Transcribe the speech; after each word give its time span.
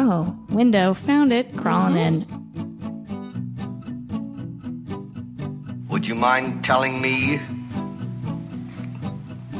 Oh, 0.00 0.32
window. 0.50 0.94
Found 0.94 1.32
it. 1.32 1.56
Crawling 1.56 1.96
uh-huh. 1.96 2.06
in. 2.06 2.24
Would 5.88 6.06
you 6.06 6.14
mind 6.14 6.62
telling 6.62 7.02
me 7.02 7.40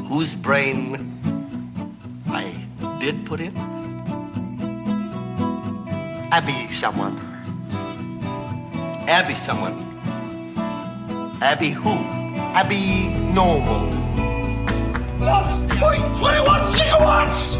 whose 0.07 0.35
brain 0.35 0.95
I 2.27 2.55
did 3.01 3.25
put 3.25 3.41
in? 3.41 3.53
Abby 6.31 6.71
someone. 6.71 7.19
Abby 9.09 9.35
someone. 9.35 9.75
Abby 11.41 11.71
who? 11.71 11.89
Abby 12.55 13.09
normal. 13.33 13.89
21 15.19 16.73
gigawatts! 16.75 17.59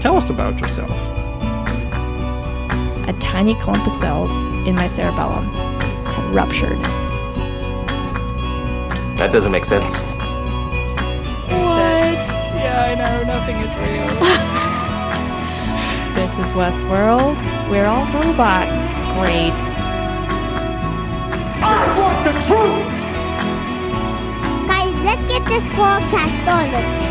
Tell 0.00 0.16
us 0.16 0.30
about 0.30 0.60
yourself. 0.60 1.07
A 3.08 3.12
tiny 3.14 3.54
clump 3.54 3.86
of 3.86 3.92
cells 3.94 4.30
in 4.68 4.74
my 4.74 4.86
cerebellum 4.86 5.46
had 6.04 6.34
ruptured. 6.34 6.78
That 9.16 9.32
doesn't 9.32 9.50
make 9.50 9.64
sense. 9.64 9.92
What? 11.46 12.28
Yeah, 12.54 12.84
I 12.90 12.94
know. 12.94 13.24
Nothing 13.24 13.56
is 13.56 13.74
real. 13.76 14.58
This 16.18 16.36
is 16.38 16.52
Westworld. 16.52 17.38
We're 17.70 17.86
all 17.86 18.04
robots. 18.12 18.76
Great. 19.16 19.54
I 21.64 21.94
want 21.96 22.24
the 22.24 22.32
truth! 22.46 22.88
Guys, 24.68 24.94
let's 25.04 25.24
get 25.32 25.44
this 25.46 25.64
podcast 25.74 26.42
started. 26.42 27.07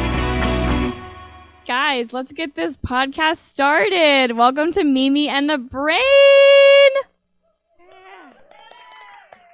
Guys, 1.90 2.12
let's 2.12 2.34
get 2.34 2.54
this 2.54 2.76
podcast 2.76 3.38
started. 3.38 4.36
Welcome 4.36 4.74
to 4.74 4.84
Mimi 4.84 5.30
and 5.30 5.50
the 5.50 5.58
Brain. 5.58 6.02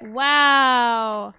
Wow. 0.01 1.35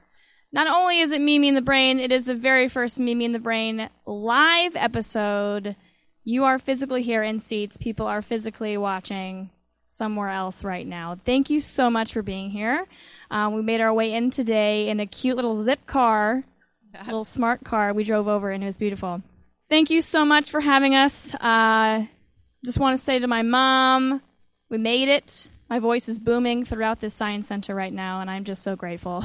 Not 0.53 0.69
only 0.69 1.01
is 1.01 1.11
it 1.11 1.21
Mimi 1.21 1.49
and 1.49 1.57
the 1.57 1.63
Brain, 1.63 1.99
it 1.99 2.13
is 2.13 2.27
the 2.27 2.35
very 2.37 2.69
first 2.69 3.01
Mimi 3.01 3.25
and 3.25 3.35
the 3.35 3.41
Brain 3.41 3.91
live 4.07 4.77
episode. 4.77 5.75
You 6.23 6.45
are 6.45 6.61
physically 6.61 7.03
here 7.03 7.25
in 7.25 7.41
seats. 7.41 7.77
People 7.77 8.07
are 8.07 8.23
physically 8.23 8.77
watching 8.77 9.51
somewhere 9.89 10.29
else 10.29 10.63
right 10.63 10.87
now. 10.87 11.19
Thank 11.25 11.51
you 11.51 11.59
so 11.59 11.91
much 11.91 12.13
for 12.13 12.23
being 12.23 12.51
here. 12.51 12.87
Um, 13.33 13.55
we 13.55 13.63
made 13.63 13.81
our 13.81 13.93
way 13.93 14.15
in 14.15 14.31
today 14.31 14.89
in 14.89 15.01
a 15.01 15.07
cute 15.07 15.35
little 15.35 15.61
zip 15.65 15.87
car, 15.89 16.45
little 17.05 17.25
smart 17.25 17.65
car. 17.65 17.93
We 17.93 18.05
drove 18.05 18.29
over 18.29 18.53
and 18.53 18.63
it 18.63 18.67
was 18.67 18.77
beautiful. 18.77 19.25
Thank 19.75 19.91
you 19.91 20.03
so 20.03 20.25
much 20.25 20.53
for 20.53 20.61
having 20.61 20.95
us. 20.95 21.35
Uh, 21.35 22.07
just 22.65 22.79
want 22.79 22.97
to 22.97 23.05
say 23.05 23.19
to 23.19 23.27
my 23.27 23.43
mom, 23.43 24.23
we 24.71 24.79
made 24.79 25.09
it. 25.09 25.51
My 25.69 25.81
voice 25.81 26.09
is 26.09 26.17
booming 26.17 26.65
throughout 26.65 27.01
this 27.01 27.13
science 27.13 27.49
center 27.49 27.75
right 27.75 27.93
now, 27.93 28.21
and 28.21 28.31
I'm 28.31 28.45
just 28.45 28.63
so 28.63 28.77
grateful. 28.77 29.25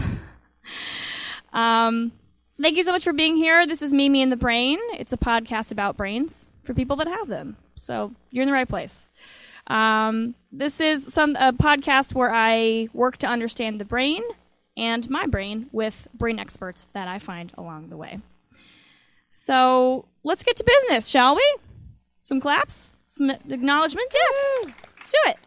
um, 1.54 2.12
thank 2.60 2.78
you 2.78 2.84
so 2.84 2.92
much 2.92 3.04
for 3.04 3.14
being 3.14 3.36
here. 3.36 3.68
This 3.68 3.84
is 3.84 3.94
Mimi 3.94 4.24
in 4.24 4.32
the 4.32 4.36
Brain. 4.36 4.80
It's 4.94 5.14
a 5.14 5.18
podcast 5.18 5.72
about 5.72 5.98
brains 5.98 6.48
for 6.64 6.74
people 6.74 6.96
that 6.96 7.08
have 7.08 7.28
them. 7.28 7.56
So 7.76 8.12
you're 8.32 8.42
in 8.42 8.50
the 8.50 8.54
right 8.54 8.68
place. 8.68 9.08
Um, 9.68 10.34
this 10.52 10.82
is 10.82 11.14
some 11.14 11.36
a 11.36 11.54
podcast 11.54 12.16
where 12.16 12.34
I 12.34 12.88
work 12.92 13.18
to 13.18 13.28
understand 13.28 13.80
the 13.80 13.86
brain 13.86 14.24
and 14.76 15.08
my 15.12 15.28
brain 15.28 15.70
with 15.72 16.08
brain 16.16 16.40
experts 16.40 16.88
that 16.94 17.08
I 17.08 17.20
find 17.20 17.54
along 17.56 17.90
the 17.90 17.98
way. 17.98 18.18
So 19.40 20.06
let's 20.24 20.44
get 20.44 20.58
to 20.58 20.64
business, 20.64 21.08
shall 21.08 21.36
we? 21.36 21.56
Some 22.22 22.40
claps, 22.40 22.94
some 23.06 23.30
acknowledgement. 23.30 24.08
Yes, 24.14 24.74
let's 24.98 25.12
do 25.12 25.18
it. 25.26 25.38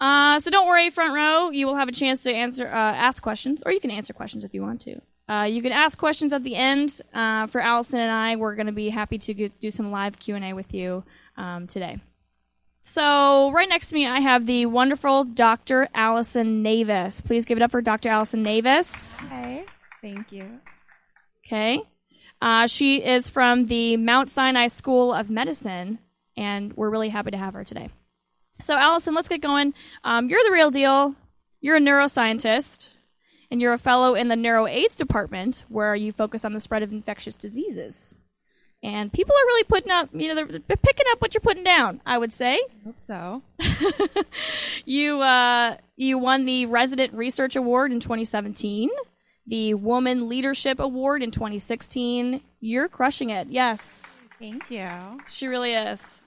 Uh, 0.00 0.40
so 0.40 0.50
don't 0.50 0.66
worry, 0.66 0.88
front 0.88 1.12
row. 1.14 1.50
You 1.50 1.66
will 1.66 1.76
have 1.76 1.88
a 1.88 1.92
chance 1.92 2.22
to 2.22 2.32
answer, 2.32 2.66
uh, 2.66 2.70
ask 2.74 3.22
questions, 3.22 3.62
or 3.64 3.72
you 3.72 3.80
can 3.80 3.90
answer 3.90 4.14
questions 4.14 4.44
if 4.44 4.54
you 4.54 4.62
want 4.62 4.80
to. 4.80 5.00
Uh, 5.28 5.44
you 5.44 5.62
can 5.62 5.70
ask 5.70 5.98
questions 5.98 6.32
at 6.32 6.42
the 6.42 6.56
end. 6.56 7.00
Uh, 7.12 7.46
for 7.46 7.60
Allison 7.60 8.00
and 8.00 8.10
I, 8.10 8.36
we're 8.36 8.56
going 8.56 8.66
to 8.66 8.72
be 8.72 8.88
happy 8.88 9.18
to 9.18 9.34
get, 9.34 9.60
do 9.60 9.70
some 9.70 9.92
live 9.92 10.18
Q 10.18 10.36
and 10.36 10.44
A 10.44 10.54
with 10.54 10.72
you 10.72 11.04
um, 11.36 11.66
today. 11.66 11.98
So 12.84 13.52
right 13.52 13.68
next 13.68 13.90
to 13.90 13.94
me, 13.94 14.06
I 14.06 14.20
have 14.20 14.46
the 14.46 14.66
wonderful 14.66 15.24
Dr. 15.24 15.88
Allison 15.94 16.62
Navis. 16.62 17.20
Please 17.20 17.44
give 17.44 17.58
it 17.58 17.62
up 17.62 17.70
for 17.70 17.82
Dr. 17.82 18.08
Allison 18.08 18.42
Navis. 18.42 19.28
Hi. 19.28 19.64
Thank 20.00 20.32
you. 20.32 20.60
Okay. 21.50 21.82
Uh, 22.40 22.68
she 22.68 23.04
is 23.04 23.28
from 23.28 23.66
the 23.66 23.96
Mount 23.96 24.30
Sinai 24.30 24.68
School 24.68 25.12
of 25.12 25.30
Medicine, 25.30 25.98
and 26.36 26.72
we're 26.74 26.90
really 26.90 27.08
happy 27.08 27.32
to 27.32 27.36
have 27.36 27.54
her 27.54 27.64
today. 27.64 27.88
So, 28.60 28.76
Allison, 28.76 29.14
let's 29.14 29.28
get 29.28 29.40
going. 29.40 29.74
Um, 30.04 30.30
you're 30.30 30.44
the 30.44 30.52
real 30.52 30.70
deal. 30.70 31.16
You're 31.60 31.78
a 31.78 31.80
neuroscientist, 31.80 32.90
and 33.50 33.60
you're 33.60 33.72
a 33.72 33.78
fellow 33.78 34.14
in 34.14 34.28
the 34.28 34.36
NeuroAIDS 34.36 34.94
department, 34.94 35.64
where 35.68 35.96
you 35.96 36.12
focus 36.12 36.44
on 36.44 36.52
the 36.52 36.60
spread 36.60 36.84
of 36.84 36.92
infectious 36.92 37.34
diseases. 37.34 38.16
And 38.84 39.12
people 39.12 39.34
are 39.34 39.46
really 39.46 39.64
putting 39.64 39.90
up, 39.90 40.08
you 40.12 40.28
know, 40.28 40.36
they're, 40.36 40.60
they're 40.68 40.76
picking 40.76 41.06
up 41.10 41.20
what 41.20 41.34
you're 41.34 41.40
putting 41.40 41.64
down. 41.64 42.00
I 42.06 42.16
would 42.16 42.32
say 42.32 42.60
Hope 42.84 43.00
so. 43.00 43.42
you 44.84 45.20
uh, 45.20 45.78
you 45.96 46.16
won 46.16 46.44
the 46.44 46.66
Resident 46.66 47.12
Research 47.12 47.56
Award 47.56 47.90
in 47.90 47.98
2017, 47.98 48.88
the 49.46 49.74
Woman 49.74 50.28
Leadership 50.28 50.78
Award 50.78 51.22
in 51.22 51.30
2016. 51.30 52.40
You're 52.60 52.88
crushing 52.88 53.30
it. 53.30 53.48
Yes, 53.48 54.26
Thank 54.38 54.70
you. 54.70 54.88
she 55.28 55.46
really 55.46 55.72
is. 55.72 56.24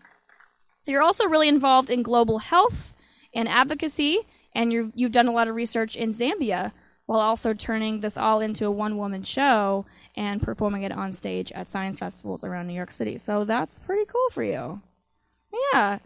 You're 0.85 1.01
also 1.01 1.25
really 1.27 1.47
involved 1.47 1.89
in 1.89 2.03
global 2.03 2.39
health 2.39 2.93
and 3.33 3.47
advocacy, 3.47 4.19
and 4.53 4.71
you 4.73 4.91
you've 4.95 5.11
done 5.11 5.27
a 5.27 5.31
lot 5.31 5.47
of 5.47 5.55
research 5.55 5.95
in 5.95 6.13
Zambia 6.13 6.71
while 7.05 7.19
also 7.19 7.53
turning 7.53 7.99
this 7.99 8.17
all 8.17 8.39
into 8.39 8.65
a 8.65 8.71
one 8.71 8.97
woman 8.97 9.23
show 9.23 9.85
and 10.15 10.41
performing 10.41 10.83
it 10.83 10.91
on 10.91 11.11
stage 11.13 11.51
at 11.51 11.69
science 11.69 11.97
festivals 11.97 12.43
around 12.43 12.67
New 12.67 12.73
York 12.73 12.93
City. 12.93 13.17
So 13.17 13.43
that's 13.45 13.79
pretty 13.79 14.05
cool 14.05 14.29
for 14.31 14.43
you. 14.43 14.81
Yeah. 15.73 15.99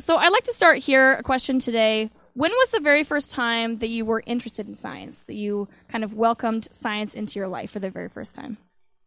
So 0.00 0.16
I'd 0.16 0.28
like 0.32 0.44
to 0.44 0.52
start 0.52 0.78
here 0.78 1.14
a 1.14 1.22
question 1.22 1.58
today. 1.58 2.10
When 2.38 2.52
was 2.52 2.70
the 2.70 2.78
very 2.78 3.02
first 3.02 3.32
time 3.32 3.78
that 3.78 3.88
you 3.88 4.04
were 4.04 4.22
interested 4.24 4.68
in 4.68 4.76
science, 4.76 5.24
that 5.24 5.34
you 5.34 5.66
kind 5.88 6.04
of 6.04 6.14
welcomed 6.14 6.68
science 6.70 7.16
into 7.16 7.36
your 7.36 7.48
life 7.48 7.72
for 7.72 7.80
the 7.80 7.90
very 7.90 8.08
first 8.08 8.36
time? 8.36 8.58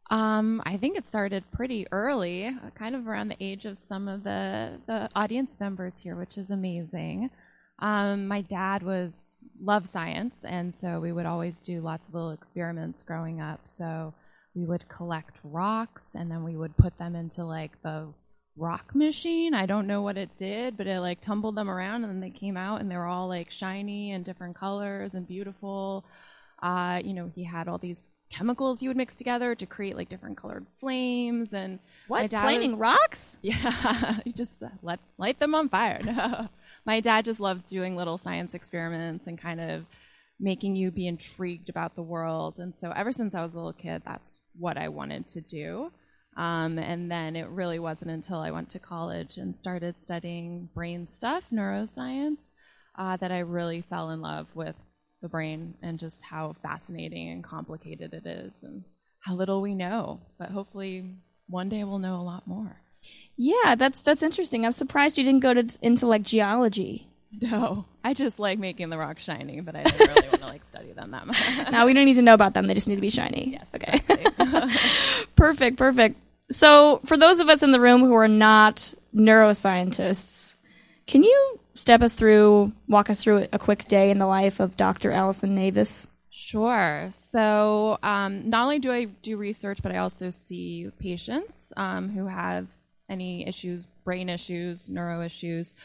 Um, 0.10 0.62
I 0.66 0.76
think 0.76 0.98
it 0.98 1.08
started 1.08 1.46
pretty 1.50 1.88
early, 1.94 2.54
kind 2.76 2.94
of 2.94 3.08
around 3.08 3.30
the 3.30 3.38
age 3.40 3.66
of 3.66 3.78
some 3.78 4.10
of 4.10 4.26
the, 4.26 4.82
the 4.86 5.08
audience 5.16 5.56
members 5.62 5.98
here, 6.00 6.18
which 6.18 6.38
is 6.38 6.50
amazing. 6.50 7.30
Um, 7.80 8.28
my 8.28 8.42
dad 8.42 8.84
was 8.84 9.38
loved 9.62 9.88
science, 9.88 10.44
and 10.44 10.76
so 10.76 11.00
we 11.00 11.14
would 11.14 11.26
always 11.26 11.62
do 11.62 11.80
lots 11.80 12.10
of 12.10 12.14
little 12.14 12.32
experiments 12.32 13.02
growing 13.02 13.40
up. 13.40 13.62
So 13.64 14.14
we 14.54 14.66
would 14.66 14.90
collect 14.90 15.40
rocks, 15.46 16.16
and 16.16 16.30
then 16.30 16.44
we 16.44 16.58
would 16.58 16.76
put 16.76 16.98
them 16.98 17.16
into 17.16 17.46
like 17.46 17.82
the 17.82 18.10
rock 18.62 18.94
machine. 18.94 19.54
I 19.54 19.66
don't 19.66 19.88
know 19.88 20.02
what 20.02 20.18
it 20.18 20.38
did, 20.38 20.78
but 20.78 20.86
it 20.88 21.00
like 21.00 21.20
tumbled 21.20 21.56
them 21.56 21.70
around, 21.70 22.04
and 22.04 22.12
then 22.14 22.20
they 22.22 22.30
came 22.30 22.56
out, 22.56 22.80
and 22.80 22.90
they 22.90 22.96
were 22.96 23.08
all 23.08 23.28
like 23.28 23.50
shiny 23.52 24.12
and 24.12 24.24
different 24.24 24.56
colors 24.56 25.16
and 25.16 25.28
beautiful. 25.28 26.06
Uh, 26.62 27.02
you 27.04 27.14
know, 27.14 27.32
he 27.34 27.44
had 27.44 27.68
all 27.68 27.80
these 27.80 28.10
chemicals 28.30 28.80
he 28.80 28.88
would 28.88 28.96
mix 28.96 29.16
together 29.18 29.56
to 29.56 29.66
create 29.66 29.98
like 29.98 30.08
different 30.08 30.38
colored 30.38 30.66
flames 30.80 31.54
and 31.54 31.80
What? 32.08 32.32
Flaming 32.32 32.72
was- 32.72 32.80
rocks? 32.80 33.40
yeah, 33.42 34.20
you 34.26 34.32
just 34.32 34.64
uh, 34.64 34.70
let 34.82 35.00
light 35.18 35.40
them 35.40 35.54
on 35.56 35.68
fire. 35.68 36.00
No. 36.04 36.48
My 36.86 37.00
dad 37.02 37.26
just 37.26 37.40
loved 37.42 37.66
doing 37.66 37.96
little 37.96 38.18
science 38.18 38.54
experiments 38.54 39.28
and 39.28 39.38
kind 39.38 39.60
of 39.60 39.86
making 40.40 40.76
you 40.76 40.92
be 40.92 41.08
intrigued 41.08 41.70
about 41.70 41.96
the 41.96 42.02
world. 42.02 42.58
And 42.58 42.76
so 42.76 42.92
ever 42.96 43.12
since 43.12 43.36
I 43.36 43.44
was 43.44 43.54
a 43.54 43.58
little 43.58 43.74
kid, 43.74 44.02
that's 44.06 44.40
what 44.58 44.78
I 44.78 44.88
wanted 44.88 45.28
to 45.30 45.42
do. 45.42 45.92
Um, 46.38 46.80
and 46.80 47.12
then 47.12 47.36
it 47.36 47.50
really 47.50 47.80
wasn't 47.80 48.12
until 48.12 48.40
I 48.40 48.52
went 48.52 48.70
to 48.72 48.80
college 48.80 49.38
and 49.38 49.56
started 49.56 50.00
studying 50.00 50.70
brain 50.74 51.08
stuff, 51.08 51.44
neuroscience, 51.52 52.54
uh, 52.98 53.18
that 53.18 53.32
I 53.32 53.40
really 53.40 53.82
fell 53.82 54.12
in 54.12 54.22
love 54.22 54.48
with 54.54 54.76
the 55.22 55.30
brain 55.30 55.76
and 55.82 56.00
just 56.00 56.24
how 56.24 56.56
fascinating 56.64 57.30
and 57.30 57.44
complicated 57.44 58.14
it 58.14 58.26
is 58.26 58.64
and 58.64 58.84
how 59.20 59.36
little 59.36 59.62
we 59.62 59.76
know. 59.76 60.22
But 60.40 60.50
hopefully 60.50 61.16
one 61.48 61.70
day 61.70 61.84
we'll 61.84 62.00
know 62.00 62.20
a 62.20 62.24
lot 62.24 62.48
more. 62.48 62.82
Yeah, 63.36 63.76
that's 63.76 64.02
that's 64.02 64.24
interesting. 64.24 64.66
I'm 64.66 64.72
surprised 64.72 65.18
you 65.18 65.24
didn't 65.24 65.42
go 65.42 65.54
to 65.54 65.78
into 65.82 66.08
like 66.08 66.24
geology. 66.24 67.11
No, 67.40 67.86
I 68.04 68.14
just 68.14 68.40
like 68.40 68.60
making 68.60 68.90
the 68.90 68.98
rocks 68.98 69.24
shiny, 69.24 69.62
but 69.62 69.76
I 69.76 69.84
didn't 69.84 70.00
really 70.16 70.30
want 70.30 70.42
to 70.42 70.48
like 70.48 70.66
study 70.70 70.92
them 70.92 71.12
that 71.12 71.28
much. 71.28 71.38
Now 71.72 71.86
we 71.86 71.94
don't 71.94 72.06
need 72.06 72.16
to 72.16 72.22
know 72.22 72.34
about 72.34 72.54
them; 72.54 72.68
they 72.68 72.74
just 72.74 72.88
need 72.88 72.96
to 72.96 73.02
be 73.02 73.10
shiny. 73.10 73.52
yes, 73.52 73.68
Okay. 73.74 74.02
exactly. 74.10 74.76
perfect, 75.36 75.78
perfect. 75.78 76.20
So, 76.52 77.00
for 77.06 77.16
those 77.16 77.40
of 77.40 77.50
us 77.50 77.64
in 77.64 77.72
the 77.72 77.80
room 77.80 78.02
who 78.02 78.14
are 78.16 78.28
not 78.28 78.94
neuroscientists, 79.16 80.58
can 81.08 81.24
you 81.24 81.60
step 81.76 82.02
us 82.02 82.14
through, 82.14 82.72
walk 82.88 83.10
us 83.10 83.20
through 83.20 83.48
a 83.54 83.60
quick 83.60 83.86
day 83.86 84.10
in 84.12 84.20
the 84.20 84.26
life 84.28 84.60
of 84.60 84.76
Dr. 84.76 85.12
Allison 85.12 85.56
Navis? 85.56 86.08
Sure. 86.30 87.12
So, 87.16 87.98
um, 88.04 88.50
not 88.50 88.64
only 88.64 88.80
do 88.80 88.92
I 88.92 89.06
do 89.06 89.38
research, 89.38 89.80
but 89.82 89.92
I 89.94 89.98
also 89.98 90.30
see 90.30 90.90
patients 91.00 91.72
um, 91.78 92.10
who 92.10 92.26
have 92.28 92.68
any 93.10 93.48
issues, 93.48 93.86
brain 94.04 94.30
issues, 94.30 94.90
neuro 94.90 95.22
issues. 95.24 95.76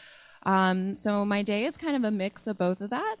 Um, 0.43 0.95
so 0.95 1.25
my 1.25 1.41
day 1.43 1.65
is 1.65 1.77
kind 1.77 1.95
of 1.95 2.03
a 2.03 2.11
mix 2.11 2.47
of 2.47 2.57
both 2.57 2.81
of 2.81 2.89
that. 2.91 3.15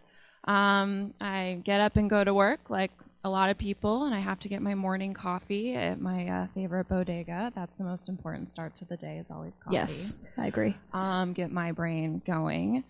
Um, 0.45 1.13
I 1.19 1.59
get 1.63 1.81
up 1.81 1.97
and 1.97 2.09
go 2.09 2.23
to 2.23 2.33
work 2.33 2.69
like 2.69 2.91
a 3.23 3.29
lot 3.29 3.49
of 3.49 3.57
people, 3.57 4.05
and 4.05 4.15
I 4.15 4.19
have 4.19 4.39
to 4.39 4.49
get 4.49 4.61
my 4.61 4.75
morning 4.75 5.13
coffee 5.13 5.75
at 5.75 5.99
my 5.99 6.27
uh, 6.27 6.47
favorite 6.53 6.87
bodega. 6.87 7.51
That's 7.53 7.75
the 7.75 7.83
most 7.83 8.07
important 8.07 8.49
start 8.49 8.75
to 8.75 8.85
the 8.85 8.95
day. 8.95 9.17
Is 9.17 9.29
always 9.29 9.57
coffee 9.57 9.75
Yes, 9.75 10.17
I 10.37 10.47
agree. 10.47 10.75
um, 10.93 11.33
get 11.33 11.51
my 11.51 11.71
brain 11.73 12.21
going. 12.25 12.85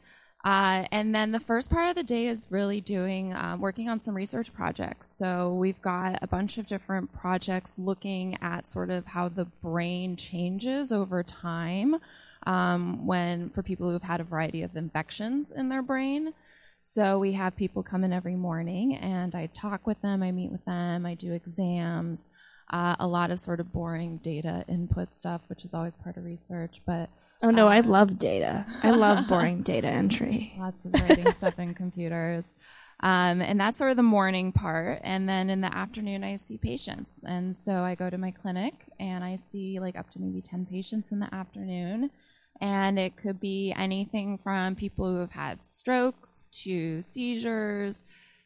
Uh, 0.46 0.86
and 0.92 1.14
then 1.16 1.32
the 1.32 1.40
first 1.40 1.70
part 1.70 1.90
of 1.90 1.96
the 1.96 2.04
day 2.04 2.28
is 2.28 2.46
really 2.50 2.80
doing 2.80 3.34
um, 3.34 3.60
working 3.60 3.90
on 3.90 4.00
some 4.00 4.14
research 4.14 4.54
projects. 4.54 5.10
So 5.12 5.54
we've 5.54 5.82
got 5.82 6.20
a 6.22 6.28
bunch 6.28 6.58
of 6.58 6.68
different 6.68 7.12
projects 7.12 7.80
looking 7.80 8.38
at 8.42 8.68
sort 8.68 8.90
of 8.92 9.08
how 9.08 9.30
the 9.30 9.46
brain 9.46 10.16
changes 10.16 10.92
over 10.92 11.24
time 11.24 11.96
um, 12.48 13.06
when 13.06 13.50
for 13.50 13.62
people 13.62 13.92
who've 13.92 14.02
had 14.02 14.22
a 14.22 14.24
variety 14.24 14.64
of 14.64 14.76
infections 14.76 15.52
in 15.52 15.68
their 15.68 15.82
brain. 15.82 16.34
So 16.80 17.20
we 17.20 17.34
have 17.34 17.58
people 17.58 17.84
come 17.84 18.04
in 18.06 18.14
every 18.14 18.36
morning, 18.36 18.96
and 18.96 19.36
I 19.36 19.48
talk 19.48 19.86
with 19.86 20.02
them, 20.02 20.24
I 20.24 20.32
meet 20.32 20.52
with 20.52 20.64
them, 20.64 21.06
I 21.06 21.14
do 21.14 21.34
exams, 21.34 22.30
uh, 22.72 22.96
a 23.00 23.08
lot 23.08 23.32
of 23.32 23.40
sort 23.40 23.60
of 23.60 23.74
boring 23.74 24.18
data 24.18 24.64
input 24.70 25.14
stuff, 25.14 25.42
which 25.48 25.66
is 25.66 25.74
always 25.74 25.96
part 25.98 26.16
of 26.16 26.24
research, 26.24 26.82
but 26.86 27.10
Oh 27.44 27.52
no, 27.52 27.68
I 27.68 27.82
love 27.82 28.18
data. 28.18 28.66
I 28.82 28.92
love 28.92 29.28
boring 29.30 29.62
data 29.62 29.88
entry. 29.88 30.54
lots 30.58 30.86
of 30.86 30.94
writing 30.94 31.32
stuff 31.34 31.60
in 31.60 31.76
computers. 31.76 32.56
Um, 33.02 33.42
and 33.42 33.60
that's 33.60 33.78
sort 33.78 33.92
of 33.92 33.98
the 33.98 34.04
morning 34.04 34.52
part. 34.52 35.02
And 35.04 35.30
then 35.30 35.52
in 35.52 35.62
the 35.62 35.76
afternoon, 35.76 36.24
I 36.24 36.38
see 36.38 36.58
patients. 36.58 37.22
And 37.28 37.56
so 37.56 37.84
I 37.84 37.94
go 37.94 38.10
to 38.10 38.18
my 38.18 38.32
clinic 38.32 38.74
and 39.00 39.24
I 39.24 39.36
see 39.36 39.80
like 39.80 39.96
up 39.96 40.10
to 40.12 40.20
maybe 40.20 40.42
10 40.42 40.66
patients 40.66 41.12
in 41.12 41.20
the 41.20 41.34
afternoon. 41.34 42.10
And 42.60 42.98
it 42.98 43.16
could 43.18 43.40
be 43.40 43.74
anything 43.78 44.40
from 44.44 44.76
people 44.76 45.06
who 45.06 45.20
have 45.20 45.32
had 45.32 45.66
strokes 45.66 46.48
to 46.64 47.02
seizures 47.02 48.06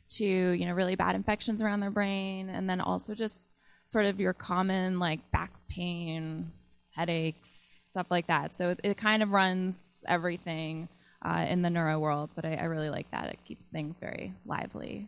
to, 0.09 0.25
you 0.25 0.65
know, 0.65 0.73
really 0.73 0.95
bad 0.95 1.15
infections 1.15 1.61
around 1.61 1.79
their 1.79 1.91
brain. 1.91 2.49
And 2.49 2.69
then 2.69 2.81
also 2.81 3.15
just 3.15 3.55
sort 3.85 4.05
of 4.05 4.19
your 4.19 4.33
common 4.33 4.99
like 4.99 5.31
back 5.31 5.51
pain, 5.69 6.51
headaches, 6.91 7.81
stuff 7.87 8.07
like 8.09 8.27
that. 8.27 8.55
So 8.55 8.69
it, 8.71 8.79
it 8.83 8.97
kind 8.97 9.23
of 9.23 9.29
runs 9.31 10.03
everything 10.07 10.89
uh, 11.23 11.45
in 11.47 11.61
the 11.61 11.69
neuro 11.69 11.99
world, 11.99 12.31
but 12.35 12.45
I, 12.45 12.55
I 12.55 12.63
really 12.63 12.89
like 12.89 13.09
that. 13.11 13.29
It 13.29 13.39
keeps 13.45 13.67
things 13.67 13.97
very 13.99 14.33
lively. 14.45 15.07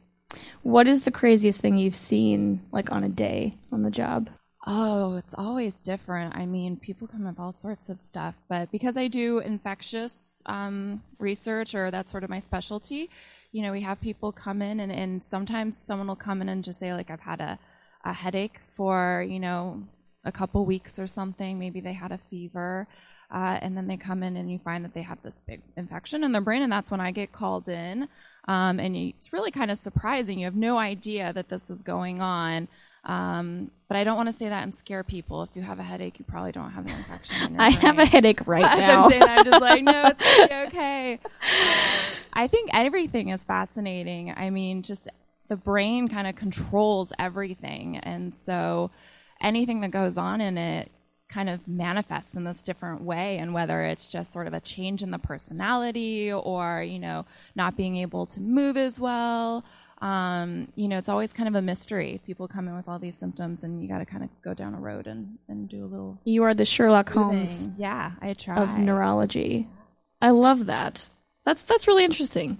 What 0.62 0.88
is 0.88 1.04
the 1.04 1.12
craziest 1.12 1.62
thing 1.62 1.78
you've 1.78 1.96
seen 1.96 2.62
like 2.72 2.92
on 2.92 3.04
a 3.04 3.10
day 3.10 3.58
on 3.72 3.84
the 3.84 3.92
job? 3.92 4.30
Oh, 4.66 5.16
it's 5.16 5.34
always 5.38 5.82
different. 5.82 6.38
I 6.38 6.46
mean, 6.46 6.78
people 6.78 7.06
come 7.08 7.26
with 7.26 7.38
all 7.38 7.52
sorts 7.52 7.90
of 7.90 8.00
stuff, 8.00 8.36
but 8.48 8.72
because 8.72 8.96
I 8.96 9.10
do 9.10 9.40
infectious 9.40 10.42
um, 10.46 11.04
research, 11.20 11.76
or 11.76 11.92
that's 11.92 12.10
sort 12.10 12.24
of 12.24 12.30
my 12.30 12.40
specialty, 12.40 13.10
you 13.52 13.62
know, 13.62 13.74
we 13.74 13.82
have 13.82 14.00
people 14.00 14.32
come 14.32 14.62
in, 14.62 14.80
and, 14.80 14.92
and 14.92 15.22
sometimes 15.22 15.78
someone 15.78 16.08
will 16.08 16.16
come 16.16 16.42
in 16.42 16.48
and 16.48 16.64
just 16.64 16.80
say, 16.80 16.94
like, 16.94 17.12
I've 17.12 17.20
had 17.20 17.42
a, 17.42 17.60
a 18.06 18.14
headache 18.14 18.60
for, 18.78 19.26
you 19.28 19.40
know, 19.40 19.84
a 20.24 20.32
couple 20.32 20.66
weeks 20.66 20.98
or 20.98 21.08
something. 21.08 21.60
Maybe 21.60 21.82
they 21.82 21.94
had 21.94 22.14
a 22.14 22.20
fever. 22.30 22.88
Uh, 23.30 23.58
and 23.62 23.76
then 23.76 23.88
they 23.88 23.98
come 23.98 24.24
in 24.24 24.38
and 24.38 24.50
you 24.50 24.60
find 24.60 24.86
that 24.86 24.94
they 24.94 25.02
have 25.02 25.18
this 25.24 25.42
big 25.46 25.62
infection 25.76 26.24
in 26.24 26.32
their 26.32 26.42
brain, 26.42 26.62
and 26.62 26.72
that's 26.72 26.90
when 26.90 27.02
I 27.02 27.12
get 27.12 27.34
called 27.34 27.68
in. 27.68 28.08
Um, 28.48 28.80
and 28.80 28.96
you, 28.96 29.14
it's 29.18 29.34
really 29.34 29.52
kind 29.52 29.72
of 29.72 29.78
surprising. 29.78 30.40
You 30.40 30.46
have 30.46 30.56
no 30.56 30.78
idea 30.78 31.34
that 31.34 31.50
this 31.50 31.70
is 31.70 31.82
going 31.82 32.22
on. 32.22 32.70
Um, 33.06 33.72
but 33.88 33.98
I 33.98 34.04
don't 34.04 34.16
want 34.16 34.30
to 34.30 34.34
say 34.34 34.48
that 34.48 34.64
and 34.64 34.74
scare 34.74 35.04
people. 35.04 35.44
If 35.44 35.50
you 35.56 35.62
have 35.62 35.80
a 35.80 35.84
headache, 35.84 36.20
you 36.20 36.26
probably 36.26 36.52
don't 36.52 36.72
have 36.72 36.86
an 36.86 36.96
infection. 36.96 37.60
I 37.60 37.70
have 37.72 38.00
a 38.00 38.06
headache 38.06 38.40
right 38.48 38.64
As 38.64 38.80
now. 38.80 39.04
I'm 39.04 39.12
saying, 39.12 39.24
I'm 39.24 39.46
just 39.46 39.62
like, 39.62 39.84
no, 39.84 40.04
it's 40.18 40.52
okay. 40.68 41.20
Um, 41.24 41.30
I 42.34 42.48
think 42.48 42.70
everything 42.74 43.30
is 43.30 43.44
fascinating. 43.44 44.34
I 44.36 44.50
mean, 44.50 44.84
just 44.84 45.10
the 45.50 45.58
brain 45.58 46.08
kind 46.08 46.28
of 46.28 46.36
controls 46.36 47.12
everything, 47.20 47.98
and 47.98 48.34
so 48.34 48.90
anything 49.42 49.82
that 49.82 49.92
goes 49.92 50.18
on 50.18 50.40
in 50.40 50.58
it 50.58 50.90
kind 51.34 51.50
of 51.50 51.68
manifests 51.68 52.36
in 52.36 52.44
this 52.44 52.62
different 52.62 53.02
way 53.02 53.40
and 53.40 53.54
whether 53.56 53.82
it's 53.86 54.08
just 54.08 54.32
sort 54.32 54.46
of 54.46 54.54
a 54.54 54.60
change 54.60 55.02
in 55.02 55.10
the 55.10 55.18
personality 55.18 56.32
or 56.32 56.84
you 56.84 57.00
know 57.00 57.26
not 57.56 57.76
being 57.76 57.98
able 57.98 58.28
to 58.28 58.40
move 58.40 58.78
as 58.78 59.00
well 59.00 59.66
um, 60.02 60.68
you 60.76 60.88
know 60.88 60.98
it's 60.98 61.10
always 61.10 61.32
kind 61.34 61.48
of 61.48 61.56
a 61.56 61.62
mystery 61.62 62.20
people 62.26 62.48
come 62.48 62.68
in 62.68 62.76
with 62.76 62.88
all 62.88 63.00
these 63.00 63.18
symptoms 63.18 63.64
and 63.64 63.82
you 63.82 63.88
got 63.88 64.00
to 64.00 64.06
kind 64.06 64.24
of 64.24 64.30
go 64.44 64.54
down 64.54 64.74
a 64.74 64.80
road 64.80 65.08
and, 65.08 65.38
and 65.48 65.70
do 65.70 65.86
a 65.86 65.88
little 65.88 66.20
you 66.26 66.44
are 66.44 66.54
the 66.54 66.66
Sherlock 66.66 67.10
Holmes 67.10 67.70
yeah 67.78 68.12
i 68.22 68.34
try 68.34 68.56
of 68.62 68.78
neurology. 68.78 69.68
I 70.22 70.30
love 70.30 70.68
that. 70.68 71.10
That's 71.44 71.64
that's 71.64 71.86
really 71.88 72.06
interesting. 72.06 72.58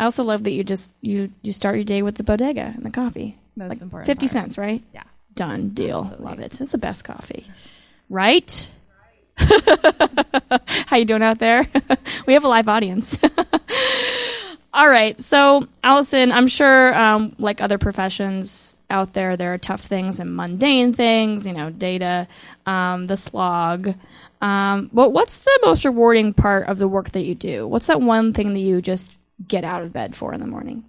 I 0.00 0.04
also 0.04 0.24
love 0.24 0.42
that 0.44 0.50
you 0.50 0.64
just 0.64 0.90
you 1.00 1.30
you 1.42 1.52
start 1.52 1.76
your 1.76 1.84
day 1.84 2.02
with 2.02 2.16
the 2.16 2.24
bodega 2.24 2.72
and 2.74 2.84
the 2.84 2.90
coffee. 2.90 3.38
Most 3.56 3.70
Like 3.70 3.82
important 3.82 4.06
Fifty 4.08 4.26
part. 4.26 4.32
cents, 4.32 4.58
right? 4.58 4.82
Yeah. 4.92 5.04
Done 5.34 5.68
deal. 5.70 6.00
Absolutely. 6.10 6.26
Love 6.26 6.38
it. 6.40 6.60
It's 6.60 6.72
the 6.72 6.78
best 6.78 7.04
coffee, 7.04 7.46
right? 8.08 8.68
How 9.36 10.96
you 10.96 11.04
doing 11.04 11.22
out 11.22 11.38
there? 11.38 11.68
we 12.26 12.32
have 12.34 12.42
a 12.44 12.48
live 12.48 12.66
audience. 12.68 13.16
All 14.74 14.88
right. 14.88 15.18
So, 15.20 15.68
Allison, 15.84 16.32
I'm 16.32 16.48
sure, 16.48 16.92
um, 16.98 17.36
like 17.38 17.60
other 17.60 17.78
professions 17.78 18.74
out 18.90 19.12
there, 19.12 19.36
there 19.36 19.54
are 19.54 19.58
tough 19.58 19.82
things 19.82 20.18
and 20.18 20.34
mundane 20.34 20.92
things, 20.92 21.46
you 21.46 21.52
know, 21.52 21.70
data, 21.70 22.26
um, 22.66 23.06
the 23.06 23.16
slog. 23.16 23.94
Um, 24.40 24.90
but 24.92 25.10
what's 25.10 25.38
the 25.38 25.60
most 25.62 25.84
rewarding 25.84 26.34
part 26.34 26.66
of 26.66 26.78
the 26.78 26.88
work 26.88 27.12
that 27.12 27.22
you 27.22 27.36
do? 27.36 27.68
What's 27.68 27.86
that 27.86 28.00
one 28.00 28.32
thing 28.32 28.52
that 28.52 28.60
you 28.60 28.82
just 28.82 29.12
get 29.46 29.62
out 29.62 29.82
of 29.82 29.92
bed 29.92 30.16
for 30.16 30.34
in 30.34 30.40
the 30.40 30.46
morning? 30.48 30.84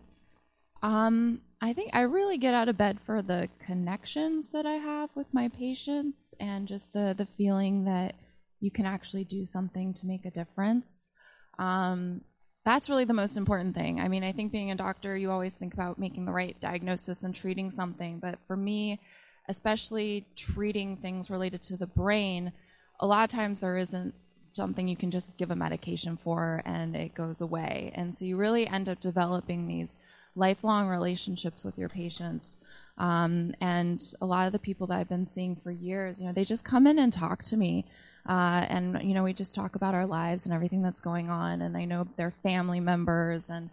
Um, 0.82 1.42
I 1.62 1.74
think 1.74 1.92
I 1.94 2.02
really 2.02 2.40
get 2.40 2.56
out 2.56 2.70
of 2.70 2.78
bed 2.78 2.98
for 3.06 3.22
the 3.22 3.50
connections 3.64 4.50
that 4.50 4.66
I 4.66 4.74
have 4.74 5.12
with 5.14 5.28
my 5.32 5.48
patients 5.48 6.34
and 6.40 6.68
just 6.68 6.92
the 6.92 7.14
the 7.16 7.28
feeling 7.38 7.86
that 7.86 8.16
you 8.60 8.72
can 8.72 8.88
actually 8.88 9.26
do 9.26 9.46
something 9.46 9.94
to 9.94 10.08
make 10.08 10.26
a 10.26 10.32
difference. 10.32 11.12
Um, 11.60 12.22
that's 12.66 12.90
really 12.90 13.06
the 13.06 13.14
most 13.14 13.38
important 13.38 13.76
thing. 13.76 14.00
I 14.00 14.08
mean, 14.08 14.24
I 14.24 14.32
think 14.32 14.52
being 14.52 14.72
a 14.72 14.76
doctor, 14.76 15.16
you 15.16 15.32
always 15.32 15.56
think 15.56 15.74
about 15.74 16.00
making 16.00 16.26
the 16.26 16.32
right 16.32 16.60
diagnosis 16.60 17.24
and 17.24 17.34
treating 17.34 17.70
something, 17.70 18.20
but 18.20 18.40
for 18.48 18.58
me, 18.58 19.00
especially 19.48 20.26
treating 20.36 20.98
things 20.98 21.30
related 21.30 21.62
to 21.62 21.78
the 21.78 21.86
brain, 21.86 22.52
a 23.00 23.06
lot 23.06 23.24
of 23.24 23.30
times 23.30 23.60
there 23.60 23.78
isn't 23.78 24.16
something 24.54 24.88
you 24.88 24.96
can 24.96 25.12
just 25.12 25.36
give 25.38 25.52
a 25.52 25.56
medication 25.56 26.18
for 26.18 26.64
and 26.66 26.96
it 26.96 27.14
goes 27.14 27.40
away. 27.40 27.92
And 27.94 28.16
so 28.16 28.26
you 28.26 28.36
really 28.36 28.68
end 28.68 28.90
up 28.90 29.00
developing 29.00 29.68
these 29.68 30.00
lifelong 30.36 30.88
relationships 30.88 31.64
with 31.64 31.78
your 31.78 31.90
patients. 31.90 32.58
Um, 32.98 33.54
and 33.62 34.04
a 34.22 34.26
lot 34.26 34.48
of 34.48 34.54
the 34.54 34.60
people 34.60 34.88
that 34.88 34.98
I've 34.98 35.10
been 35.10 35.26
seeing 35.26 35.56
for 35.56 35.72
years, 35.72 36.20
you 36.20 36.28
know, 36.28 36.34
they 36.34 36.46
just 36.46 36.66
come 36.66 36.88
in 36.88 36.98
and 36.98 37.12
talk 37.12 37.44
to 37.44 37.58
me. 37.58 37.86
Uh, 38.28 38.66
and, 38.70 39.02
you 39.04 39.14
know, 39.14 39.24
we 39.24 39.34
just 39.34 39.54
talk 39.54 39.76
about 39.76 39.94
our 39.94 40.06
lives 40.06 40.46
and 40.46 40.54
everything 40.54 40.82
that's 40.82 41.00
going 41.00 41.30
on. 41.30 41.62
And 41.62 41.78
I 41.78 41.86
know 41.86 42.08
they're 42.18 42.34
family 42.44 42.80
members. 42.80 43.50
And, 43.50 43.70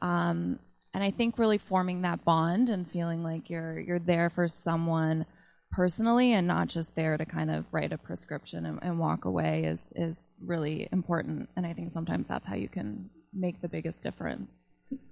um, 0.00 0.58
and 0.94 1.02
I 1.02 1.10
think 1.10 1.38
really 1.38 1.58
forming 1.58 2.02
that 2.02 2.24
bond 2.24 2.70
and 2.70 2.90
feeling 2.90 3.22
like 3.24 3.50
you're, 3.50 3.78
you're 3.78 3.98
there 3.98 4.30
for 4.30 4.46
someone 4.48 5.26
personally 5.72 6.32
and 6.32 6.46
not 6.46 6.68
just 6.68 6.94
there 6.94 7.16
to 7.16 7.26
kind 7.26 7.50
of 7.50 7.64
write 7.72 7.92
a 7.92 7.98
prescription 7.98 8.64
and, 8.64 8.78
and 8.80 8.98
walk 8.98 9.24
away 9.24 9.64
is, 9.64 9.92
is 9.96 10.36
really 10.40 10.88
important. 10.92 11.48
And 11.56 11.66
I 11.66 11.72
think 11.72 11.92
sometimes 11.92 12.28
that's 12.28 12.46
how 12.46 12.54
you 12.54 12.68
can 12.68 13.10
make 13.34 13.60
the 13.60 13.68
biggest 13.68 14.02
difference. 14.02 14.62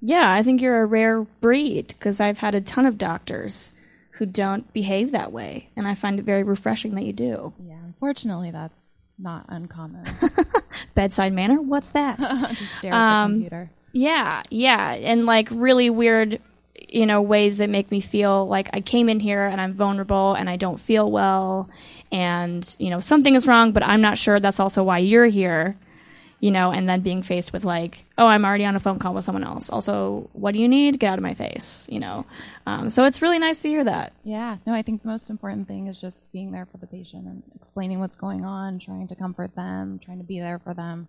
Yeah, 0.01 0.33
I 0.33 0.45
think 0.45 0.63
you're 0.63 0.83
a 0.83 0.87
rare 0.87 1.23
breed 1.23 1.89
because 1.89 2.21
I've 2.21 2.39
had 2.39 2.55
a 2.55 2.61
ton 2.61 2.87
of 2.87 2.97
doctors 2.97 3.74
who 4.19 4.27
don't 4.27 4.73
behave 4.73 5.11
that 5.13 5.33
way, 5.33 5.69
and 5.77 5.87
I 5.89 5.95
find 5.95 6.19
it 6.19 6.25
very 6.25 6.43
refreshing 6.43 6.95
that 6.95 7.05
you 7.05 7.13
do. 7.13 7.53
Yeah, 7.67 7.75
unfortunately, 7.85 8.51
that's 8.51 8.99
not 9.19 9.45
uncommon. 9.49 10.05
Bedside 10.95 11.33
manner? 11.33 11.61
What's 11.61 11.91
that? 11.91 12.19
Just 12.55 12.77
stare 12.79 12.93
at 12.93 13.01
Um, 13.01 13.33
the 13.33 13.35
computer. 13.45 13.71
yeah, 13.93 14.43
yeah, 14.51 14.93
and 14.93 15.27
like 15.27 15.49
really 15.51 15.91
weird, 15.91 16.41
you 16.89 17.07
know, 17.07 17.23
ways 17.23 17.57
that 17.59 17.71
make 17.71 17.91
me 17.91 18.01
feel 18.01 18.47
like 18.47 18.69
I 18.73 18.81
came 18.81 19.09
in 19.09 19.21
here 19.21 19.47
and 19.47 19.61
I'm 19.61 19.75
vulnerable 19.75 20.35
and 20.35 20.49
I 20.51 20.57
don't 20.57 20.81
feel 20.81 21.11
well, 21.11 21.69
and 22.13 22.75
you 22.79 22.91
know 22.91 23.01
something 23.01 23.35
is 23.35 23.47
wrong, 23.47 23.73
but 23.73 23.83
I'm 23.83 24.01
not 24.01 24.19
sure. 24.19 24.39
That's 24.41 24.61
also 24.61 24.83
why 24.85 24.99
you're 24.99 25.27
here. 25.27 25.77
You 26.45 26.51
know, 26.51 26.73
and 26.73 26.87
then 26.87 27.01
being 27.01 27.23
faced 27.23 27.55
with 27.55 27.65
like, 27.65 28.05
oh, 28.19 28.27
I'm 28.27 28.45
already 28.45 28.67
on 28.67 28.77
a 28.77 28.81
phone 28.81 28.99
call 28.99 29.15
with 29.15 29.25
someone 29.25 29.45
else. 29.45 29.71
Also, 29.71 30.29
what 30.35 30.53
do 30.53 30.61
you 30.61 30.69
need? 30.69 31.01
Get 31.01 31.13
out 31.13 31.19
of 31.19 31.23
my 31.23 31.33
face. 31.33 31.89
You 31.91 32.01
know, 32.01 32.27
um, 32.67 32.91
so 32.91 33.07
it's 33.07 33.23
really 33.23 33.39
nice 33.39 33.63
to 33.63 33.69
hear 33.69 33.83
that. 33.85 34.13
Yeah, 34.25 34.59
no, 34.67 34.75
I 34.75 34.83
think 34.83 35.01
the 35.03 35.09
most 35.09 35.31
important 35.31 35.69
thing 35.69 35.87
is 35.87 35.99
just 35.99 36.23
being 36.33 36.53
there 36.53 36.67
for 36.67 36.77
the 36.77 36.87
patient 36.87 37.25
and 37.25 37.43
explaining 37.55 37.99
what's 37.99 38.15
going 38.15 38.45
on, 38.45 38.79
trying 38.79 39.09
to 39.09 39.15
comfort 39.15 39.57
them, 39.57 39.99
trying 40.05 40.19
to 40.19 40.25
be 40.25 40.39
there 40.39 40.59
for 40.59 40.75
them. 40.75 41.09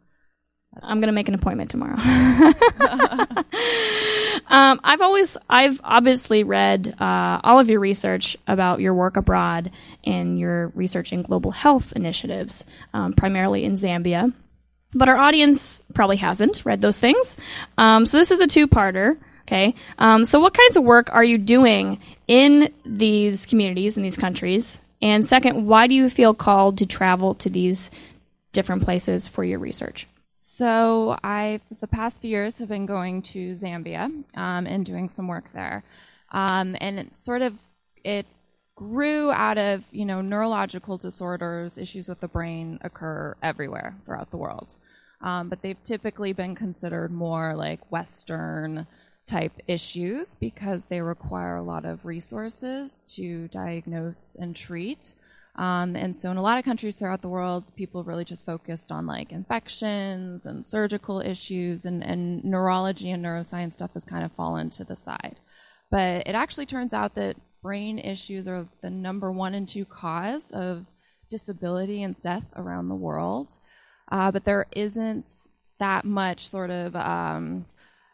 I'm 0.81 0.99
gonna 0.99 1.11
make 1.11 1.27
an 1.27 1.33
appointment 1.33 1.69
tomorrow. 1.69 1.97
um, 4.47 4.79
I've 4.83 5.01
always, 5.01 5.37
I've 5.49 5.81
obviously 5.83 6.43
read 6.43 6.95
uh, 6.99 7.41
all 7.43 7.59
of 7.59 7.69
your 7.69 7.79
research 7.79 8.37
about 8.47 8.79
your 8.79 8.93
work 8.93 9.17
abroad 9.17 9.71
and 10.03 10.39
your 10.39 10.67
research 10.69 11.11
in 11.13 11.21
global 11.21 11.51
health 11.51 11.93
initiatives, 11.93 12.65
um, 12.93 13.13
primarily 13.13 13.63
in 13.63 13.73
Zambia. 13.73 14.33
But 14.95 15.09
our 15.09 15.17
audience 15.17 15.83
probably 15.93 16.17
hasn't 16.17 16.65
read 16.65 16.81
those 16.81 16.97
things. 16.97 17.37
Um, 17.77 18.05
so 18.05 18.17
this 18.17 18.31
is 18.31 18.39
a 18.39 18.47
two-parter. 18.47 19.17
Okay. 19.43 19.75
Um, 19.99 20.25
so 20.25 20.39
what 20.39 20.55
kinds 20.55 20.75
of 20.75 20.83
work 20.83 21.09
are 21.11 21.23
you 21.23 21.37
doing 21.37 21.99
in 22.27 22.73
these 22.83 23.45
communities 23.45 23.95
in 23.95 24.01
these 24.01 24.17
countries? 24.17 24.81
And 25.01 25.23
second, 25.23 25.67
why 25.67 25.85
do 25.85 25.93
you 25.93 26.09
feel 26.09 26.33
called 26.33 26.79
to 26.79 26.87
travel 26.87 27.35
to 27.35 27.49
these 27.49 27.91
different 28.53 28.83
places 28.83 29.27
for 29.27 29.43
your 29.43 29.59
research? 29.59 30.07
So 30.31 31.17
I, 31.23 31.59
the 31.81 31.87
past 31.87 32.21
few 32.21 32.29
years, 32.29 32.57
have 32.59 32.69
been 32.69 32.85
going 32.85 33.21
to 33.23 33.51
Zambia 33.51 34.05
um, 34.35 34.65
and 34.65 34.85
doing 34.85 35.09
some 35.09 35.27
work 35.27 35.51
there, 35.51 35.83
um, 36.31 36.77
and 36.79 36.97
it 36.97 37.19
sort 37.19 37.41
of 37.41 37.53
it 38.05 38.25
grew 38.75 39.31
out 39.31 39.57
of 39.57 39.83
you 39.91 40.05
know 40.05 40.21
neurological 40.21 40.97
disorders, 40.97 41.77
issues 41.77 42.07
with 42.07 42.21
the 42.21 42.29
brain 42.29 42.79
occur 42.81 43.35
everywhere 43.43 43.95
throughout 44.05 44.31
the 44.31 44.37
world, 44.37 44.77
um, 45.21 45.49
but 45.49 45.61
they've 45.61 45.81
typically 45.83 46.33
been 46.33 46.55
considered 46.55 47.11
more 47.11 47.55
like 47.55 47.91
Western 47.91 48.87
type 49.25 49.53
issues 49.67 50.35
because 50.35 50.85
they 50.85 51.01
require 51.01 51.55
a 51.55 51.63
lot 51.63 51.85
of 51.85 52.05
resources 52.05 53.01
to 53.15 53.47
diagnose 53.47 54.35
and 54.39 54.55
treat. 54.55 55.15
Um, 55.55 55.95
and 55.95 56.15
so, 56.15 56.29
in 56.31 56.37
a 56.37 56.41
lot 56.41 56.57
of 56.57 56.65
countries 56.65 56.97
throughout 56.97 57.21
the 57.21 57.29
world, 57.29 57.63
people 57.75 58.03
really 58.03 58.25
just 58.25 58.45
focused 58.45 58.91
on 58.91 59.07
like 59.07 59.31
infections 59.31 60.45
and 60.45 60.65
surgical 60.65 61.21
issues, 61.21 61.85
and, 61.85 62.03
and 62.03 62.43
neurology 62.43 63.09
and 63.11 63.23
neuroscience 63.23 63.73
stuff 63.73 63.93
has 63.93 64.03
kind 64.03 64.25
of 64.25 64.33
fallen 64.33 64.69
to 64.71 64.83
the 64.83 64.97
side. 64.97 65.37
But 65.89 66.27
it 66.27 66.35
actually 66.35 66.65
turns 66.65 66.93
out 66.93 67.15
that 67.15 67.37
brain 67.61 67.99
issues 67.99 68.47
are 68.47 68.67
the 68.81 68.89
number 68.89 69.31
one 69.31 69.53
and 69.55 69.67
two 69.67 69.85
cause 69.85 70.51
of 70.51 70.85
disability 71.29 72.03
and 72.03 72.19
death 72.19 72.45
around 72.55 72.89
the 72.89 72.95
world. 72.95 73.53
Uh, 74.11 74.31
but 74.31 74.45
there 74.45 74.67
isn't 74.75 75.47
that 75.79 76.05
much 76.05 76.47
sort 76.47 76.69
of 76.69 76.95
um, 76.95 77.65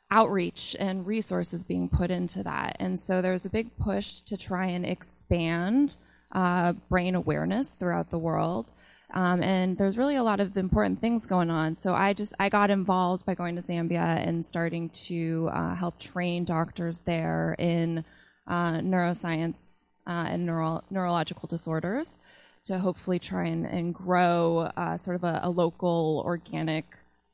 outreach 0.10 0.76
and 0.80 1.06
resources 1.06 1.64
being 1.64 1.90
put 1.90 2.12
into 2.12 2.44
that. 2.44 2.76
And 2.80 3.00
so 3.00 3.22
there's 3.22 3.46
a 3.46 3.50
big 3.50 3.76
push 3.78 4.22
to 4.22 4.38
try 4.38 4.66
and 4.66 4.86
expand 4.86 5.98
uh, 6.32 6.74
brain 6.90 7.16
awareness 7.16 7.76
throughout 7.76 8.10
the 8.10 8.18
world. 8.18 8.72
Um, 9.14 9.44
and 9.44 9.78
there's 9.78 9.98
really 9.98 10.16
a 10.16 10.24
lot 10.24 10.40
of 10.40 10.56
important 10.56 11.02
things 11.02 11.26
going 11.26 11.50
on. 11.50 11.76
So 11.76 11.94
I 11.94 12.14
just 12.14 12.34
I 12.40 12.48
got 12.48 12.70
involved 12.70 13.26
by 13.26 13.36
going 13.36 13.56
to 13.58 13.62
Zambia 13.62 14.26
and 14.26 14.46
starting 14.46 14.90
to 14.90 15.50
uh, 15.52 15.76
help 15.76 16.00
train 16.00 16.46
doctors 16.46 17.02
there 17.02 17.56
in 17.60 18.06
uh, 18.48 18.76
neuroscience 18.76 19.84
uh, 20.08 20.28
and 20.28 20.46
neuro- 20.46 20.84
neurological 20.90 21.48
disorders 21.48 22.20
to 22.66 22.80
hopefully 22.80 23.20
try 23.20 23.48
and, 23.48 23.66
and 23.66 23.94
grow 23.94 24.72
uh, 24.78 24.98
sort 24.98 25.16
of 25.16 25.24
a, 25.24 25.40
a 25.44 25.50
local 25.50 26.22
organic 26.26 26.86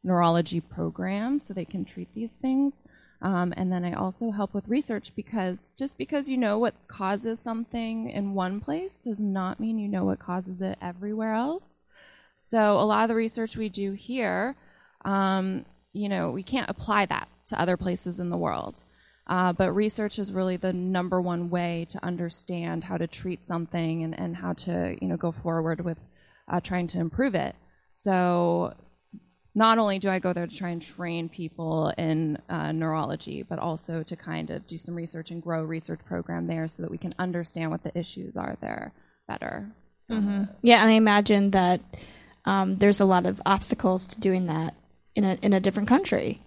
neurology 0.04 0.62
program 0.62 1.40
so 1.40 1.54
they 1.54 1.66
can 1.66 1.84
treat 1.84 2.14
these 2.14 2.32
things. 2.42 2.74
Um, 3.22 3.54
and 3.58 3.72
then 3.72 3.84
I 3.84 3.94
also 3.94 4.32
help 4.32 4.54
with 4.54 4.68
research 4.68 5.12
because 5.16 5.74
just 5.78 5.98
because 5.98 6.30
you 6.30 6.38
know 6.38 6.60
what 6.60 6.88
causes 6.88 7.40
something 7.40 8.10
in 8.10 8.36
one 8.36 8.62
place 8.62 9.00
does 9.00 9.20
not 9.20 9.60
mean 9.60 9.80
you 9.80 9.88
know 9.88 10.06
what 10.06 10.20
causes 10.20 10.62
it 10.62 10.78
everywhere 10.82 11.34
else. 11.34 11.86
So 12.36 12.80
a 12.80 12.86
lot 12.86 13.04
of 13.04 13.08
the 13.10 13.16
research 13.16 13.58
we 13.58 13.70
do 13.70 13.94
here, 13.94 14.56
um, 15.04 15.66
you 15.94 16.08
know, 16.08 16.30
we 16.30 16.44
can't 16.44 16.70
apply 16.70 17.08
that 17.08 17.28
to 17.48 17.60
other 17.60 17.76
places 17.76 18.20
in 18.20 18.30
the 18.30 18.38
world. 18.38 18.84
Uh, 19.28 19.52
but 19.52 19.72
research 19.74 20.20
is 20.20 20.32
really 20.32 20.58
the 20.58 20.72
number 20.74 21.22
one 21.22 21.50
way 21.50 21.86
to 21.90 22.04
understand 22.04 22.86
how 22.86 22.98
to 22.98 23.08
treat 23.08 23.44
something 23.44 24.04
and, 24.04 24.18
and 24.18 24.38
how 24.38 24.54
to, 24.54 24.96
you 25.02 25.08
know, 25.08 25.18
go 25.18 25.32
forward 25.32 25.84
with 25.84 26.00
uh, 26.50 26.62
trying 26.62 26.88
to 26.88 27.00
improve 27.00 27.36
it. 27.36 27.56
So 27.92 28.74
not 29.54 29.80
only 29.80 30.00
do 30.00 30.10
I 30.10 30.20
go 30.20 30.34
there 30.34 30.48
to 30.48 30.56
try 30.56 30.70
and 30.70 30.82
train 30.82 31.30
people 31.30 31.92
in 31.98 32.38
uh, 32.48 32.72
neurology, 32.72 33.44
but 33.44 33.60
also 33.60 34.04
to 34.04 34.16
kind 34.16 34.50
of 34.50 34.66
do 34.68 34.78
some 34.78 34.96
research 34.96 35.32
and 35.32 35.42
grow 35.42 35.64
a 35.64 35.66
research 35.66 36.00
program 36.06 36.48
there 36.48 36.68
so 36.68 36.84
that 36.84 36.92
we 36.92 36.98
can 36.98 37.14
understand 37.18 37.72
what 37.72 37.84
the 37.84 37.98
issues 37.98 38.38
are 38.38 38.56
there 38.62 38.94
better. 39.28 39.72
Mm-hmm. 40.10 40.44
Yeah, 40.62 40.82
and 40.82 40.92
I 40.92 40.94
imagine 40.94 41.52
that 41.52 41.82
um, 42.46 42.78
there's 42.78 43.02
a 43.02 43.06
lot 43.06 43.26
of 43.26 43.42
obstacles 43.46 44.08
to 44.08 44.20
doing 44.20 44.46
that 44.46 44.76
in 45.16 45.24
a 45.24 45.38
in 45.42 45.54
a 45.54 45.60
different 45.60 45.90
country. 45.90 46.42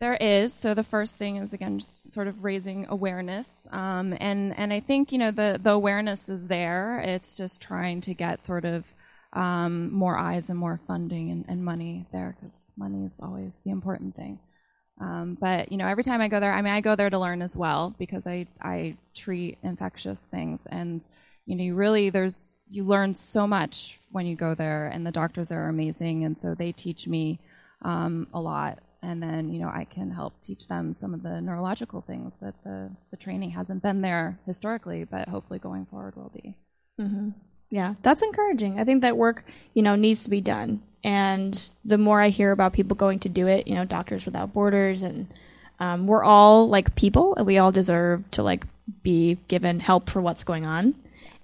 There 0.00 0.14
is. 0.14 0.54
So 0.54 0.72
the 0.72 0.82
first 0.82 1.16
thing 1.16 1.36
is 1.36 1.52
again 1.52 1.78
just 1.78 2.10
sort 2.10 2.26
of 2.26 2.42
raising 2.42 2.86
awareness, 2.88 3.68
um, 3.70 4.16
and 4.18 4.56
and 4.58 4.72
I 4.72 4.80
think 4.80 5.12
you 5.12 5.18
know 5.18 5.30
the 5.30 5.60
the 5.62 5.72
awareness 5.72 6.30
is 6.30 6.46
there. 6.46 7.00
It's 7.00 7.36
just 7.36 7.60
trying 7.60 8.00
to 8.02 8.14
get 8.14 8.40
sort 8.40 8.64
of 8.64 8.86
um, 9.34 9.92
more 9.92 10.16
eyes 10.16 10.48
and 10.48 10.58
more 10.58 10.80
funding 10.86 11.30
and, 11.30 11.44
and 11.48 11.62
money 11.62 12.06
there 12.12 12.34
because 12.40 12.54
money 12.78 13.04
is 13.04 13.20
always 13.22 13.60
the 13.62 13.70
important 13.70 14.16
thing. 14.16 14.38
Um, 15.00 15.36
but 15.38 15.70
you 15.70 15.76
know, 15.76 15.86
every 15.86 16.02
time 16.02 16.22
I 16.22 16.28
go 16.28 16.40
there, 16.40 16.52
I 16.52 16.62
mean, 16.62 16.72
I 16.72 16.80
go 16.80 16.96
there 16.96 17.10
to 17.10 17.18
learn 17.18 17.42
as 17.42 17.54
well 17.54 17.94
because 17.98 18.26
I 18.26 18.46
I 18.62 18.96
treat 19.14 19.58
infectious 19.62 20.24
things, 20.24 20.64
and 20.64 21.06
you 21.44 21.56
know, 21.56 21.64
you 21.64 21.74
really 21.74 22.08
there's 22.08 22.58
you 22.70 22.84
learn 22.84 23.14
so 23.14 23.46
much 23.46 24.00
when 24.10 24.24
you 24.24 24.34
go 24.34 24.54
there, 24.54 24.86
and 24.86 25.06
the 25.06 25.12
doctors 25.12 25.52
are 25.52 25.68
amazing, 25.68 26.24
and 26.24 26.38
so 26.38 26.54
they 26.54 26.72
teach 26.72 27.06
me 27.06 27.38
um, 27.82 28.28
a 28.32 28.40
lot, 28.40 28.78
and 29.02 29.22
then 29.22 29.48
you 29.48 29.60
know, 29.60 29.70
I 29.72 29.84
can 29.84 30.10
help 30.10 30.40
teach 30.42 30.68
them 30.68 30.92
some 30.92 31.14
of 31.14 31.22
the 31.22 31.40
neurological 31.40 32.02
things 32.02 32.38
that 32.38 32.62
the 32.64 32.90
the 33.10 33.16
training 33.16 33.50
hasn't 33.50 33.82
been 33.82 34.02
there 34.02 34.38
historically, 34.46 35.04
but 35.04 35.28
hopefully 35.28 35.58
going 35.58 35.86
forward 35.86 36.16
will 36.16 36.32
be. 36.34 36.56
Mm-hmm. 37.00 37.30
Yeah, 37.70 37.94
that's 38.02 38.22
encouraging. 38.22 38.80
I 38.80 38.84
think 38.84 39.02
that 39.02 39.16
work, 39.16 39.44
you 39.74 39.82
know, 39.82 39.94
needs 39.94 40.24
to 40.24 40.30
be 40.30 40.40
done. 40.40 40.82
And 41.02 41.70
the 41.84 41.98
more 41.98 42.20
I 42.20 42.28
hear 42.28 42.50
about 42.50 42.72
people 42.72 42.96
going 42.96 43.20
to 43.20 43.28
do 43.28 43.46
it, 43.46 43.68
you 43.68 43.74
know, 43.74 43.84
Doctors 43.84 44.26
Without 44.26 44.52
Borders, 44.52 45.02
and 45.02 45.32
um, 45.78 46.06
we're 46.06 46.24
all 46.24 46.68
like 46.68 46.94
people, 46.94 47.34
and 47.36 47.46
we 47.46 47.58
all 47.58 47.72
deserve 47.72 48.28
to 48.32 48.42
like 48.42 48.66
be 49.02 49.38
given 49.48 49.80
help 49.80 50.10
for 50.10 50.20
what's 50.20 50.44
going 50.44 50.66
on. 50.66 50.94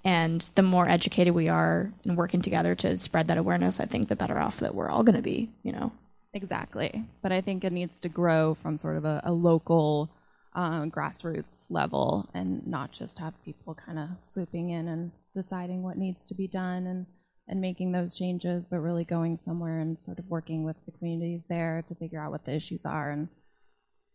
And 0.04 0.48
the 0.56 0.62
more 0.62 0.88
educated 0.88 1.34
we 1.34 1.48
are 1.48 1.90
and 2.04 2.16
working 2.16 2.42
together 2.42 2.74
to 2.76 2.96
spread 2.98 3.28
that 3.28 3.38
awareness, 3.38 3.80
I 3.80 3.86
think 3.86 4.08
the 4.08 4.16
better 4.16 4.38
off 4.38 4.60
that 4.60 4.74
we're 4.74 4.90
all 4.90 5.04
going 5.04 5.16
to 5.16 5.22
be. 5.22 5.48
You 5.62 5.72
know. 5.72 5.92
Exactly, 6.36 7.02
but 7.22 7.32
I 7.32 7.40
think 7.40 7.64
it 7.64 7.72
needs 7.72 7.98
to 8.00 8.10
grow 8.10 8.54
from 8.54 8.76
sort 8.76 8.98
of 8.98 9.06
a, 9.06 9.22
a 9.24 9.32
local 9.32 10.10
um, 10.52 10.90
grassroots 10.90 11.64
level 11.70 12.28
and 12.34 12.66
not 12.66 12.92
just 12.92 13.18
have 13.18 13.32
people 13.42 13.74
kind 13.74 13.98
of 13.98 14.08
swooping 14.22 14.68
in 14.68 14.86
and 14.86 15.12
deciding 15.32 15.82
what 15.82 15.96
needs 15.96 16.26
to 16.26 16.34
be 16.34 16.46
done 16.46 16.86
and, 16.86 17.06
and 17.48 17.62
making 17.62 17.92
those 17.92 18.14
changes, 18.14 18.66
but 18.66 18.80
really 18.80 19.04
going 19.04 19.38
somewhere 19.38 19.78
and 19.78 19.98
sort 19.98 20.18
of 20.18 20.28
working 20.28 20.62
with 20.62 20.76
the 20.84 20.92
communities 20.92 21.44
there 21.48 21.82
to 21.86 21.94
figure 21.94 22.22
out 22.22 22.32
what 22.32 22.44
the 22.44 22.54
issues 22.54 22.84
are 22.84 23.10
and, 23.10 23.28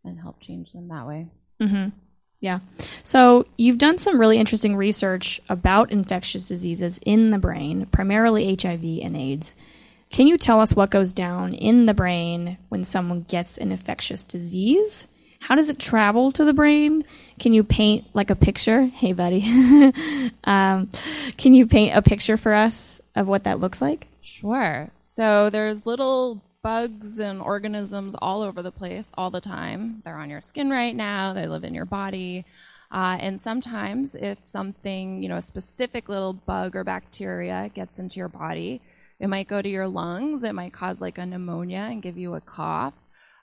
and 0.03 0.19
help 0.19 0.39
change 0.39 0.73
them 0.73 0.89
that 0.89 1.07
way. 1.07 1.27
Mm-hmm. 1.59 1.89
Yeah. 2.39 2.59
So 3.03 3.47
you've 3.57 3.79
done 3.79 3.97
some 3.97 4.19
really 4.19 4.37
interesting 4.37 4.75
research 4.75 5.41
about 5.49 5.91
infectious 5.91 6.47
diseases 6.47 6.99
in 7.03 7.31
the 7.31 7.39
brain, 7.39 7.87
primarily 7.87 8.55
HIV 8.59 8.83
and 9.03 9.17
AIDS. 9.17 9.55
Can 10.11 10.27
you 10.27 10.37
tell 10.37 10.59
us 10.59 10.73
what 10.73 10.89
goes 10.89 11.13
down 11.13 11.53
in 11.53 11.85
the 11.85 11.93
brain 11.93 12.57
when 12.67 12.83
someone 12.83 13.23
gets 13.29 13.57
an 13.57 13.71
infectious 13.71 14.25
disease? 14.25 15.07
How 15.39 15.55
does 15.55 15.69
it 15.69 15.79
travel 15.79 16.31
to 16.33 16.43
the 16.43 16.53
brain? 16.53 17.05
Can 17.39 17.53
you 17.53 17.63
paint 17.63 18.05
like 18.13 18.29
a 18.29 18.35
picture? 18.35 18.85
Hey, 18.85 19.13
buddy. 19.13 19.41
um, 20.43 20.89
can 21.37 21.53
you 21.53 21.65
paint 21.65 21.95
a 21.95 22.01
picture 22.01 22.37
for 22.37 22.53
us 22.53 23.01
of 23.15 23.27
what 23.27 23.45
that 23.45 23.59
looks 23.59 23.81
like? 23.81 24.07
Sure. 24.21 24.91
So 24.95 25.49
there's 25.49 25.85
little 25.85 26.43
bugs 26.61 27.17
and 27.17 27.41
organisms 27.41 28.13
all 28.21 28.41
over 28.41 28.61
the 28.61 28.71
place 28.71 29.09
all 29.17 29.31
the 29.31 29.41
time. 29.41 30.01
They're 30.03 30.17
on 30.17 30.29
your 30.29 30.41
skin 30.41 30.69
right 30.69 30.95
now. 30.95 31.33
They 31.33 31.47
live 31.47 31.63
in 31.63 31.73
your 31.73 31.85
body. 31.85 32.45
Uh, 32.91 33.17
and 33.19 33.41
sometimes, 33.41 34.13
if 34.15 34.37
something, 34.45 35.23
you 35.23 35.29
know, 35.29 35.37
a 35.37 35.41
specific 35.41 36.09
little 36.09 36.33
bug 36.33 36.75
or 36.75 36.83
bacteria 36.83 37.71
gets 37.73 37.97
into 37.97 38.19
your 38.19 38.27
body, 38.27 38.81
it 39.21 39.29
might 39.29 39.47
go 39.47 39.61
to 39.61 39.69
your 39.69 39.87
lungs. 39.87 40.43
It 40.43 40.55
might 40.55 40.73
cause 40.73 40.99
like 40.99 41.19
a 41.19 41.25
pneumonia 41.25 41.87
and 41.91 42.01
give 42.01 42.17
you 42.17 42.33
a 42.33 42.41
cough. 42.41 42.95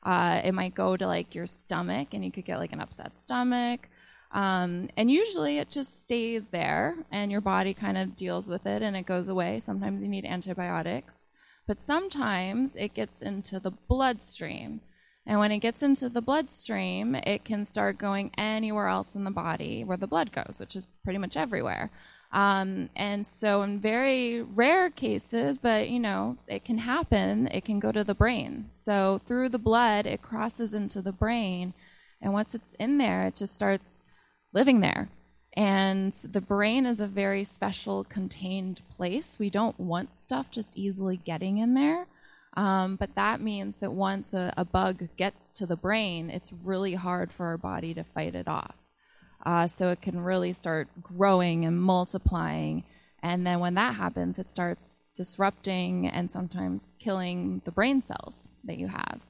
Uh, 0.02 0.40
it 0.42 0.52
might 0.52 0.74
go 0.74 0.96
to 0.96 1.06
like 1.06 1.36
your 1.36 1.46
stomach, 1.46 2.08
and 2.12 2.24
you 2.24 2.32
could 2.32 2.44
get 2.44 2.58
like 2.58 2.72
an 2.72 2.80
upset 2.80 3.14
stomach. 3.14 3.88
Um, 4.32 4.86
and 4.96 5.08
usually 5.08 5.58
it 5.58 5.70
just 5.70 6.00
stays 6.00 6.48
there, 6.48 6.96
and 7.12 7.30
your 7.30 7.40
body 7.40 7.74
kind 7.74 7.96
of 7.96 8.16
deals 8.16 8.48
with 8.48 8.66
it, 8.66 8.82
and 8.82 8.96
it 8.96 9.06
goes 9.06 9.28
away. 9.28 9.60
Sometimes 9.60 10.02
you 10.02 10.08
need 10.08 10.24
antibiotics, 10.24 11.30
but 11.68 11.80
sometimes 11.80 12.74
it 12.74 12.92
gets 12.92 13.22
into 13.22 13.60
the 13.60 13.70
bloodstream. 13.70 14.80
And 15.24 15.38
when 15.38 15.52
it 15.52 15.58
gets 15.58 15.82
into 15.82 16.08
the 16.08 16.22
bloodstream, 16.22 17.14
it 17.14 17.44
can 17.44 17.64
start 17.64 17.98
going 17.98 18.32
anywhere 18.36 18.88
else 18.88 19.14
in 19.14 19.22
the 19.22 19.30
body 19.30 19.84
where 19.84 19.96
the 19.96 20.06
blood 20.08 20.32
goes, 20.32 20.56
which 20.58 20.74
is 20.74 20.88
pretty 21.04 21.18
much 21.18 21.36
everywhere. 21.36 21.90
Um, 22.30 22.90
and 22.94 23.26
so, 23.26 23.62
in 23.62 23.80
very 23.80 24.42
rare 24.42 24.90
cases, 24.90 25.56
but 25.56 25.88
you 25.88 25.98
know, 25.98 26.36
it 26.46 26.64
can 26.64 26.78
happen, 26.78 27.48
it 27.48 27.64
can 27.64 27.80
go 27.80 27.90
to 27.90 28.04
the 28.04 28.14
brain. 28.14 28.68
So, 28.72 29.20
through 29.26 29.48
the 29.48 29.58
blood, 29.58 30.06
it 30.06 30.20
crosses 30.20 30.74
into 30.74 31.00
the 31.00 31.12
brain. 31.12 31.72
And 32.20 32.32
once 32.32 32.54
it's 32.54 32.74
in 32.74 32.98
there, 32.98 33.26
it 33.26 33.36
just 33.36 33.54
starts 33.54 34.04
living 34.52 34.80
there. 34.80 35.08
And 35.54 36.12
the 36.22 36.40
brain 36.40 36.84
is 36.86 37.00
a 37.00 37.06
very 37.06 37.44
special 37.44 38.04
contained 38.04 38.82
place. 38.90 39.38
We 39.38 39.50
don't 39.50 39.78
want 39.80 40.16
stuff 40.16 40.50
just 40.50 40.76
easily 40.76 41.16
getting 41.16 41.58
in 41.58 41.74
there. 41.74 42.06
Um, 42.56 42.96
but 42.96 43.14
that 43.14 43.40
means 43.40 43.78
that 43.78 43.92
once 43.92 44.32
a, 44.34 44.52
a, 44.56 44.64
bug 44.64 45.08
gets 45.16 45.50
to 45.52 45.66
the 45.66 45.76
brain, 45.76 46.30
it's 46.30 46.52
really 46.52 46.94
hard 46.94 47.30
for 47.30 47.46
our 47.46 47.58
body 47.58 47.94
to 47.94 48.02
fight 48.02 48.34
it 48.34 48.48
off. 48.48 48.74
Uh, 49.48 49.66
so 49.66 49.88
it 49.88 50.02
can 50.02 50.20
really 50.20 50.52
start 50.52 50.88
growing 51.02 51.64
and 51.64 51.80
multiplying. 51.80 52.84
And 53.22 53.46
then 53.46 53.60
when 53.60 53.76
that 53.76 53.94
happens, 53.94 54.38
it 54.38 54.50
starts 54.50 55.00
disrupting 55.16 56.06
and 56.06 56.30
sometimes 56.30 56.90
killing 56.98 57.62
the 57.64 57.70
brain 57.70 58.02
cells 58.02 58.46
that 58.64 58.76
you 58.76 58.88
have. 58.88 59.20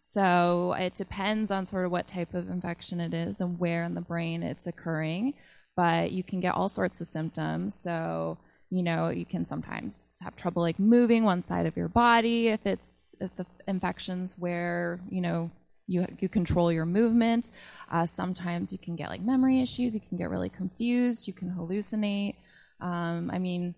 So 0.00 0.76
it 0.78 0.94
depends 0.94 1.50
on 1.50 1.66
sort 1.66 1.84
of 1.84 1.90
what 1.90 2.06
type 2.06 2.32
of 2.32 2.48
infection 2.48 3.00
it 3.00 3.12
is 3.12 3.40
and 3.40 3.58
where 3.58 3.82
in 3.82 3.94
the 3.94 4.00
brain 4.00 4.44
it's 4.44 4.68
occurring. 4.68 5.34
But 5.74 6.12
you 6.12 6.22
can 6.22 6.38
get 6.38 6.54
all 6.54 6.68
sorts 6.68 7.00
of 7.00 7.08
symptoms. 7.08 7.74
So, 7.74 8.38
you 8.70 8.84
know, 8.84 9.08
you 9.08 9.26
can 9.26 9.44
sometimes 9.44 10.18
have 10.22 10.36
trouble 10.36 10.62
like 10.62 10.78
moving 10.78 11.24
one 11.24 11.42
side 11.42 11.66
of 11.66 11.76
your 11.76 11.88
body 11.88 12.46
if 12.48 12.64
it's 12.64 13.16
if 13.20 13.34
the 13.34 13.46
infections 13.66 14.36
where, 14.38 15.00
you 15.10 15.20
know, 15.20 15.50
you, 15.90 16.06
you 16.20 16.28
control 16.28 16.70
your 16.70 16.86
movement. 16.86 17.50
Uh, 17.90 18.06
sometimes 18.06 18.72
you 18.72 18.78
can 18.78 18.94
get 18.94 19.10
like 19.10 19.20
memory 19.20 19.60
issues. 19.60 19.94
You 19.94 20.00
can 20.00 20.16
get 20.16 20.30
really 20.30 20.48
confused. 20.48 21.26
You 21.26 21.34
can 21.34 21.50
hallucinate. 21.50 22.36
Um, 22.80 23.30
I 23.32 23.38
mean, 23.38 23.74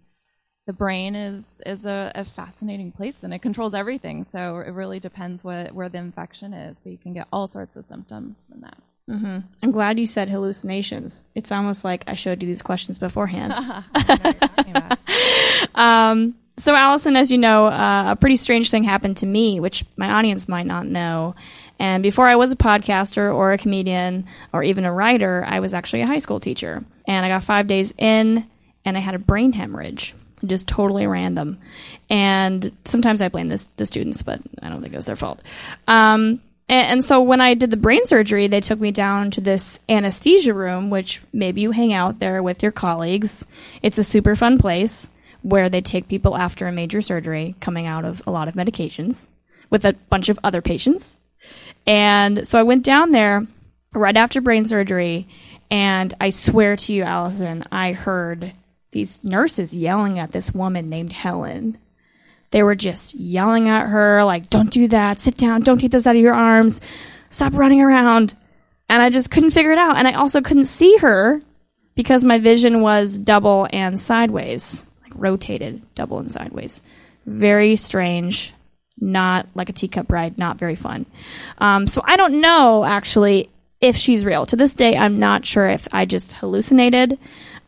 the 0.67 0.73
brain 0.73 1.17
is 1.17 1.61
is 1.67 1.85
a, 1.85 2.13
a, 2.15 2.25
fascinating 2.25 2.93
place 2.93 3.19
and 3.23 3.35
it 3.35 3.41
controls 3.41 3.75
everything. 3.75 4.25
So 4.25 4.59
it 4.59 4.71
really 4.71 5.01
depends 5.01 5.43
what 5.43 5.75
where 5.75 5.89
the 5.89 5.99
infection 5.99 6.53
is, 6.53 6.79
but 6.79 6.93
you 6.93 6.99
can 6.99 7.15
get 7.15 7.27
all 7.33 7.47
sorts 7.47 7.75
of 7.75 7.85
symptoms 7.85 8.45
from 8.49 8.61
that. 8.61 8.79
Mm-hmm. 9.11 9.39
I'm 9.63 9.73
glad 9.73 9.99
you 9.99 10.07
said 10.07 10.29
hallucinations. 10.29 11.25
It's 11.35 11.51
almost 11.51 11.85
like 11.85 12.05
I 12.07 12.15
showed 12.15 12.43
you 12.43 12.47
these 12.47 12.63
questions 12.63 13.01
beforehand. 13.01 13.55
um, 15.75 16.35
so, 16.59 16.75
Allison, 16.75 17.17
as 17.17 17.31
you 17.31 17.39
know, 17.39 17.67
uh, 17.67 18.07
a 18.09 18.17
pretty 18.17 18.37
strange 18.37 18.71
thing 18.71 18.85
happened 18.85 19.17
to 19.19 19.27
me, 19.27 19.59
which 19.59 19.85
my 19.97 20.13
audience 20.13 20.49
might 20.49 20.67
not 20.67 20.87
know. 20.87 21.35
And 21.79 22.03
before 22.03 22.29
I 22.29 22.37
was 22.37 22.53
a 22.53 22.57
podcaster 22.57 23.35
or 23.35 23.53
a 23.53 23.59
comedian 23.59 24.27
or 24.53 24.63
even 24.63 24.85
a 24.85 24.93
writer, 24.93 25.45
I 25.47 25.61
was 25.61 25.75
actually 25.75 26.03
a 26.03 26.07
high 26.07 26.19
school 26.19 26.41
teacher. 26.41 26.85
And 27.07 27.25
I 27.25 27.29
got 27.29 27.43
five 27.43 27.67
days 27.67 27.95
in, 27.97 28.47
and 28.85 28.97
I 28.97 29.01
had 29.01 29.15
a 29.15 29.19
brain 29.19 29.53
hemorrhage 29.53 30.15
just 30.47 30.67
totally 30.67 31.07
random. 31.07 31.59
And 32.11 32.73
sometimes 32.85 33.23
I 33.23 33.29
blame 33.29 33.49
this, 33.49 33.67
the 33.77 33.87
students, 33.87 34.23
but 34.23 34.41
I 34.61 34.69
don't 34.69 34.83
think 34.83 34.93
it 34.93 34.97
was 34.97 35.07
their 35.07 35.17
fault. 35.17 35.41
Um, 35.87 36.41
and, 36.69 36.87
and, 36.87 37.05
so 37.05 37.23
when 37.23 37.41
I 37.41 37.55
did 37.55 37.71
the 37.71 37.77
brain 37.77 38.05
surgery, 38.05 38.49
they 38.49 38.61
took 38.61 38.81
me 38.81 38.91
down 38.91 39.31
to 39.33 39.41
this 39.41 39.79
anesthesia 39.89 40.55
room, 40.55 40.91
which 40.91 41.23
maybe 41.33 41.61
you 41.61 41.71
hang 41.71 41.93
out 41.93 42.19
there 42.19 42.43
with 42.43 42.63
your 42.63 42.73
colleagues. 42.73 43.47
It's 43.83 43.99
a 43.99 44.05
super 44.05 44.37
fun 44.37 44.59
place 44.59 45.09
where 45.43 45.69
they 45.69 45.81
take 45.81 46.09
people 46.09 46.37
after 46.37 46.67
a 46.67 46.73
major 46.73 47.01
surgery 47.01 47.55
coming 47.61 47.87
out 47.87 48.05
of 48.05 48.23
a 48.27 48.31
lot 48.31 48.49
of 48.49 48.55
medications 48.55 49.29
with 49.71 49.85
a 49.85 49.95
bunch 50.11 50.29
of 50.29 50.39
other 50.43 50.63
patients. 50.63 51.17
And 51.87 52.47
so 52.47 52.59
I 52.59 52.63
went 52.63 52.85
down 52.85 53.11
there 53.11 53.47
right 53.93 54.17
after 54.17 54.41
brain 54.41 54.67
surgery, 54.67 55.29
and 55.71 56.15
I 56.21 56.29
swear 56.29 56.77
to 56.77 56.93
you, 56.93 57.03
Allison, 57.03 57.65
I 57.73 57.93
heard 57.93 58.53
these 58.93 59.23
nurses 59.25 59.75
yelling 59.75 60.19
at 60.19 60.33
this 60.33 60.53
woman 60.53 60.89
named 60.89 61.13
Helen. 61.13 61.79
They 62.51 62.63
were 62.63 62.75
just 62.75 63.15
yelling 63.15 63.69
at 63.69 63.89
her, 63.89 64.25
like, 64.25 64.51
don't 64.51 64.71
do 64.71 64.87
that, 64.89 65.19
sit 65.19 65.37
down, 65.37 65.63
don't 65.63 65.79
take 65.79 65.91
those 65.91 66.07
out 66.07 66.17
of 66.17 66.23
your 66.23 66.35
arms, 66.35 66.81
stop 67.31 67.55
running 67.55 67.81
around. 67.81 68.35
And 68.89 69.03
I 69.03 69.09
just 69.09 69.31
couldn't 69.31 69.53
figure 69.53 69.73
it 69.73 69.79
out. 69.79 69.97
And 69.97 70.07
I 70.07 70.13
also 70.13 70.43
couldn't 70.43 70.67
see 70.67 70.99
her 70.99 71.41
because 71.95 72.25
my 72.25 72.39
vision 72.39 72.83
was 72.83 73.19
double 73.19 73.67
and 73.73 73.99
sideways, 73.99 74.87
rotated 75.15 75.83
double 75.95 76.19
and 76.19 76.31
sideways. 76.31 76.83
Very 77.27 77.77
strange, 77.77 78.53
not 79.01 79.47
like 79.55 79.69
a 79.69 79.73
teacup 79.73 80.11
ride, 80.11 80.39
not 80.39 80.59
very 80.59 80.77
fun. 80.77 81.07
Um, 81.59 81.87
so 81.87 82.03
I 82.05 82.17
don't 82.17 82.41
know 82.41 82.85
actually 82.85 83.49
if 83.81 83.97
she's 83.97 84.25
real. 84.25 84.47
To 84.47 84.57
this 84.57 84.75
day, 84.75 84.97
I'm 84.97 85.19
not 85.19 85.45
sure 85.45 85.69
if 85.69 85.89
I 85.93 86.05
just 86.05 86.35
hallucinated 86.35 87.19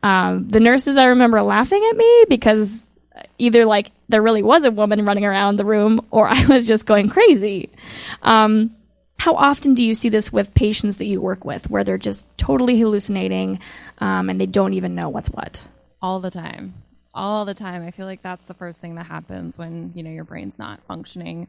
um, 0.04 0.46
the 0.48 0.60
nurses, 0.60 0.98
I 0.98 1.06
remember 1.06 1.40
laughing 1.40 1.82
at 1.90 1.96
me 1.96 2.24
because 2.28 2.88
either 3.38 3.64
like 3.64 3.90
there 4.10 4.20
really 4.20 4.42
was 4.42 4.64
a 4.64 4.70
woman 4.70 5.06
running 5.06 5.24
around 5.24 5.56
the 5.56 5.64
room 5.64 6.06
or 6.10 6.28
I 6.30 6.46
was 6.46 6.66
just 6.66 6.84
going 6.84 7.08
crazy. 7.08 7.70
Um, 8.22 8.76
how 9.18 9.34
often 9.34 9.72
do 9.72 9.82
you 9.82 9.94
see 9.94 10.10
this 10.10 10.30
with 10.30 10.52
patients 10.52 10.96
that 10.96 11.06
you 11.06 11.22
work 11.22 11.46
with 11.46 11.70
where 11.70 11.84
they're 11.84 11.96
just 11.96 12.26
totally 12.36 12.78
hallucinating 12.78 13.60
um, 13.98 14.28
and 14.28 14.38
they 14.38 14.46
don't 14.46 14.74
even 14.74 14.94
know 14.94 15.08
what's 15.08 15.30
what? 15.30 15.66
All 16.02 16.20
the 16.20 16.30
time. 16.30 16.74
All 17.14 17.44
the 17.44 17.54
time. 17.54 17.82
I 17.82 17.90
feel 17.90 18.06
like 18.06 18.22
that's 18.22 18.46
the 18.46 18.54
first 18.54 18.80
thing 18.80 18.96
that 18.96 19.06
happens 19.06 19.56
when, 19.56 19.92
you 19.94 20.02
know, 20.02 20.10
your 20.10 20.24
brain's 20.24 20.58
not 20.58 20.80
functioning 20.86 21.48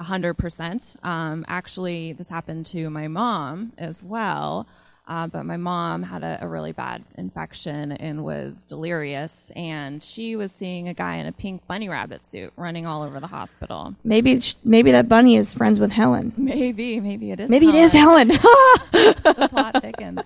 100%. 0.00 1.04
Um, 1.04 1.44
actually, 1.48 2.12
this 2.12 2.28
happened 2.28 2.66
to 2.66 2.90
my 2.90 3.08
mom 3.08 3.72
as 3.78 4.02
well. 4.02 4.66
Uh, 5.08 5.26
but 5.26 5.44
my 5.44 5.56
mom 5.56 6.04
had 6.04 6.22
a, 6.22 6.38
a, 6.42 6.46
really 6.46 6.70
bad 6.70 7.02
infection 7.18 7.90
and 7.90 8.22
was 8.22 8.62
delirious, 8.62 9.50
and 9.56 10.00
she 10.00 10.36
was 10.36 10.52
seeing 10.52 10.86
a 10.86 10.94
guy 10.94 11.16
in 11.16 11.26
a 11.26 11.32
pink 11.32 11.66
bunny 11.66 11.88
rabbit 11.88 12.24
suit 12.24 12.52
running 12.56 12.86
all 12.86 13.02
over 13.02 13.18
the 13.18 13.26
hospital. 13.26 13.96
Maybe 14.04 14.40
maybe 14.62 14.92
that 14.92 15.08
bunny 15.08 15.34
is 15.34 15.52
friends 15.52 15.80
with 15.80 15.90
Helen. 15.90 16.32
Maybe 16.36 17.00
maybe 17.00 17.32
it 17.32 17.40
is. 17.40 17.50
Maybe 17.50 17.66
Helen. 17.66 17.80
it 17.80 17.84
is 17.84 17.92
Helen. 17.92 18.28
the 18.92 19.48
plot 19.50 19.82
thickens. 19.82 20.20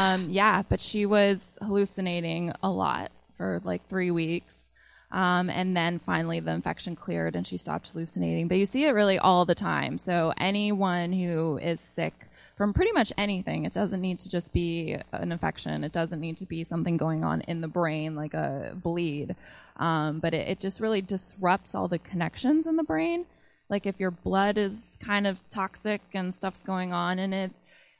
Um, 0.00 0.30
yeah, 0.30 0.64
but 0.68 0.80
she 0.80 1.06
was 1.06 1.56
hallucinating 1.62 2.52
a 2.60 2.70
lot 2.70 3.12
for 3.42 3.60
like 3.64 3.88
three 3.88 4.12
weeks. 4.12 4.72
Um, 5.10 5.50
and 5.50 5.76
then 5.76 5.98
finally 5.98 6.38
the 6.38 6.52
infection 6.52 6.94
cleared 6.94 7.34
and 7.34 7.46
she 7.46 7.56
stopped 7.56 7.88
hallucinating. 7.88 8.46
But 8.46 8.58
you 8.58 8.66
see 8.66 8.84
it 8.84 8.92
really 8.92 9.18
all 9.18 9.44
the 9.44 9.54
time. 9.54 9.98
So 9.98 10.32
anyone 10.38 11.12
who 11.12 11.58
is 11.58 11.80
sick 11.80 12.14
from 12.56 12.72
pretty 12.72 12.92
much 12.92 13.12
anything. 13.18 13.64
It 13.64 13.72
doesn't 13.72 14.00
need 14.00 14.20
to 14.20 14.28
just 14.28 14.52
be 14.52 14.96
an 15.12 15.32
infection. 15.32 15.82
It 15.82 15.90
doesn't 15.90 16.20
need 16.20 16.36
to 16.36 16.46
be 16.46 16.62
something 16.62 16.96
going 16.96 17.24
on 17.24 17.40
in 17.42 17.60
the 17.60 17.68
brain 17.68 18.14
like 18.14 18.34
a 18.34 18.76
bleed. 18.80 19.34
Um, 19.76 20.20
but 20.20 20.32
it, 20.34 20.46
it 20.48 20.60
just 20.60 20.78
really 20.78 21.02
disrupts 21.02 21.74
all 21.74 21.88
the 21.88 21.98
connections 21.98 22.68
in 22.68 22.76
the 22.76 22.84
brain. 22.84 23.26
Like 23.68 23.86
if 23.86 23.98
your 23.98 24.12
blood 24.12 24.56
is 24.56 24.96
kind 25.04 25.26
of 25.26 25.38
toxic 25.50 26.02
and 26.14 26.32
stuff's 26.32 26.62
going 26.62 26.92
on 26.92 27.18
in 27.18 27.32
it, 27.32 27.50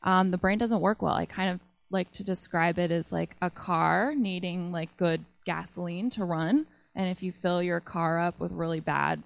um, 0.05 0.31
the 0.31 0.39
brain 0.39 0.59
doesn't 0.59 0.81
work 0.81 1.03
well. 1.03 1.15
I 1.15 1.27
kind 1.27 1.51
of 1.51 1.61
like 1.91 2.11
to 2.13 2.25
describe 2.25 2.79
it 2.79 2.91
as 2.91 3.13
like 3.13 3.37
a 3.43 3.51
car 3.51 4.15
needing 4.15 4.73
like 4.73 4.97
good 4.97 5.25
gasoline 5.45 6.11
to 6.11 6.25
run. 6.25 6.67
And 6.95 7.09
if 7.09 7.23
you 7.23 7.33
fill 7.33 7.63
your 7.63 7.81
car 7.81 8.21
up 8.21 8.39
with 8.39 8.53
really 8.53 8.81
bad 8.81 9.23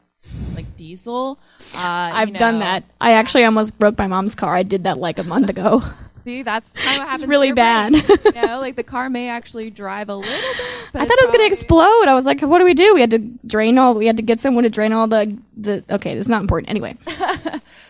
like 0.54 0.76
diesel. 0.76 1.38
Uh, 1.74 1.78
I've 2.14 2.32
know. 2.32 2.38
done 2.38 2.58
that. 2.60 2.84
I 3.00 3.12
actually 3.12 3.44
almost 3.44 3.78
broke 3.78 3.98
my 3.98 4.06
mom's 4.06 4.34
car. 4.34 4.54
I 4.54 4.62
did 4.62 4.84
that 4.84 4.98
like 4.98 5.18
a 5.18 5.24
month 5.24 5.48
ago. 5.50 5.82
See, 6.24 6.42
that's 6.42 6.72
kind 6.72 7.02
of. 7.02 7.14
It's 7.14 7.24
really 7.24 7.52
bad. 7.52 7.94
you 7.94 8.32
know, 8.34 8.58
like 8.58 8.74
the 8.74 8.82
car 8.82 9.08
may 9.08 9.28
actually 9.28 9.70
drive 9.70 10.08
a 10.08 10.16
little 10.16 10.32
bit. 10.32 10.94
I 10.94 11.06
thought 11.06 11.18
it 11.18 11.22
was 11.22 11.30
going 11.30 11.48
to 11.48 11.52
explode. 11.52 12.08
I 12.08 12.14
was 12.14 12.24
like, 12.24 12.40
"What 12.40 12.58
do 12.58 12.64
we 12.64 12.74
do? 12.74 12.94
We 12.94 13.00
had 13.00 13.12
to 13.12 13.18
drain 13.46 13.78
all. 13.78 13.94
We 13.94 14.08
had 14.08 14.16
to 14.16 14.24
get 14.24 14.40
someone 14.40 14.64
to 14.64 14.70
drain 14.70 14.92
all 14.92 15.06
the 15.06 15.38
the. 15.56 15.84
Okay, 15.88 16.18
it's 16.18 16.26
not 16.26 16.40
important 16.40 16.68
anyway." 16.68 16.96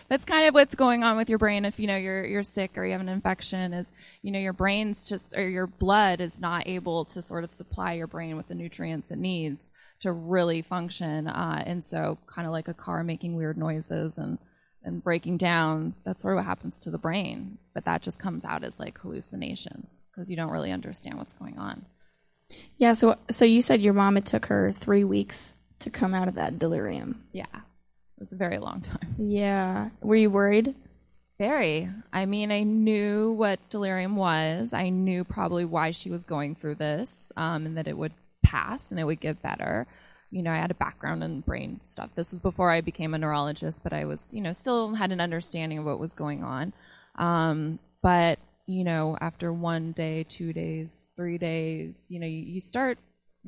that's 0.09 0.25
kind 0.25 0.47
of 0.47 0.53
what's 0.53 0.75
going 0.75 1.03
on 1.03 1.17
with 1.17 1.29
your 1.29 1.37
brain 1.37 1.65
if 1.65 1.79
you 1.79 1.87
know 1.87 1.97
you're 1.97 2.25
you're 2.25 2.43
sick 2.43 2.77
or 2.77 2.85
you 2.85 2.93
have 2.93 3.01
an 3.01 3.09
infection. 3.09 3.73
Is 3.73 3.91
you 4.21 4.31
know 4.31 4.39
your 4.39 4.53
brain's 4.53 5.07
just 5.09 5.35
or 5.37 5.47
your 5.47 5.67
blood 5.67 6.21
is 6.21 6.39
not 6.39 6.67
able 6.67 7.05
to 7.05 7.21
sort 7.21 7.43
of 7.43 7.51
supply 7.51 7.93
your 7.93 8.07
brain 8.07 8.37
with 8.37 8.47
the 8.47 8.55
nutrients 8.55 9.11
it 9.11 9.17
needs 9.17 9.71
to 9.99 10.11
really 10.11 10.61
function. 10.61 11.27
Uh, 11.27 11.63
and 11.65 11.83
so, 11.83 12.17
kind 12.27 12.47
of 12.47 12.53
like 12.53 12.67
a 12.67 12.73
car 12.73 13.03
making 13.03 13.35
weird 13.35 13.57
noises 13.57 14.17
and 14.17 14.37
and 14.83 15.03
breaking 15.03 15.37
down, 15.37 15.93
that's 16.05 16.21
sort 16.21 16.33
of 16.33 16.37
what 16.37 16.45
happens 16.45 16.77
to 16.79 16.89
the 16.89 16.97
brain. 16.97 17.57
But 17.73 17.85
that 17.85 18.01
just 18.01 18.19
comes 18.19 18.45
out 18.45 18.63
as 18.63 18.79
like 18.79 18.97
hallucinations 18.97 20.05
because 20.11 20.29
you 20.29 20.37
don't 20.37 20.51
really 20.51 20.71
understand 20.71 21.17
what's 21.17 21.33
going 21.33 21.57
on. 21.57 21.85
Yeah. 22.77 22.93
So, 22.93 23.17
so 23.29 23.43
you 23.43 23.61
said 23.61 23.81
your 23.81 23.93
mom 23.93 24.15
it 24.17 24.25
took 24.25 24.45
her 24.45 24.71
three 24.71 25.03
weeks 25.03 25.55
to 25.79 25.89
come 25.89 26.13
out 26.13 26.27
of 26.27 26.35
that 26.35 26.57
delirium. 26.57 27.23
Yeah, 27.33 27.45
it 28.17 28.21
was 28.21 28.31
a 28.33 28.35
very 28.35 28.57
long 28.57 28.81
time. 28.81 29.15
Yeah. 29.19 29.89
Were 30.01 30.15
you 30.15 30.29
worried? 30.29 30.75
Very. 31.37 31.89
I 32.11 32.25
mean, 32.25 32.51
I 32.51 32.63
knew 32.63 33.31
what 33.33 33.59
delirium 33.69 34.15
was. 34.15 34.73
I 34.73 34.89
knew 34.89 35.23
probably 35.23 35.65
why 35.65 35.91
she 35.91 36.09
was 36.09 36.23
going 36.23 36.55
through 36.55 36.75
this, 36.75 37.31
um, 37.37 37.67
and 37.67 37.77
that 37.77 37.87
it 37.87 37.97
would 37.97 38.13
pass 38.43 38.89
and 38.89 38.99
it 38.99 39.03
would 39.03 39.19
get 39.19 39.41
better. 39.43 39.85
You 40.31 40.41
know, 40.41 40.51
I 40.51 40.57
had 40.57 40.71
a 40.71 40.75
background 40.75 41.23
in 41.23 41.41
brain 41.41 41.79
stuff. 41.83 42.09
This 42.15 42.31
was 42.31 42.39
before 42.39 42.71
I 42.71 42.81
became 42.81 43.13
a 43.13 43.17
neurologist, 43.17 43.83
but 43.83 43.93
I 43.93 44.05
was, 44.05 44.33
you 44.33 44.41
know, 44.41 44.51
still 44.51 44.95
had 44.95 45.11
an 45.11 45.21
understanding 45.21 45.77
of 45.77 45.85
what 45.85 45.99
was 45.99 46.13
going 46.13 46.43
on. 46.43 46.73
Um, 47.15 47.79
but 48.01 48.39
you 48.65 48.83
know, 48.83 49.17
after 49.21 49.53
one 49.53 49.93
day, 49.93 50.23
two 50.23 50.51
days, 50.53 51.05
three 51.15 51.37
days, 51.37 52.03
you 52.09 52.19
know, 52.19 52.27
you, 52.27 52.39
you 52.39 52.59
start 52.59 52.97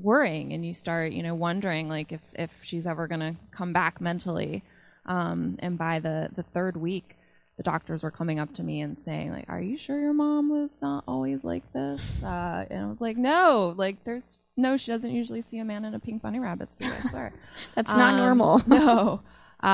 worrying 0.01 0.53
and 0.53 0.65
you 0.65 0.73
start, 0.73 1.11
you 1.11 1.23
know, 1.23 1.35
wondering 1.35 1.87
like 1.89 2.11
if, 2.11 2.21
if 2.35 2.49
she's 2.61 2.85
ever 2.87 3.07
going 3.07 3.19
to 3.21 3.35
come 3.51 3.73
back 3.73 3.99
mentally. 4.01 4.63
Um, 5.05 5.57
and 5.59 5.77
by 5.77 5.99
the, 5.99 6.29
the 6.35 6.43
third 6.43 6.77
week, 6.77 7.15
the 7.57 7.63
doctors 7.63 8.03
were 8.03 8.11
coming 8.11 8.39
up 8.39 8.53
to 8.53 8.63
me 8.63 8.79
and 8.79 8.97
saying 8.97 9.31
like, 9.31 9.45
"Are 9.49 9.59
you 9.61 9.77
sure 9.77 9.99
your 9.99 10.13
mom 10.13 10.49
was 10.49 10.81
not 10.81 11.03
always 11.07 11.43
like 11.43 11.73
this?" 11.73 12.23
Uh, 12.23 12.65
and 12.69 12.85
I 12.85 12.87
was 12.87 13.01
like, 13.01 13.17
"No, 13.17 13.73
like 13.75 14.01
there's 14.05 14.39
no, 14.55 14.77
she 14.77 14.91
doesn't 14.91 15.11
usually 15.11 15.41
see 15.41 15.57
a 15.59 15.65
man 15.65 15.83
in 15.83 15.93
a 15.93 15.99
pink 15.99 16.21
bunny 16.21 16.39
rabbit 16.39 16.73
suit. 16.73 16.87
I 16.87 17.09
swear." 17.09 17.33
That's 17.75 17.91
not 17.93 18.13
Um, 18.13 18.17
normal. 18.19 18.61
no. 18.67 19.21
Uh, 19.61 19.65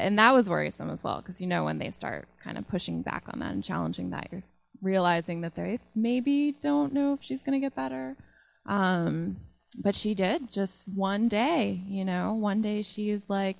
and 0.00 0.18
that 0.18 0.32
was 0.32 0.48
worrisome 0.48 0.88
as 0.88 1.04
well 1.04 1.16
because 1.18 1.38
you 1.38 1.46
know 1.46 1.64
when 1.64 1.76
they 1.78 1.90
start 1.90 2.28
kind 2.42 2.56
of 2.56 2.66
pushing 2.66 3.02
back 3.02 3.24
on 3.30 3.40
that 3.40 3.52
and 3.52 3.62
challenging 3.62 4.08
that, 4.10 4.28
you're 4.32 4.42
realizing 4.80 5.42
that 5.42 5.54
they 5.54 5.80
maybe 5.94 6.52
don't 6.62 6.94
know 6.94 7.12
if 7.12 7.22
she's 7.22 7.42
going 7.42 7.60
to 7.60 7.64
get 7.66 7.74
better. 7.74 8.16
Um, 8.64 9.36
but 9.74 9.94
she 9.94 10.14
did 10.14 10.52
just 10.52 10.88
one 10.88 11.28
day, 11.28 11.82
you 11.86 12.04
know, 12.04 12.34
one 12.34 12.62
day 12.62 12.82
she's 12.82 13.28
like 13.28 13.56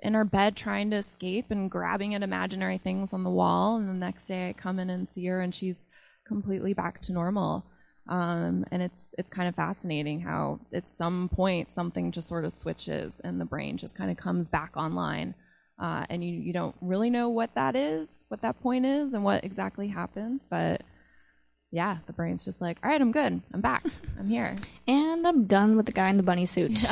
in 0.00 0.14
her 0.14 0.24
bed 0.24 0.56
trying 0.56 0.90
to 0.90 0.96
escape 0.96 1.46
and 1.50 1.70
grabbing 1.70 2.14
at 2.14 2.22
imaginary 2.22 2.78
things 2.78 3.12
on 3.12 3.24
the 3.24 3.30
wall. 3.30 3.76
And 3.76 3.88
the 3.88 3.94
next 3.94 4.26
day 4.26 4.48
I 4.48 4.52
come 4.52 4.78
in 4.78 4.90
and 4.90 5.08
see 5.08 5.24
her 5.26 5.40
and 5.40 5.54
she's 5.54 5.86
completely 6.26 6.74
back 6.74 7.00
to 7.02 7.12
normal. 7.12 7.64
Um, 8.06 8.66
and 8.70 8.82
it's 8.82 9.14
it's 9.16 9.30
kind 9.30 9.48
of 9.48 9.54
fascinating 9.54 10.20
how 10.20 10.60
at 10.74 10.90
some 10.90 11.30
point 11.30 11.72
something 11.72 12.12
just 12.12 12.28
sort 12.28 12.44
of 12.44 12.52
switches 12.52 13.18
and 13.20 13.40
the 13.40 13.46
brain 13.46 13.78
just 13.78 13.96
kind 13.96 14.10
of 14.10 14.18
comes 14.18 14.48
back 14.48 14.76
online. 14.76 15.34
Uh, 15.80 16.04
and 16.08 16.22
you, 16.22 16.34
you 16.34 16.52
don't 16.52 16.76
really 16.80 17.10
know 17.10 17.28
what 17.28 17.54
that 17.54 17.74
is, 17.74 18.24
what 18.28 18.42
that 18.42 18.60
point 18.62 18.86
is, 18.86 19.12
and 19.12 19.24
what 19.24 19.42
exactly 19.42 19.88
happens. 19.88 20.42
But 20.48 20.82
yeah, 21.74 21.98
the 22.06 22.12
brain's 22.12 22.44
just 22.44 22.60
like, 22.60 22.78
all 22.84 22.90
right, 22.90 23.00
I'm 23.00 23.10
good. 23.10 23.42
I'm 23.52 23.60
back. 23.60 23.84
I'm 24.18 24.28
here. 24.28 24.54
And 24.86 25.26
I'm 25.26 25.46
done 25.46 25.76
with 25.76 25.86
the 25.86 25.92
guy 25.92 26.08
in 26.08 26.16
the 26.16 26.22
bunny 26.22 26.46
suit. 26.46 26.86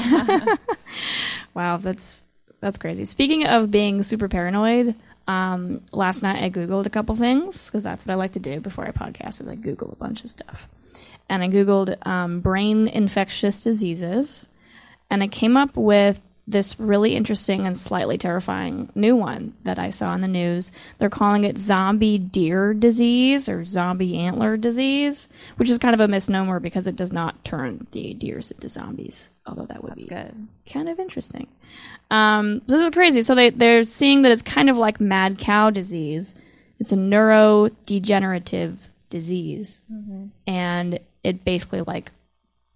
wow, 1.55 1.77
that's 1.77 2.25
that's 2.61 2.79
crazy. 2.79 3.05
Speaking 3.05 3.47
of 3.47 3.71
being 3.71 4.03
super 4.03 4.29
paranoid, 4.29 4.97
um, 5.29 5.83
last 5.93 6.25
night 6.25 6.43
I 6.43 6.51
googled 6.51 6.87
a 6.87 6.91
couple 6.91 7.15
things 7.15 7.67
because 7.67 7.85
that's 7.85 8.05
what 8.05 8.13
I 8.13 8.17
like 8.17 8.33
to 8.33 8.41
do 8.41 8.59
before 8.59 8.85
I 8.85 8.91
podcast. 8.91 9.41
Is 9.41 9.47
I 9.47 9.55
Google 9.55 9.93
a 9.93 9.97
bunch 9.97 10.25
of 10.25 10.31
stuff, 10.31 10.69
and 11.29 11.45
I 11.45 11.49
googled 11.49 12.05
um, 12.05 12.41
brain 12.41 12.89
infectious 12.89 13.63
diseases, 13.63 14.49
and 15.11 15.23
I 15.23 15.29
came 15.29 15.57
up 15.57 15.77
with 15.77 16.21
this 16.47 16.79
really 16.81 17.15
interesting 17.15 17.67
and 17.67 17.79
slightly 17.79 18.19
terrifying 18.19 18.91
new 18.97 19.15
one 19.15 19.55
that 19.63 19.79
I 19.79 19.91
saw 19.91 20.13
in 20.15 20.23
the 20.23 20.29
news. 20.29 20.73
They're 20.99 21.09
calling 21.09 21.45
it 21.45 21.57
zombie 21.57 22.19
deer 22.19 22.75
disease 22.75 23.49
or 23.49 23.65
zombie 23.65 24.17
antler 24.17 24.57
disease, 24.57 25.29
which 25.57 25.71
is 25.71 25.79
kind 25.79 25.95
of 25.95 26.01
a 26.01 26.09
misnomer 26.09 26.59
because 26.59 26.87
it 26.87 26.97
does 26.97 27.13
not 27.13 27.45
turn 27.45 27.87
the 27.93 28.15
deers 28.15 28.51
into 28.51 28.69
zombies. 28.69 29.31
Although 29.47 29.67
that 29.67 29.85
would 29.85 29.95
be 29.95 30.07
Good. 30.07 30.49
kind 30.67 30.89
of 30.89 30.99
interesting. 30.99 31.47
Um, 32.11 32.61
this 32.67 32.81
is 32.81 32.91
crazy. 32.91 33.23
So 33.23 33.35
they 33.35 33.51
they're 33.51 33.85
seeing 33.85 34.23
that 34.23 34.33
it's 34.33 34.43
kind 34.43 34.69
of 34.69 34.77
like 34.77 35.01
mad 35.01 35.39
cow 35.39 35.71
disease. 35.71 36.35
It's 36.81 36.93
a 36.93 36.97
neurodegenerative 36.97 38.77
disease, 39.11 39.79
and 40.47 40.99
it 41.23 41.45
basically 41.45 41.83
like 41.83 42.11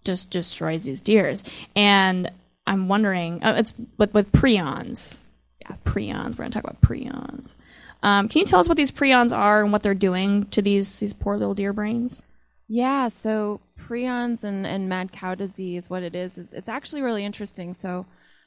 just 0.05 0.29
destroys 0.29 0.85
these 0.85 1.01
deers. 1.01 1.43
And 1.75 2.31
I'm 2.67 2.87
wondering, 2.87 3.39
oh, 3.43 3.53
it's 3.53 3.73
with 3.97 4.13
with 4.13 4.31
prions. 4.31 5.21
Yeah, 5.61 5.75
prions. 5.85 6.31
We're 6.31 6.45
gonna 6.45 6.49
talk 6.51 6.63
about 6.63 6.81
prions. 6.81 7.55
Um, 8.03 8.29
can 8.29 8.39
you 8.39 8.45
tell 8.45 8.59
us 8.59 8.67
what 8.67 8.77
these 8.77 8.91
prions 8.91 9.35
are 9.35 9.63
and 9.63 9.71
what 9.71 9.81
they're 9.81 9.95
doing 9.95 10.45
to 10.47 10.61
these 10.61 10.99
these 10.99 11.13
poor 11.13 11.37
little 11.37 11.55
deer 11.55 11.73
brains? 11.73 12.21
Yeah, 12.67 13.07
so 13.07 13.61
prions 13.79 14.43
and, 14.43 14.67
and 14.67 14.89
mad 14.89 15.11
cow 15.11 15.35
disease, 15.35 15.89
what 15.89 16.03
it 16.03 16.13
is, 16.13 16.37
is 16.37 16.53
it's 16.53 16.69
actually 16.69 17.01
really 17.01 17.23
interesting. 17.23 17.73
So, 17.73 18.05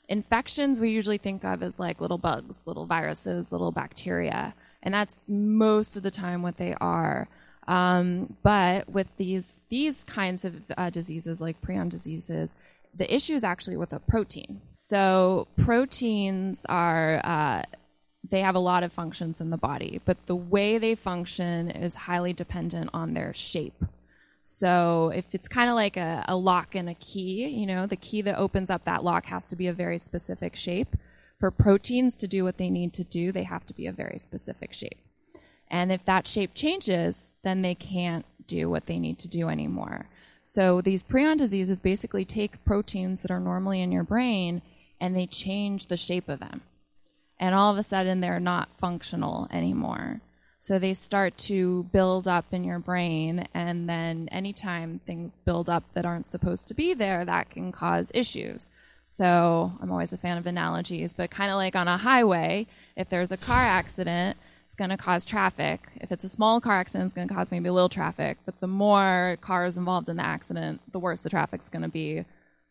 infections 0.09 0.79
we 0.79 0.91
usually 0.91 1.19
think 1.19 1.45
of 1.45 1.63
as 1.63 1.81
like 1.81 2.01
little 2.01 2.19
bugs, 2.19 2.67
little 2.67 2.87
viruses, 2.87 3.51
little 3.51 3.73
bacteria, 3.73 4.55
and 4.83 4.93
that's 4.93 5.29
most 5.29 5.97
of 5.97 6.03
the 6.03 6.11
time 6.11 6.43
what 6.43 6.59
they 6.59 6.75
are. 6.81 7.29
Um, 7.67 8.37
but 8.43 8.89
with 8.89 9.09
these 9.17 9.61
these 9.69 10.05
kinds 10.05 10.45
of 10.45 10.63
uh, 10.77 10.91
diseases, 10.91 11.41
like 11.41 11.63
prion 11.63 11.89
diseases, 11.89 12.55
the 12.95 13.13
issue 13.15 13.35
is 13.35 13.45
actually 13.45 13.77
with 13.77 13.93
a 13.93 13.99
protein. 13.99 14.61
So 14.77 15.49
proteins 15.57 16.65
are 16.69 17.21
uh, 17.25 17.63
they 18.29 18.41
have 18.41 18.55
a 18.55 18.61
lot 18.61 18.83
of 18.83 18.93
functions 18.93 19.41
in 19.41 19.51
the 19.51 19.57
body, 19.57 20.01
but 20.05 20.27
the 20.27 20.37
way 20.37 20.79
they 20.79 20.95
function 20.95 21.71
is 21.71 21.95
highly 21.95 22.33
dependent 22.33 22.91
on 22.93 23.15
their 23.15 23.33
shape. 23.33 23.85
So 24.43 25.13
if 25.15 25.25
it's 25.33 25.49
kind 25.49 25.69
of 25.69 25.77
like 25.77 25.97
a, 25.97 26.25
a 26.29 26.37
lock 26.37 26.75
and 26.75 26.89
a 26.89 26.95
key, 26.95 27.47
you 27.49 27.67
know, 27.67 27.87
the 27.87 27.97
key 27.97 28.23
that 28.23 28.37
opens 28.37 28.71
up 28.71 28.85
that 28.85 29.05
lock 29.05 29.27
has 29.27 29.49
to 29.49 29.57
be 29.57 29.67
a 29.67 29.73
very 29.73 29.99
specific 29.99 30.57
shape. 30.57 30.97
For 31.39 31.51
proteins 31.51 32.17
to 32.17 32.27
do 32.27 32.45
what 32.45 32.59
they 32.59 32.71
need 32.71 32.93
to 32.95 33.05
do, 33.05 33.33
they 33.33 33.45
have 33.45 33.67
to 33.67 33.75
be 33.75 33.87
a 33.87 33.93
very 33.93 34.19
specific 34.19 34.73
shape. 34.75 34.99
And 35.71 35.93
if 35.93 36.05
that 36.05 36.27
shape 36.27 36.53
changes, 36.55 37.35
then 37.43 37.63
they 37.63 37.75
can't 37.75 38.27
do 38.47 38.69
what 38.69 38.87
they 38.87 38.99
need 38.99 39.19
to 39.21 39.29
do 39.29 39.49
anymore. 39.49 40.07
So 40.43 40.81
these 40.81 41.03
prion 41.03 41.37
diseases 41.37 41.81
basically 41.81 42.25
take 42.25 42.65
proteins 42.65 43.23
that 43.23 43.31
are 43.31 43.41
normally 43.41 43.81
in 43.81 43.93
your 43.93 44.05
brain 44.05 44.63
and 45.01 45.17
they 45.17 45.27
change 45.27 45.87
the 45.87 45.97
shape 45.97 46.29
of 46.29 46.41
them 46.41 46.63
and 47.41 47.55
all 47.55 47.73
of 47.73 47.79
a 47.79 47.83
sudden 47.83 48.21
they're 48.21 48.39
not 48.39 48.69
functional 48.79 49.49
anymore. 49.51 50.21
So 50.59 50.79
they 50.79 50.93
start 50.93 51.39
to 51.39 51.85
build 51.85 52.29
up 52.29 52.53
in 52.53 52.65
your 52.65 52.79
brain, 52.79 53.49
and 53.55 53.89
then 53.89 54.29
anytime 54.31 55.01
things 55.07 55.39
build 55.47 55.71
up 55.71 55.85
that 55.95 56.05
aren't 56.05 56.27
supposed 56.27 56.69
to 56.69 56.75
be 56.75 56.93
there, 56.93 57.25
that 57.25 57.49
can 57.49 57.73
cause 57.73 58.13
issues. 58.13 58.69
So 59.07 59.73
I'm 59.81 59.91
always 59.91 60.13
a 60.13 60.19
fan 60.19 60.37
of 60.37 60.47
analogies, 60.47 61.15
but 61.15 61.31
kind 61.31 61.51
of 61.51 61.57
like 61.57 61.75
on 61.75 61.89
a 61.89 61.97
highway, 61.97 62.67
if 62.95 63.09
there's 63.09 63.33
a 63.33 63.39
car 63.39 63.63
accident, 63.63 64.37
it's 64.71 64.77
going 64.77 64.91
to 64.91 64.97
cause 64.97 65.27
traffic. 65.27 65.89
If 65.97 66.13
it's 66.13 66.23
a 66.23 66.29
small 66.29 66.61
car 66.61 66.79
accident, 66.79 67.07
it's 67.07 67.15
going 67.15 67.27
to 67.27 67.35
cause 67.35 67.51
maybe 67.51 67.69
a 67.69 67.73
little 67.73 67.89
traffic. 67.89 68.39
But 68.47 68.61
the 68.61 68.69
more 68.69 69.37
cars 69.41 69.77
involved 69.77 70.09
in 70.09 70.19
the 70.19 70.25
accident, 70.25 70.81
the 70.93 71.01
worse 71.01 71.23
the 71.23 71.29
traffic's 71.29 71.69
going 71.69 71.83
to 71.83 71.89
be. 71.89 72.25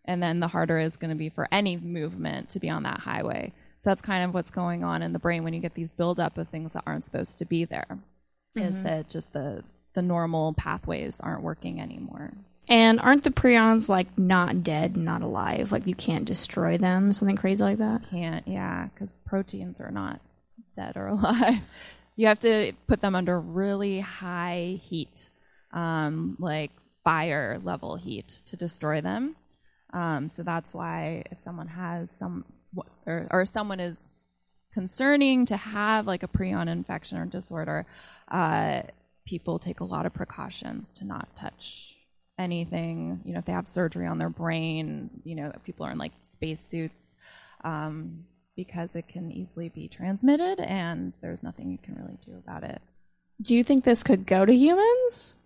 And 0.06 0.24
then 0.24 0.40
the 0.40 0.48
harder 0.48 0.78
it's 0.78 0.96
going 0.96 1.10
to 1.10 1.18
be 1.18 1.28
for 1.28 1.50
any 1.52 1.76
movement 1.76 2.48
to 2.52 2.60
be 2.60 2.70
on 2.70 2.84
that 2.84 3.02
highway. 3.02 3.52
So 3.80 3.90
that's 3.90 4.02
kind 4.02 4.24
of 4.24 4.34
what's 4.34 4.50
going 4.50 4.82
on 4.82 5.02
in 5.02 5.12
the 5.12 5.20
brain 5.20 5.44
when 5.44 5.54
you 5.54 5.60
get 5.60 5.74
these 5.74 5.90
buildup 5.90 6.38
of 6.38 6.48
things 6.48 6.72
that 6.72 6.84
aren't 6.88 7.04
supposed 7.04 7.38
to 7.40 7.44
be 7.44 7.66
there. 7.66 8.00
Is 8.56 8.76
mm-hmm. 8.76 8.84
that 8.84 9.10
just 9.10 9.34
the 9.34 9.66
the 9.94 10.02
normal 10.02 10.54
pathways 10.54 11.20
aren't 11.20 11.44
working 11.44 11.82
anymore? 11.82 12.32
And 12.70 13.02
aren't 13.02 13.24
the 13.24 13.30
prions 13.30 13.90
like 13.90 14.18
not 14.18 14.64
dead, 14.64 14.96
not 14.96 15.22
alive? 15.22 15.74
Like 15.74 15.86
you 15.86 15.96
can't 15.96 16.24
destroy 16.24 16.78
them, 16.78 17.12
something 17.12 17.36
crazy 17.36 17.62
like 17.62 17.80
that? 17.80 18.10
Can't, 18.10 18.48
yeah, 18.48 18.88
because 18.94 19.12
proteins 19.26 19.82
are 19.82 19.92
not 19.92 20.22
dead 20.80 20.98
or 20.98 21.08
alive. 21.16 21.66
You 22.16 22.28
have 22.28 22.40
to 22.40 22.74
put 22.88 23.02
them 23.02 23.16
under 23.16 23.40
really 23.40 24.00
high 24.00 24.80
heat, 24.82 25.30
um, 25.72 26.36
like 26.40 26.72
fire 27.04 27.60
level 27.64 27.96
heat, 27.96 28.40
to 28.48 28.58
destroy 28.58 29.02
them. 29.02 29.36
Um, 29.94 30.30
so 30.30 30.44
that's 30.44 30.74
why 30.74 31.24
if 31.32 31.40
someone 31.40 31.68
has 31.68 32.12
some, 32.12 32.46
or, 33.06 33.28
or 33.32 33.46
someone 33.46 33.80
is 33.80 34.26
concerning 34.74 35.46
to 35.46 35.58
have 35.58 36.06
like 36.08 36.24
a 36.24 36.28
prion 36.28 36.68
infection 36.68 37.18
or 37.18 37.26
disorder, 37.26 37.86
uh, 38.30 38.82
people 39.26 39.60
take 39.60 39.80
a 39.80 39.86
lot 39.86 40.06
of 40.06 40.14
precautions 40.14 40.92
to 40.92 41.06
not 41.06 41.36
touch 41.36 41.96
anything. 42.38 43.22
You 43.26 43.34
know, 43.34 43.40
if 43.40 43.46
they 43.46 43.54
have 43.54 43.68
surgery 43.68 44.06
on 44.06 44.18
their 44.18 44.30
brain, 44.30 45.10
you 45.24 45.36
know, 45.36 45.52
people 45.66 45.86
are 45.86 45.92
in 45.92 45.98
like 45.98 46.14
spacesuits 46.22 47.16
um, 47.64 48.26
because 48.66 48.94
it 48.94 49.08
can 49.08 49.32
easily 49.32 49.70
be 49.70 49.88
transmitted, 49.88 50.60
and 50.60 51.14
there's 51.22 51.42
nothing 51.42 51.72
you 51.72 51.78
can 51.82 51.96
really 51.96 52.18
do 52.26 52.34
about 52.36 52.62
it. 52.62 52.82
Do 53.42 53.56
you 53.56 53.64
think 53.64 53.86
this 53.86 54.04
could 54.04 54.26
go 54.26 54.46
to 54.46 54.54
humans? 54.54 55.38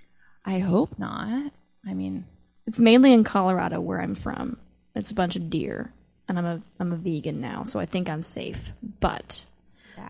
I 0.43 0.57
hope 0.57 0.97
not. 0.97 1.51
I 1.87 1.93
mean, 1.93 2.25
It's 2.65 2.79
mainly 2.79 3.13
in 3.13 3.23
Colorado 3.23 3.79
where 3.79 4.01
I'm 4.01 4.15
from. 4.15 4.57
It's 4.95 5.11
a 5.11 5.13
bunch 5.13 5.35
of 5.35 5.51
deer, 5.51 5.93
and 6.27 6.39
I'm 6.39 6.45
a 6.45 6.61
I'm 6.79 6.91
a 6.91 6.95
vegan 6.95 7.39
now, 7.39 7.63
so 7.63 7.79
I 7.79 7.85
think 7.85 8.09
I'm 8.09 8.23
safe. 8.23 8.73
But 8.99 9.45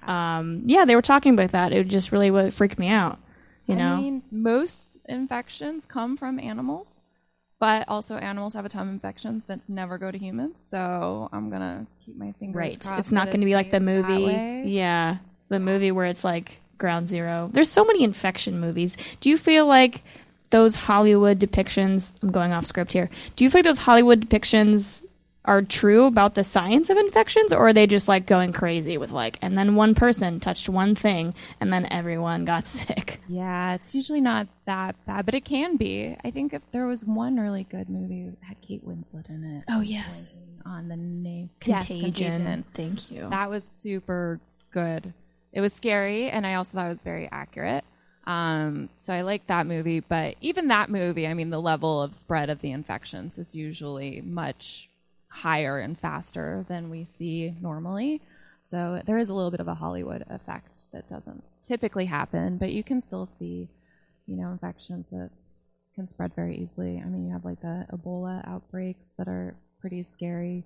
um, 0.08 0.64
yeah, 0.66 0.86
they 0.86 0.96
were 0.96 1.02
talking 1.02 1.34
about 1.34 1.52
that. 1.52 1.74
It 1.74 1.90
just 1.90 2.14
really 2.14 2.32
what 2.32 2.54
freaked 2.54 2.80
me 2.80 2.88
out. 2.88 3.20
You 3.68 3.76
know, 3.76 3.96
I 3.96 3.98
mean, 3.98 4.24
most 4.32 5.02
infections 5.10 5.86
come 5.86 6.16
from 6.16 6.40
animals, 6.40 7.02
but 7.64 7.88
also 7.88 8.18
animals 8.18 8.56
have 8.56 8.66
a 8.66 8.70
ton 8.70 8.90
of 8.90 8.94
infections 8.94 9.46
that 9.46 9.58
never 9.70 9.98
go 9.98 10.12
to 10.12 10.18
humans. 10.18 10.60
So 10.60 11.30
I'm 11.32 11.50
gonna 11.50 11.88
keep 12.06 12.18
my 12.18 12.34
fingers 12.34 12.56
right? 12.58 12.78
crossed. 12.78 13.00
It's 13.00 13.14
not 13.14 13.28
going 13.28 13.40
to 13.40 13.46
be 13.46 13.56
like 13.56 13.72
the 13.72 13.80
movie. 13.80 14.70
Yeah, 14.70 15.20
the 15.48 15.62
movie 15.62 15.90
where 15.90 16.08
it's 16.08 16.26
like 16.26 16.60
Ground 16.78 17.08
Zero. 17.08 17.50
There's 17.54 17.72
so 17.72 17.86
many 17.86 18.04
infection 18.04 18.60
movies. 18.60 18.98
Do 19.22 19.30
you 19.30 19.38
feel 19.38 19.66
like 19.66 20.04
those 20.50 20.76
Hollywood 20.76 21.40
depictions? 21.40 22.12
I'm 22.22 22.32
going 22.32 22.52
off 22.52 22.66
script 22.66 22.92
here. 22.92 23.10
Do 23.38 23.46
you 23.46 23.50
feel 23.50 23.60
like 23.60 23.66
those 23.66 23.80
Hollywood 23.80 24.28
depictions 24.28 25.02
are 25.46 25.62
true 25.62 26.06
about 26.06 26.36
the 26.36 26.44
science 26.44 26.90
of 26.90 26.98
infections, 26.98 27.52
or 27.52 27.68
are 27.68 27.74
they 27.74 27.88
just 27.88 28.08
like 28.08 28.26
going 28.26 28.54
crazy 28.54 28.98
with 28.98 29.12
like, 29.12 29.38
and 29.42 29.58
then 29.58 29.76
one 29.76 29.94
person 29.94 30.40
touched 30.40 30.70
one 30.70 30.96
thing, 30.96 31.34
and 31.60 31.72
then 31.72 31.86
everyone 31.92 32.46
got 32.46 32.68
sick? 32.80 33.20
Yeah, 33.28 33.74
it's 33.74 33.94
usually 33.94 34.22
not 34.22 34.48
that 34.66 34.96
bad, 35.06 35.26
but 35.26 35.36
it 35.36 35.46
can 35.46 35.76
be. 35.76 36.16
I 36.24 36.32
think 36.32 36.54
if 36.54 36.62
there 36.72 36.88
was 36.88 37.04
one 37.06 37.38
really 37.38 37.66
good 37.66 37.90
movie 37.90 38.30
that 38.30 38.38
had 38.42 38.62
Kate 38.62 38.86
Winslet 38.88 39.30
in 39.30 39.44
it. 39.44 39.64
Oh, 39.70 39.82
yes. 39.82 40.42
On 40.66 40.88
the 40.88 40.96
name 40.96 41.50
Yes, 41.66 41.88
Contagion. 41.88 42.64
Thank 42.74 43.12
you. 43.12 43.28
That 43.30 43.50
was 43.50 43.66
super 43.66 44.40
good. 44.72 45.14
It 45.52 45.60
was 45.60 45.74
scary, 45.74 46.30
and 46.30 46.48
I 46.48 46.56
also 46.56 46.78
thought 46.78 46.86
it 46.86 46.90
was 46.90 47.04
very 47.04 47.28
accurate. 47.32 47.84
Um, 48.26 48.90
so 48.98 49.14
I 49.14 49.22
like 49.22 49.48
that 49.48 49.68
movie, 49.68 50.00
but 50.00 50.36
even 50.40 50.70
that 50.70 50.90
movie, 50.90 51.28
I 51.28 51.34
mean, 51.34 51.50
the 51.50 51.62
level 51.62 52.02
of 52.02 52.16
spread 52.16 52.50
of 52.50 52.60
the 52.60 52.72
infections 52.72 53.38
is 53.38 53.54
usually 53.54 54.22
much 54.22 54.90
higher 55.34 55.80
and 55.80 56.00
faster 56.00 56.66
than 56.70 56.90
we 56.90 57.04
see 57.04 57.56
normally. 57.62 58.22
So 58.62 59.02
there 59.06 59.18
is 59.18 59.30
a 59.30 59.34
little 59.34 59.52
bit 59.52 59.60
of 59.60 59.68
a 59.68 59.76
Hollywood 59.76 60.24
effect 60.30 60.86
that 60.94 61.10
doesn't 61.10 61.44
typically 61.62 62.06
happen, 62.06 62.58
but 62.58 62.72
you 62.72 62.84
can 62.84 63.02
still 63.02 63.26
see, 63.26 63.68
you 64.26 64.38
know, 64.38 64.52
infections 64.52 65.08
that 65.12 65.32
can 65.96 66.08
spread 66.08 66.34
very 66.36 66.56
easily. 66.58 67.02
I 67.04 67.08
mean, 67.10 67.26
you 67.26 67.34
have 67.34 67.44
like 67.46 67.62
the 67.62 67.86
Ebola 67.92 68.48
outbreaks 68.48 69.12
that 69.18 69.28
are 69.28 69.56
pretty 69.82 70.04
scary. 70.04 70.64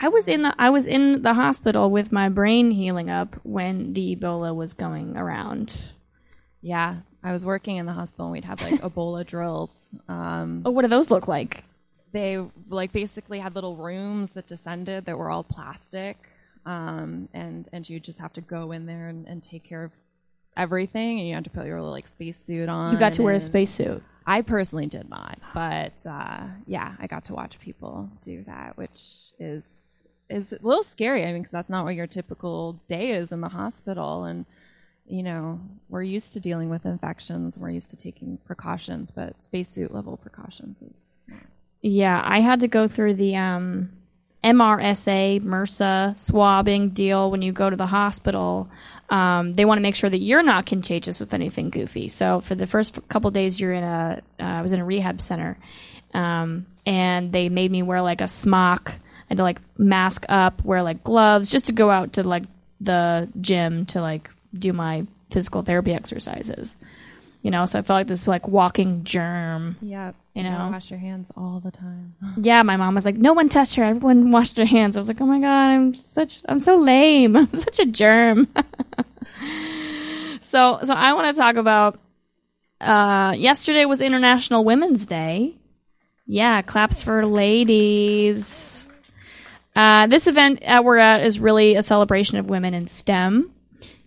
I 0.00 0.08
was 0.08 0.28
in 0.28 0.42
the 0.42 0.54
I 0.58 0.70
was 0.70 0.86
in 0.86 1.22
the 1.22 1.34
hospital 1.34 1.90
with 1.90 2.10
my 2.12 2.28
brain 2.28 2.72
healing 2.72 3.08
up 3.08 3.36
when 3.44 3.92
the 3.92 4.16
Ebola 4.16 4.54
was 4.54 4.74
going 4.74 5.16
around. 5.16 5.92
Yeah, 6.60 6.96
I 7.22 7.32
was 7.32 7.44
working 7.44 7.76
in 7.76 7.86
the 7.86 7.92
hospital 7.92 8.26
and 8.26 8.32
we'd 8.32 8.44
have 8.44 8.60
like 8.60 8.80
Ebola 8.82 9.24
drills. 9.26 9.88
Um, 10.08 10.62
Oh, 10.66 10.70
what 10.70 10.82
do 10.82 10.88
those 10.88 11.10
look 11.10 11.26
like? 11.28 11.64
They 12.12 12.38
like 12.68 12.92
basically 12.92 13.38
had 13.38 13.54
little 13.54 13.76
rooms 13.76 14.32
that 14.32 14.46
descended 14.46 15.04
that 15.06 15.16
were 15.18 15.30
all 15.30 15.44
plastic 15.44 16.16
um, 16.66 17.28
and 17.32 17.68
and 17.72 17.88
you 17.88 18.00
just 18.00 18.18
have 18.18 18.32
to 18.34 18.40
go 18.40 18.72
in 18.72 18.86
there 18.86 19.08
and, 19.08 19.26
and 19.26 19.42
take 19.42 19.64
care 19.64 19.84
of 19.84 19.92
everything 20.56 21.18
and 21.20 21.28
you 21.28 21.34
have 21.34 21.44
to 21.44 21.50
put 21.50 21.66
your 21.66 21.78
little 21.80 21.92
like 21.92 22.08
spacesuit 22.08 22.68
on 22.68 22.92
You 22.92 22.98
got 22.98 23.12
to 23.14 23.22
wear 23.22 23.34
a 23.34 23.40
spacesuit. 23.40 24.02
i 24.26 24.42
personally 24.42 24.86
did 24.86 25.08
not 25.08 25.38
but 25.54 25.94
uh, 26.04 26.42
yeah 26.66 26.94
i 26.98 27.06
got 27.06 27.24
to 27.26 27.34
watch 27.34 27.58
people 27.60 28.10
do 28.22 28.42
that 28.44 28.76
which 28.76 29.00
is 29.38 30.02
is 30.28 30.52
a 30.52 30.58
little 30.62 30.82
scary 30.82 31.22
i 31.24 31.26
mean 31.32 31.42
because 31.42 31.52
that's 31.52 31.70
not 31.70 31.84
what 31.84 31.94
your 31.94 32.06
typical 32.08 32.80
day 32.88 33.10
is 33.12 33.30
in 33.32 33.40
the 33.40 33.48
hospital 33.48 34.24
and 34.24 34.44
you 35.06 35.22
know 35.22 35.60
we're 35.88 36.02
used 36.02 36.32
to 36.34 36.40
dealing 36.40 36.68
with 36.68 36.84
infections 36.84 37.56
we're 37.56 37.70
used 37.70 37.90
to 37.90 37.96
taking 37.96 38.36
precautions 38.44 39.10
but 39.10 39.42
spacesuit 39.42 39.92
level 39.94 40.16
precautions 40.16 40.82
is 40.82 41.14
Yeah, 41.82 42.20
I 42.24 42.40
had 42.40 42.60
to 42.60 42.68
go 42.68 42.88
through 42.88 43.14
the 43.14 43.36
um, 43.36 43.90
MRSA, 44.44 45.40
MRSA 45.42 46.18
swabbing 46.18 46.90
deal 46.90 47.30
when 47.30 47.42
you 47.42 47.52
go 47.52 47.70
to 47.70 47.76
the 47.76 47.86
hospital. 47.86 48.68
Um, 49.08 49.54
they 49.54 49.64
want 49.64 49.78
to 49.78 49.82
make 49.82 49.94
sure 49.94 50.10
that 50.10 50.18
you're 50.18 50.42
not 50.42 50.66
contagious 50.66 51.20
with 51.20 51.34
anything 51.34 51.70
goofy. 51.70 52.08
So 52.08 52.40
for 52.40 52.54
the 52.54 52.66
first 52.66 52.98
couple 53.08 53.30
days, 53.30 53.58
you're 53.58 53.72
in 53.72 53.84
a, 53.84 54.22
uh, 54.38 54.42
I 54.42 54.62
was 54.62 54.72
in 54.72 54.80
a 54.80 54.84
rehab 54.84 55.20
center, 55.20 55.58
um, 56.14 56.66
and 56.86 57.32
they 57.32 57.48
made 57.48 57.70
me 57.70 57.82
wear 57.82 58.02
like 58.02 58.20
a 58.20 58.28
smock. 58.28 58.92
I 58.92 59.30
had 59.30 59.38
to 59.38 59.42
like 59.42 59.60
mask 59.78 60.26
up, 60.28 60.64
wear 60.64 60.82
like 60.82 61.02
gloves, 61.02 61.50
just 61.50 61.66
to 61.66 61.72
go 61.72 61.90
out 61.90 62.14
to 62.14 62.22
like 62.22 62.44
the 62.80 63.28
gym 63.40 63.86
to 63.86 64.00
like 64.00 64.30
do 64.54 64.72
my 64.72 65.06
physical 65.30 65.62
therapy 65.62 65.92
exercises. 65.92 66.76
You 67.42 67.50
know, 67.50 67.64
so 67.64 67.78
I 67.78 67.82
felt 67.82 68.00
like 68.00 68.06
this 68.06 68.26
like 68.26 68.46
walking 68.46 69.02
germ. 69.04 69.76
Yep. 69.80 70.14
You 70.34 70.42
know? 70.42 70.68
wash 70.70 70.90
your 70.90 71.00
hands 71.00 71.32
all 71.36 71.60
the 71.60 71.70
time. 71.70 72.14
Yeah, 72.36 72.62
my 72.62 72.76
mom 72.76 72.94
was 72.94 73.04
like, 73.04 73.16
"No 73.16 73.32
one 73.32 73.48
touched 73.48 73.76
her. 73.76 73.84
Everyone 73.84 74.30
washed 74.30 74.56
their 74.56 74.66
hands." 74.66 74.96
I 74.96 75.00
was 75.00 75.08
like, 75.08 75.20
"Oh 75.20 75.26
my 75.26 75.40
god, 75.40 75.70
I'm 75.70 75.94
such 75.94 76.42
I'm 76.46 76.58
so 76.58 76.76
lame. 76.76 77.36
I'm 77.38 77.52
such 77.54 77.78
a 77.78 77.86
germ." 77.86 78.48
so, 80.42 80.78
so 80.82 80.94
I 80.94 81.12
want 81.14 81.34
to 81.34 81.40
talk 81.40 81.56
about 81.56 81.98
uh 82.80 83.34
yesterday 83.36 83.84
was 83.84 84.00
International 84.00 84.64
Women's 84.64 85.06
Day. 85.06 85.56
Yeah, 86.26 86.62
claps 86.62 87.02
for 87.02 87.26
ladies. 87.26 88.86
Uh, 89.74 90.06
this 90.08 90.26
event 90.26 90.62
at 90.62 90.84
we're 90.84 90.98
at 90.98 91.22
is 91.24 91.40
really 91.40 91.74
a 91.74 91.82
celebration 91.82 92.38
of 92.38 92.50
women 92.50 92.74
in 92.74 92.86
STEM. 92.86 93.50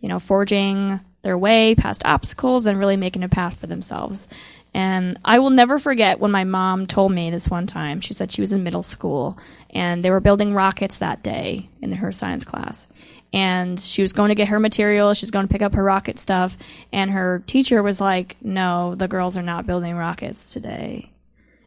You 0.02 0.10
know, 0.10 0.20
forging 0.20 1.00
their 1.24 1.38
way 1.38 1.74
past 1.74 2.06
obstacles 2.06 2.68
and 2.68 2.78
really 2.78 2.98
making 2.98 3.24
a 3.24 3.30
path 3.30 3.58
for 3.58 3.68
themselves. 3.68 4.28
And 4.74 5.20
I 5.24 5.40
will 5.40 5.52
never 5.52 5.78
forget 5.78 6.20
when 6.20 6.32
my 6.32 6.44
mom 6.44 6.88
told 6.88 7.12
me 7.12 7.30
this 7.30 7.48
one 7.48 7.68
time. 7.68 8.02
She 8.02 8.14
said 8.14 8.32
she 8.32 8.42
was 8.42 8.54
in 8.54 8.64
middle 8.64 8.84
school 8.84 9.38
and 9.70 10.04
they 10.04 10.10
were 10.10 10.20
building 10.20 10.54
rockets 10.54 11.00
that 11.00 11.24
day 11.24 11.70
in 11.82 11.92
her 11.92 12.12
science 12.12 12.44
class. 12.44 12.88
And 13.32 13.80
she 13.80 14.02
was 14.02 14.14
going 14.14 14.30
to 14.30 14.36
get 14.36 14.50
her 14.50 14.60
material, 14.60 15.14
she 15.14 15.26
was 15.26 15.32
going 15.32 15.48
to 15.48 15.52
pick 15.52 15.62
up 15.64 15.74
her 15.74 15.84
rocket 15.84 16.20
stuff, 16.20 16.56
and 16.92 17.10
her 17.10 17.44
teacher 17.48 17.82
was 17.82 18.00
like, 18.00 18.38
"No, 18.44 18.94
the 18.94 19.08
girls 19.08 19.40
are 19.40 19.44
not 19.44 19.66
building 19.66 19.96
rockets 19.96 20.54
today." 20.54 21.10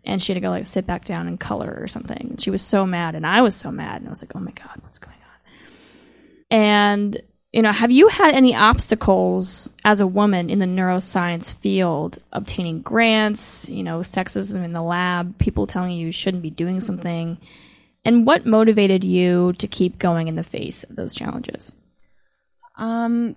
And 0.05 0.23
she 0.23 0.33
had 0.33 0.37
to 0.37 0.47
go 0.47 0.51
like 0.51 0.67
sit 0.67 0.87
back 0.87 1.05
down 1.05 1.27
and 1.27 1.41
color 1.41 1.77
or 1.81 1.89
something. 1.89 2.37
She 2.39 2.53
was 2.53 2.63
so 2.63 2.87
mad 2.87 3.17
and 3.17 3.27
I 3.27 3.43
was 3.43 3.57
so 3.57 3.73
mad 3.73 3.97
and 4.01 4.07
I 4.07 4.11
was 4.11 4.23
like, 4.23 4.37
"Oh 4.37 4.41
my 4.41 4.53
god, 4.53 4.81
what's 4.83 5.01
going 5.01 5.17
on?" 5.17 6.57
And 6.57 7.23
you 7.57 7.63
know, 7.63 7.73
have 7.73 7.91
you 7.91 8.09
had 8.09 8.35
any 8.35 8.55
obstacles 8.55 9.71
as 9.83 10.01
a 10.01 10.07
woman 10.07 10.51
in 10.51 10.59
the 10.59 10.67
neuroscience 10.67 11.55
field 11.55 12.19
obtaining 12.31 12.83
grants, 12.83 13.67
you 13.71 13.83
know, 13.83 14.01
sexism 14.01 14.63
in 14.63 14.75
the 14.75 14.83
lab, 14.83 15.39
people 15.39 15.67
telling 15.67 15.93
you 15.93 16.05
you 16.05 16.13
shouldn't 16.13 16.43
be 16.43 16.51
doing 16.51 16.81
something? 16.81 17.39
And 18.05 18.27
what 18.27 18.45
motivated 18.45 19.05
you 19.05 19.55
to 19.55 19.67
keep 19.67 19.99
going 19.99 20.29
in 20.29 20.37
the 20.37 20.43
face 20.43 20.85
of 20.85 20.97
those 20.97 21.15
challenges? 21.15 21.73
Um, 22.77 23.37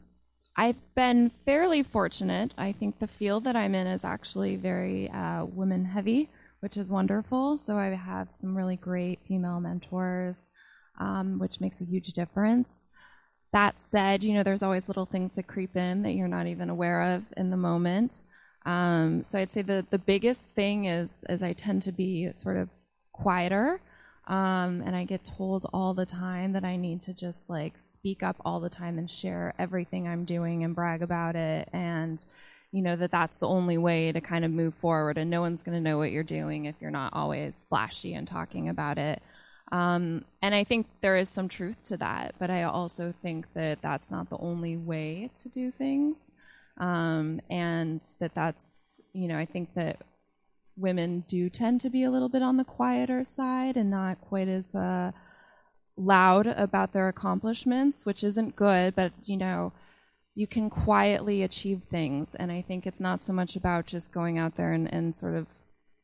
I've 0.53 0.75
been 0.95 1.31
fairly 1.45 1.81
fortunate. 1.81 2.53
I 2.57 2.73
think 2.73 2.99
the 2.99 3.07
field 3.07 3.45
that 3.45 3.55
I'm 3.55 3.73
in 3.73 3.87
is 3.87 4.03
actually 4.03 4.57
very 4.57 5.09
uh, 5.09 5.45
women 5.45 5.85
heavy, 5.85 6.27
which 6.59 6.75
is 6.75 6.89
wonderful. 6.89 7.57
So 7.57 7.77
I 7.77 7.85
have 7.85 8.33
some 8.33 8.57
really 8.57 8.75
great 8.75 9.19
female 9.25 9.61
mentors, 9.61 10.51
um, 10.99 11.39
which 11.39 11.61
makes 11.61 11.79
a 11.79 11.85
huge 11.85 12.11
difference. 12.11 12.89
That 13.51 13.83
said, 13.83 14.23
you 14.23 14.33
know, 14.33 14.43
there's 14.43 14.63
always 14.63 14.87
little 14.87 15.05
things 15.05 15.33
that 15.35 15.47
creep 15.47 15.75
in 15.75 16.03
that 16.03 16.11
you're 16.11 16.27
not 16.27 16.47
even 16.47 16.69
aware 16.69 17.15
of 17.15 17.23
in 17.35 17.49
the 17.49 17.57
moment. 17.57 18.23
Um, 18.65 19.23
so 19.23 19.39
I'd 19.39 19.51
say 19.51 19.61
the 19.61 19.85
the 19.89 19.97
biggest 19.97 20.51
thing 20.53 20.85
is 20.85 21.23
is 21.29 21.41
I 21.41 21.53
tend 21.53 21.81
to 21.83 21.91
be 21.91 22.29
sort 22.33 22.57
of 22.57 22.69
quieter. 23.13 23.81
Um, 24.27 24.83
and 24.85 24.95
I 24.95 25.05
get 25.05 25.25
told 25.25 25.65
all 25.73 25.95
the 25.95 26.05
time 26.05 26.53
that 26.53 26.63
I 26.63 26.75
need 26.75 27.01
to 27.03 27.13
just 27.15 27.49
like 27.49 27.73
speak 27.79 28.21
up 28.21 28.35
all 28.45 28.59
the 28.59 28.69
time 28.69 28.99
and 28.99 29.09
share 29.09 29.55
everything 29.57 30.07
I'm 30.07 30.23
doing 30.23 30.63
and 30.63 30.75
brag 30.75 31.01
about 31.01 31.35
it. 31.35 31.67
And, 31.73 32.23
you 32.71 32.83
know, 32.83 32.95
that 32.95 33.09
that's 33.09 33.39
the 33.39 33.47
only 33.47 33.79
way 33.79 34.11
to 34.11 34.21
kind 34.21 34.45
of 34.45 34.51
move 34.51 34.75
forward. 34.75 35.17
And 35.17 35.31
no 35.31 35.41
one's 35.41 35.63
going 35.63 35.75
to 35.75 35.81
know 35.81 35.97
what 35.97 36.11
you're 36.11 36.21
doing 36.21 36.65
if 36.65 36.75
you're 36.79 36.91
not 36.91 37.13
always 37.13 37.65
flashy 37.69 38.13
and 38.13 38.27
talking 38.27 38.69
about 38.69 38.99
it. 38.99 39.23
Um, 39.71 40.25
and 40.41 40.55
I 40.55 40.63
think 40.63 40.87
there 41.01 41.15
is 41.15 41.29
some 41.29 41.47
truth 41.47 41.81
to 41.83 41.97
that. 41.97 42.35
But 42.39 42.49
I 42.49 42.63
also 42.63 43.13
think 43.21 43.45
that 43.53 43.81
that's 43.81 44.11
not 44.11 44.29
the 44.29 44.37
only 44.37 44.77
way 44.77 45.29
to 45.41 45.49
do 45.49 45.71
things. 45.71 46.31
Um, 46.77 47.41
and 47.49 48.01
that 48.19 48.33
that's, 48.33 49.01
you 49.13 49.27
know, 49.27 49.37
I 49.37 49.45
think 49.45 49.73
that 49.75 49.97
women 50.77 51.25
do 51.27 51.49
tend 51.49 51.81
to 51.81 51.89
be 51.89 52.03
a 52.03 52.11
little 52.11 52.29
bit 52.29 52.41
on 52.41 52.57
the 52.57 52.63
quieter 52.63 53.23
side 53.23 53.75
and 53.75 53.89
not 53.89 54.21
quite 54.21 54.47
as 54.47 54.73
uh, 54.73 55.11
loud 55.97 56.47
about 56.47 56.93
their 56.93 57.09
accomplishments, 57.09 58.05
which 58.05 58.23
isn't 58.23 58.55
good, 58.55 58.95
but 58.95 59.11
you 59.23 59.35
know, 59.35 59.73
you 60.35 60.47
can 60.47 60.69
quietly 60.69 61.43
achieve 61.43 61.81
things. 61.91 62.33
And 62.35 62.51
I 62.51 62.61
think 62.61 62.87
it's 62.87 63.01
not 63.01 63.21
so 63.21 63.33
much 63.33 63.57
about 63.57 63.87
just 63.87 64.13
going 64.13 64.37
out 64.37 64.55
there 64.55 64.71
and, 64.71 64.91
and 64.93 65.13
sort 65.13 65.35
of 65.35 65.47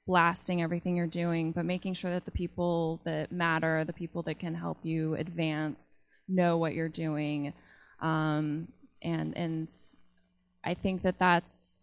blasting 0.07 0.61
everything 0.61 0.95
you're 0.95 1.07
doing, 1.07 1.51
but 1.51 1.65
making 1.65 1.93
sure 1.93 2.11
that 2.11 2.25
the 2.25 2.31
people 2.31 3.01
that 3.03 3.31
matter, 3.31 3.83
the 3.83 3.93
people 3.93 4.21
that 4.23 4.39
can 4.39 4.53
help 4.53 4.77
you 4.83 5.15
advance, 5.15 6.01
know 6.27 6.57
what 6.57 6.73
you're 6.73 6.89
doing. 6.89 7.53
Um, 8.01 8.67
and, 9.01 9.35
and 9.35 9.73
I 10.63 10.73
think 10.73 11.03
that 11.03 11.19
that's 11.19 11.77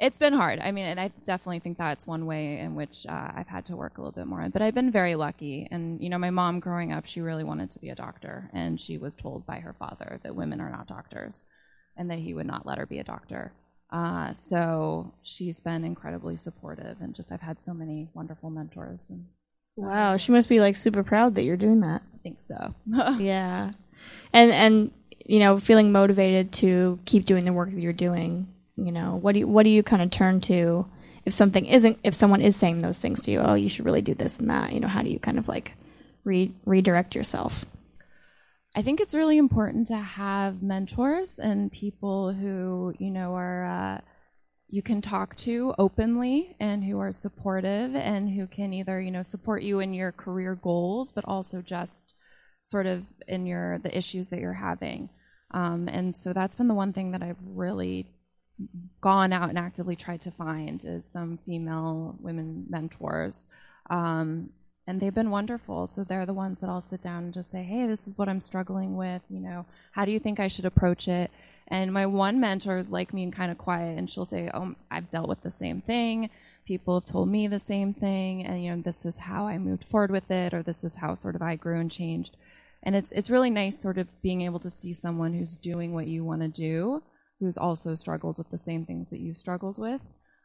it's 0.00 0.16
been 0.16 0.32
hard. 0.32 0.60
I 0.60 0.70
mean, 0.70 0.84
and 0.84 1.00
I 1.00 1.10
definitely 1.24 1.58
think 1.58 1.76
that's 1.76 2.06
one 2.06 2.26
way 2.26 2.58
in 2.58 2.76
which 2.76 3.04
uh, 3.08 3.32
I've 3.34 3.48
had 3.48 3.66
to 3.66 3.76
work 3.76 3.98
a 3.98 4.00
little 4.00 4.12
bit 4.12 4.26
more. 4.26 4.48
But 4.48 4.62
I've 4.62 4.74
been 4.74 4.92
very 4.92 5.16
lucky. 5.16 5.66
And, 5.72 6.00
you 6.00 6.08
know, 6.08 6.18
my 6.18 6.30
mom 6.30 6.60
growing 6.60 6.92
up, 6.92 7.06
she 7.06 7.20
really 7.20 7.42
wanted 7.42 7.70
to 7.70 7.80
be 7.80 7.88
a 7.88 7.96
doctor. 7.96 8.48
And 8.52 8.80
she 8.80 8.96
was 8.96 9.16
told 9.16 9.44
by 9.44 9.58
her 9.58 9.72
father 9.72 10.20
that 10.22 10.36
women 10.36 10.60
are 10.60 10.70
not 10.70 10.86
doctors 10.86 11.42
and 11.96 12.08
that 12.10 12.20
he 12.20 12.32
would 12.32 12.46
not 12.46 12.64
let 12.64 12.78
her 12.78 12.86
be 12.86 13.00
a 13.00 13.04
doctor. 13.04 13.52
Uh, 13.90 14.34
so 14.34 15.14
she's 15.22 15.60
been 15.60 15.84
incredibly 15.84 16.36
supportive. 16.36 16.98
And 17.00 17.14
just, 17.14 17.32
I've 17.32 17.40
had 17.40 17.60
so 17.60 17.72
many 17.72 18.08
wonderful 18.14 18.50
mentors. 18.50 19.06
And 19.08 19.26
so 19.74 19.84
Wow, 19.84 20.16
she 20.16 20.32
must 20.32 20.48
be 20.48 20.60
like 20.60 20.76
super 20.76 21.02
proud 21.02 21.34
that 21.36 21.44
you're 21.44 21.56
doing 21.56 21.80
that. 21.80 22.02
I 22.14 22.18
think 22.22 22.42
so. 22.42 22.74
yeah. 23.18 23.72
And 24.32 24.50
and 24.50 24.90
you 25.24 25.38
know, 25.38 25.58
feeling 25.58 25.92
motivated 25.92 26.52
to 26.52 26.98
keep 27.04 27.24
doing 27.24 27.44
the 27.44 27.52
work 27.52 27.70
that 27.70 27.80
you're 27.80 27.92
doing. 27.92 28.48
You 28.76 28.92
know, 28.92 29.18
what 29.20 29.32
do 29.32 29.40
you 29.40 29.48
what 29.48 29.64
do 29.64 29.70
you 29.70 29.82
kind 29.82 30.02
of 30.02 30.10
turn 30.10 30.40
to 30.42 30.86
if 31.24 31.32
something 31.32 31.66
isn't 31.66 31.98
if 32.02 32.14
someone 32.14 32.40
is 32.40 32.56
saying 32.56 32.78
those 32.78 32.98
things 32.98 33.22
to 33.22 33.30
you? 33.30 33.40
Oh, 33.40 33.54
you 33.54 33.68
should 33.68 33.84
really 33.84 34.02
do 34.02 34.14
this 34.14 34.38
and 34.38 34.50
that. 34.50 34.72
You 34.72 34.80
know, 34.80 34.88
how 34.88 35.02
do 35.02 35.10
you 35.10 35.18
kind 35.18 35.38
of 35.38 35.48
like 35.48 35.74
re- 36.24 36.52
redirect 36.64 37.14
yourself? 37.14 37.64
I 38.78 38.82
think 38.82 39.00
it's 39.00 39.12
really 39.12 39.38
important 39.38 39.88
to 39.88 39.96
have 39.96 40.62
mentors 40.62 41.40
and 41.40 41.72
people 41.72 42.32
who, 42.32 42.94
you 43.00 43.10
know, 43.10 43.34
are 43.34 43.66
uh, 43.66 44.00
you 44.68 44.82
can 44.82 45.02
talk 45.02 45.36
to 45.38 45.74
openly 45.80 46.54
and 46.60 46.84
who 46.84 47.00
are 47.00 47.10
supportive 47.10 47.96
and 47.96 48.30
who 48.30 48.46
can 48.46 48.72
either, 48.72 49.00
you 49.00 49.10
know, 49.10 49.24
support 49.24 49.64
you 49.64 49.80
in 49.80 49.94
your 49.94 50.12
career 50.12 50.54
goals, 50.54 51.10
but 51.10 51.24
also 51.24 51.60
just 51.60 52.14
sort 52.62 52.86
of 52.86 53.02
in 53.26 53.46
your 53.46 53.80
the 53.80 53.98
issues 53.98 54.28
that 54.28 54.38
you're 54.38 54.52
having. 54.52 55.10
Um, 55.50 55.88
and 55.88 56.16
so 56.16 56.32
that's 56.32 56.54
been 56.54 56.68
the 56.68 56.74
one 56.74 56.92
thing 56.92 57.10
that 57.10 57.22
I've 57.24 57.42
really 57.44 58.12
gone 59.00 59.32
out 59.32 59.48
and 59.48 59.58
actively 59.58 59.96
tried 59.96 60.20
to 60.20 60.30
find 60.30 60.84
is 60.84 61.04
some 61.04 61.40
female 61.44 62.16
women 62.20 62.66
mentors. 62.68 63.48
Um, 63.90 64.50
and 64.88 65.00
they've 65.00 65.14
been 65.14 65.30
wonderful. 65.30 65.86
So 65.86 66.02
they're 66.02 66.24
the 66.24 66.32
ones 66.32 66.60
that 66.60 66.70
I'll 66.70 66.80
sit 66.80 67.02
down 67.02 67.24
and 67.24 67.34
just 67.34 67.50
say, 67.50 67.62
"Hey, 67.62 67.86
this 67.86 68.08
is 68.08 68.16
what 68.16 68.28
I'm 68.28 68.40
struggling 68.40 68.96
with. 68.96 69.20
You 69.28 69.38
know, 69.38 69.66
how 69.92 70.06
do 70.06 70.12
you 70.12 70.18
think 70.18 70.40
I 70.40 70.48
should 70.48 70.64
approach 70.64 71.06
it?" 71.06 71.30
And 71.68 71.92
my 71.92 72.06
one 72.06 72.40
mentor 72.40 72.78
is 72.78 72.90
like 72.90 73.12
me 73.12 73.22
and 73.22 73.32
kind 73.32 73.52
of 73.52 73.58
quiet, 73.58 73.98
and 73.98 74.08
she'll 74.10 74.24
say, 74.24 74.50
"Oh, 74.54 74.74
I've 74.90 75.10
dealt 75.10 75.28
with 75.28 75.42
the 75.42 75.50
same 75.50 75.82
thing. 75.82 76.30
People 76.64 76.98
have 76.98 77.04
told 77.04 77.28
me 77.28 77.46
the 77.46 77.58
same 77.58 77.92
thing, 77.92 78.44
and 78.46 78.64
you 78.64 78.74
know, 78.74 78.80
this 78.82 79.04
is 79.04 79.18
how 79.18 79.46
I 79.46 79.58
moved 79.58 79.84
forward 79.84 80.10
with 80.10 80.30
it, 80.30 80.54
or 80.54 80.62
this 80.62 80.82
is 80.82 80.96
how 80.96 81.14
sort 81.14 81.36
of 81.36 81.42
I 81.42 81.54
grew 81.56 81.78
and 81.78 81.90
changed." 81.90 82.38
And 82.82 82.96
it's 82.96 83.12
it's 83.12 83.28
really 83.30 83.50
nice, 83.50 83.78
sort 83.78 83.98
of 83.98 84.08
being 84.22 84.40
able 84.40 84.60
to 84.60 84.70
see 84.70 84.94
someone 84.94 85.34
who's 85.34 85.54
doing 85.54 85.92
what 85.92 86.06
you 86.06 86.24
want 86.24 86.40
to 86.42 86.48
do, 86.48 87.02
who's 87.40 87.58
also 87.58 87.94
struggled 87.94 88.38
with 88.38 88.50
the 88.50 88.58
same 88.58 88.86
things 88.86 89.10
that 89.10 89.20
you 89.20 89.34
struggled 89.34 89.76
with, 89.78 90.00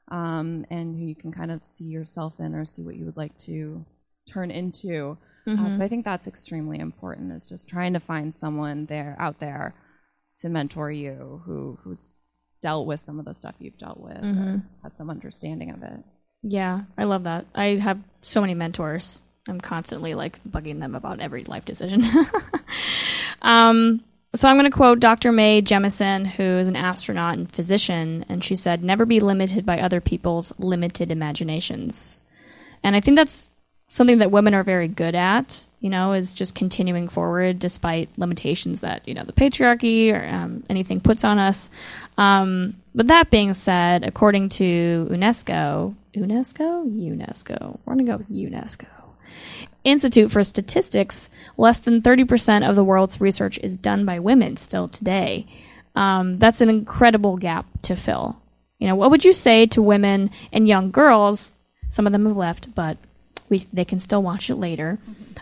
um, 0.09 0.65
and 0.69 0.97
who 0.97 1.05
you 1.05 1.15
can 1.15 1.31
kind 1.31 1.51
of 1.51 1.63
see 1.63 1.85
yourself 1.85 2.39
in 2.39 2.53
or 2.53 2.65
see 2.65 2.81
what 2.81 2.97
you 2.97 3.05
would 3.05 3.17
like 3.17 3.37
to 3.37 3.85
turn 4.27 4.51
into. 4.51 5.17
Uh, 5.45 5.69
so 5.77 5.83
I 5.83 5.89
think 5.89 6.05
that's 6.05 6.27
extremely 6.27 6.79
important. 6.79 7.33
Is 7.33 7.45
just 7.45 7.67
trying 7.67 7.93
to 7.93 7.99
find 7.99 8.33
someone 8.33 8.85
there 8.85 9.17
out 9.19 9.39
there 9.39 9.75
to 10.39 10.49
mentor 10.49 10.89
you 10.89 11.41
who 11.45 11.77
who's 11.83 12.09
dealt 12.61 12.87
with 12.87 13.01
some 13.01 13.19
of 13.19 13.25
the 13.25 13.33
stuff 13.33 13.55
you've 13.59 13.77
dealt 13.77 13.99
with, 13.99 14.23
or 14.23 14.63
has 14.83 14.93
some 14.93 15.09
understanding 15.09 15.71
of 15.71 15.83
it. 15.83 15.99
Yeah, 16.43 16.81
I 16.97 17.03
love 17.03 17.23
that. 17.23 17.45
I 17.53 17.77
have 17.77 17.99
so 18.21 18.39
many 18.41 18.53
mentors. 18.53 19.21
I'm 19.47 19.59
constantly 19.59 20.13
like 20.13 20.39
bugging 20.49 20.79
them 20.79 20.95
about 20.95 21.19
every 21.19 21.43
life 21.43 21.65
decision. 21.65 22.03
um, 23.41 24.01
so 24.35 24.47
I'm 24.47 24.57
going 24.57 24.69
to 24.69 24.75
quote 24.75 24.99
Dr. 24.99 25.31
Mae 25.31 25.61
Jemison, 25.61 26.25
who 26.25 26.43
is 26.43 26.67
an 26.67 26.75
astronaut 26.75 27.37
and 27.37 27.51
physician, 27.51 28.25
and 28.29 28.43
she 28.43 28.55
said, 28.55 28.83
"Never 28.83 29.05
be 29.05 29.19
limited 29.19 29.65
by 29.65 29.79
other 29.79 30.01
people's 30.01 30.53
limited 30.57 31.11
imaginations." 31.11 32.17
And 32.81 32.95
I 32.95 33.01
think 33.01 33.15
that's 33.15 33.49
something 33.93 34.17
that 34.17 34.31
women 34.31 34.55
are 34.55 34.63
very 34.63 34.87
good 34.87 35.15
at. 35.15 35.65
You 35.79 35.89
know, 35.89 36.13
is 36.13 36.33
just 36.33 36.55
continuing 36.55 37.09
forward 37.09 37.59
despite 37.59 38.07
limitations 38.17 38.79
that 38.81 39.05
you 39.05 39.13
know 39.13 39.25
the 39.25 39.33
patriarchy 39.33 40.13
or 40.13 40.25
um, 40.25 40.63
anything 40.69 41.01
puts 41.01 41.25
on 41.25 41.39
us. 41.39 41.69
Um, 42.17 42.75
but 42.95 43.07
that 43.07 43.29
being 43.29 43.53
said, 43.53 44.05
according 44.05 44.49
to 44.49 45.07
UNESCO, 45.11 45.93
UNESCO, 46.15 46.85
UNESCO, 46.87 47.79
we're 47.85 47.95
gonna 47.95 48.05
go 48.05 48.17
with 48.17 48.31
UNESCO. 48.31 48.85
Institute 49.83 50.31
for 50.31 50.43
Statistics, 50.43 51.29
less 51.57 51.79
than 51.79 52.01
30% 52.01 52.67
of 52.67 52.77
the 52.77 52.83
world's 52.83 53.19
research 53.19 53.59
is 53.61 53.75
done 53.75 54.05
by 54.05 54.19
women 54.19 54.55
still 54.55 54.87
today. 54.87 55.45
Um, 55.95 56.39
that's 56.39 56.61
an 56.61 56.69
incredible 56.69 57.35
gap 57.35 57.65
to 57.83 57.97
fill. 57.97 58.41
You 58.79 58.87
know, 58.87 58.95
what 58.95 59.11
would 59.11 59.25
you 59.25 59.33
say 59.33 59.65
to 59.67 59.81
women 59.81 60.31
and 60.53 60.67
young 60.67 60.91
girls? 60.91 61.53
Some 61.89 62.07
of 62.07 62.13
them 62.13 62.25
have 62.25 62.37
left, 62.37 62.73
but 62.73 62.97
we, 63.49 63.65
they 63.71 63.85
can 63.85 63.99
still 63.99 64.23
watch 64.23 64.49
it 64.49 64.55
later. 64.55 64.99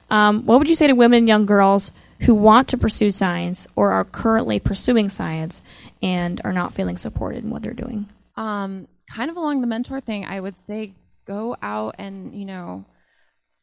Um, 0.10 0.45
what 0.45 0.60
would 0.60 0.69
you 0.69 0.75
say 0.75 0.88
to 0.88 0.93
women 0.93 1.19
and 1.19 1.27
young 1.27 1.45
girls 1.45 1.91
who 2.21 2.36
want 2.36 2.67
to 2.69 2.77
pursue 2.77 3.12
science 3.12 3.67
or 3.75 3.91
are 3.91 4.06
currently 4.06 4.60
pursuing 4.60 5.10
science 5.10 5.62
and 6.01 6.41
are 6.43 6.54
not 6.54 6.73
feeling 6.73 6.97
supported 6.97 7.43
in 7.43 7.49
what 7.49 7.63
they're 7.63 7.73
doing? 7.73 8.08
Um, 8.36 8.88
kind 9.10 9.30
of 9.30 9.38
along 9.38 9.62
the 9.62 9.67
mentor 9.67 10.01
thing, 10.01 10.25
I 10.25 10.39
would 10.39 10.60
say 10.60 10.93
go 11.25 11.56
out 11.62 11.95
and, 11.97 12.36
you 12.36 12.45
know, 12.45 12.86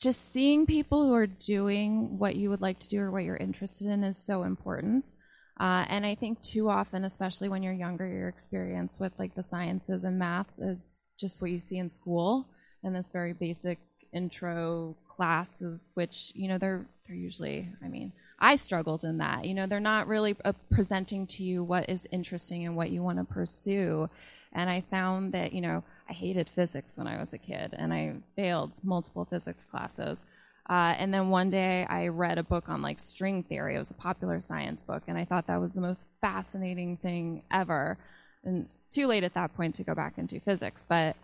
just 0.00 0.32
seeing 0.32 0.66
people 0.66 1.04
who 1.04 1.14
are 1.14 1.26
doing 1.26 2.18
what 2.18 2.36
you 2.36 2.50
would 2.50 2.62
like 2.62 2.78
to 2.80 2.88
do 2.88 3.00
or 3.00 3.10
what 3.10 3.24
you're 3.24 3.36
interested 3.36 3.88
in 3.88 4.04
is 4.04 4.16
so 4.16 4.44
important. 4.44 5.12
Uh, 5.58 5.84
and 5.88 6.06
I 6.06 6.14
think 6.14 6.40
too 6.40 6.70
often, 6.70 7.04
especially 7.04 7.48
when 7.48 7.64
you're 7.64 7.72
younger, 7.72 8.06
your 8.06 8.28
experience 8.28 8.98
with 9.00 9.12
like 9.18 9.34
the 9.34 9.42
sciences 9.42 10.04
and 10.04 10.18
maths 10.18 10.60
is 10.60 11.02
just 11.18 11.42
what 11.42 11.50
you 11.50 11.58
see 11.58 11.78
in 11.78 11.88
school 11.88 12.48
and 12.84 12.94
this 12.94 13.10
very 13.12 13.32
basic 13.32 13.78
intro 14.12 14.96
classes, 15.08 15.90
which 15.94 16.32
you 16.34 16.48
know 16.48 16.58
they're 16.58 16.86
they're 17.06 17.16
usually. 17.16 17.68
I 17.84 17.88
mean, 17.88 18.12
I 18.38 18.56
struggled 18.56 19.04
in 19.04 19.18
that. 19.18 19.44
You 19.44 19.54
know, 19.54 19.66
they're 19.66 19.80
not 19.80 20.06
really 20.06 20.36
uh, 20.44 20.52
presenting 20.70 21.26
to 21.28 21.44
you 21.44 21.64
what 21.64 21.88
is 21.88 22.06
interesting 22.10 22.64
and 22.64 22.76
what 22.76 22.90
you 22.90 23.02
want 23.02 23.18
to 23.18 23.24
pursue. 23.24 24.08
And 24.52 24.70
I 24.70 24.82
found 24.82 25.32
that 25.32 25.52
you 25.52 25.60
know 25.60 25.82
I 26.08 26.12
hated 26.12 26.48
physics 26.48 26.96
when 26.96 27.06
I 27.06 27.18
was 27.18 27.32
a 27.32 27.38
kid, 27.38 27.74
and 27.76 27.92
I 27.92 28.14
failed 28.36 28.72
multiple 28.82 29.24
physics 29.24 29.64
classes. 29.64 30.24
Uh, 30.70 30.94
and 30.98 31.14
then 31.14 31.30
one 31.30 31.48
day 31.48 31.86
I 31.88 32.08
read 32.08 32.36
a 32.36 32.42
book 32.42 32.68
on 32.68 32.82
like 32.82 33.00
string 33.00 33.42
theory. 33.42 33.74
It 33.74 33.78
was 33.78 33.90
a 33.90 33.94
popular 33.94 34.38
science 34.40 34.82
book, 34.82 35.02
and 35.08 35.16
I 35.16 35.24
thought 35.24 35.46
that 35.46 35.60
was 35.60 35.72
the 35.72 35.80
most 35.80 36.08
fascinating 36.20 36.98
thing 36.98 37.42
ever. 37.50 37.98
And 38.44 38.72
too 38.90 39.06
late 39.06 39.24
at 39.24 39.34
that 39.34 39.54
point 39.56 39.74
to 39.76 39.82
go 39.84 39.94
back 39.94 40.14
and 40.16 40.28
do 40.28 40.40
physics, 40.40 40.84
but 40.88 41.16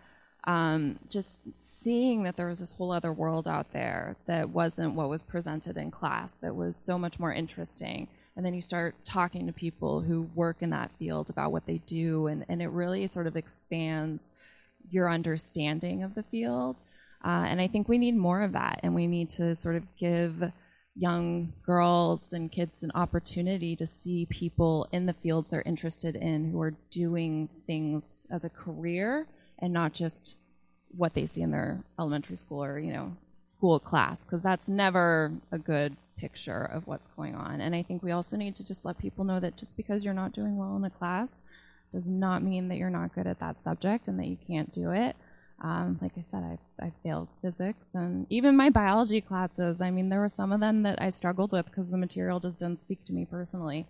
um, 0.45 0.99
just 1.09 1.39
seeing 1.57 2.23
that 2.23 2.37
there 2.37 2.47
was 2.47 2.59
this 2.59 2.73
whole 2.73 2.91
other 2.91 3.11
world 3.11 3.47
out 3.47 3.73
there 3.73 4.15
that 4.27 4.49
wasn't 4.49 4.93
what 4.93 5.09
was 5.09 5.23
presented 5.23 5.75
in 5.75 5.89
class, 5.89 6.33
that 6.35 6.55
was 6.55 6.77
so 6.77 6.99
much 6.99 7.19
more 7.19 7.33
interesting. 7.33 8.07
And 8.35 8.45
then 8.45 8.53
you 8.53 8.61
start 8.61 8.95
talking 9.05 9.47
to 9.47 9.53
people 9.53 10.01
who 10.01 10.29
work 10.35 10.57
in 10.59 10.69
that 10.69 10.91
field 10.99 11.29
about 11.29 11.51
what 11.51 11.65
they 11.65 11.79
do, 11.79 12.27
and, 12.27 12.45
and 12.47 12.61
it 12.61 12.67
really 12.67 13.07
sort 13.07 13.27
of 13.27 13.35
expands 13.35 14.31
your 14.89 15.09
understanding 15.09 16.03
of 16.03 16.13
the 16.13 16.23
field. 16.23 16.77
Uh, 17.23 17.45
and 17.47 17.59
I 17.59 17.67
think 17.67 17.89
we 17.89 17.97
need 17.97 18.15
more 18.15 18.41
of 18.41 18.51
that, 18.51 18.81
and 18.83 18.93
we 18.93 19.07
need 19.07 19.29
to 19.29 19.55
sort 19.55 19.75
of 19.75 19.83
give 19.97 20.51
young 20.95 21.53
girls 21.65 22.33
and 22.33 22.51
kids 22.51 22.83
an 22.83 22.91
opportunity 22.93 23.75
to 23.75 23.85
see 23.85 24.27
people 24.27 24.87
in 24.91 25.07
the 25.07 25.13
fields 25.13 25.49
they're 25.49 25.63
interested 25.63 26.15
in 26.15 26.51
who 26.51 26.61
are 26.61 26.73
doing 26.91 27.49
things 27.65 28.27
as 28.31 28.45
a 28.45 28.49
career 28.49 29.27
and 29.59 29.73
not 29.73 29.93
just 29.93 30.37
what 30.95 31.13
they 31.13 31.25
see 31.25 31.41
in 31.41 31.51
their 31.51 31.83
elementary 31.99 32.37
school 32.37 32.63
or 32.63 32.79
you 32.79 32.93
know 32.93 33.15
school 33.43 33.79
class 33.79 34.23
because 34.23 34.41
that's 34.41 34.67
never 34.67 35.33
a 35.51 35.59
good 35.59 35.95
picture 36.17 36.63
of 36.63 36.87
what's 36.87 37.07
going 37.07 37.35
on. 37.35 37.61
And 37.61 37.75
i 37.75 37.83
think 37.83 38.01
we 38.01 38.11
also 38.11 38.37
need 38.37 38.55
to 38.55 38.65
just 38.65 38.85
let 38.85 38.97
people 38.97 39.25
know 39.25 39.39
that 39.39 39.57
just 39.57 39.75
because 39.77 40.03
you're 40.03 40.13
not 40.13 40.33
doing 40.33 40.57
well 40.57 40.75
in 40.75 40.83
a 40.83 40.89
class 40.89 41.43
does 41.91 42.07
not 42.07 42.43
mean 42.43 42.67
that 42.69 42.77
you're 42.77 42.89
not 42.89 43.13
good 43.13 43.27
at 43.27 43.39
that 43.39 43.61
subject 43.61 44.07
and 44.07 44.19
that 44.19 44.27
you 44.27 44.37
can't 44.47 44.71
do 44.71 44.91
it. 44.91 45.15
Um, 45.61 45.97
like 46.01 46.11
i 46.17 46.21
said 46.21 46.43
I, 46.43 46.85
I 46.87 46.91
failed 47.01 47.29
physics 47.41 47.87
and 47.93 48.27
even 48.29 48.57
my 48.57 48.69
biology 48.69 49.21
classes. 49.21 49.79
I 49.79 49.89
mean 49.91 50.09
there 50.09 50.19
were 50.19 50.27
some 50.29 50.51
of 50.51 50.59
them 50.59 50.83
that 50.83 51.01
i 51.01 51.09
struggled 51.09 51.53
with 51.53 51.65
because 51.65 51.89
the 51.89 51.97
material 51.97 52.41
just 52.41 52.59
didn't 52.59 52.81
speak 52.81 53.05
to 53.05 53.13
me 53.13 53.25
personally. 53.25 53.87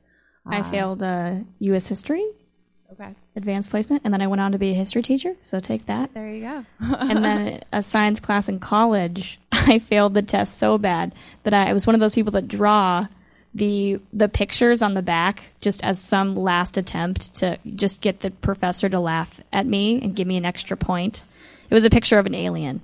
I 0.48 0.62
failed 0.62 1.02
uh, 1.02 1.38
U.S. 1.60 1.88
history, 1.88 2.24
okay 2.92 3.14
advanced 3.36 3.70
placement, 3.70 4.02
and 4.06 4.14
then 4.14 4.22
I 4.22 4.28
went 4.28 4.42
on 4.42 4.52
to 4.54 4.58
be 4.58 4.72
a 4.72 4.76
history 4.76 5.02
teacher. 5.02 5.36
So 5.42 5.60
take 5.60 5.86
that. 5.88 6.14
there 6.14 6.30
you 6.30 6.42
go 6.42 6.66
and 6.80 7.24
then 7.24 7.64
a 7.72 7.84
science 7.84 8.20
class 8.20 8.48
in 8.48 8.60
college, 8.60 9.40
I 9.52 9.80
failed 9.80 10.14
the 10.14 10.22
test 10.22 10.58
so 10.58 10.78
bad 10.78 11.14
that 11.44 11.54
I, 11.54 11.70
I 11.70 11.74
was 11.74 11.86
one 11.86 11.96
of 11.96 12.00
those 12.00 12.14
people 12.14 12.32
that 12.32 12.48
draw 12.48 13.08
the 13.54 14.00
the 14.12 14.28
pictures 14.28 14.82
on 14.82 14.94
the 14.94 15.02
back 15.02 15.44
just 15.62 15.84
as 15.84 16.00
some 16.00 16.36
last 16.36 16.78
attempt 16.78 17.34
to 17.36 17.58
just 17.74 18.02
get 18.02 18.20
the 18.20 18.30
professor 18.30 18.90
to 18.90 19.00
laugh 19.00 19.40
at 19.54 19.66
me 19.66 20.02
and 20.02 20.16
give 20.16 20.28
me 20.28 20.38
an 20.38 20.46
extra 20.46 20.76
point. 20.76 21.24
It 21.70 21.74
was 21.74 21.86
a 21.86 21.90
picture 21.90 22.20
of 22.20 22.26
an 22.26 22.36
alien. 22.36 22.82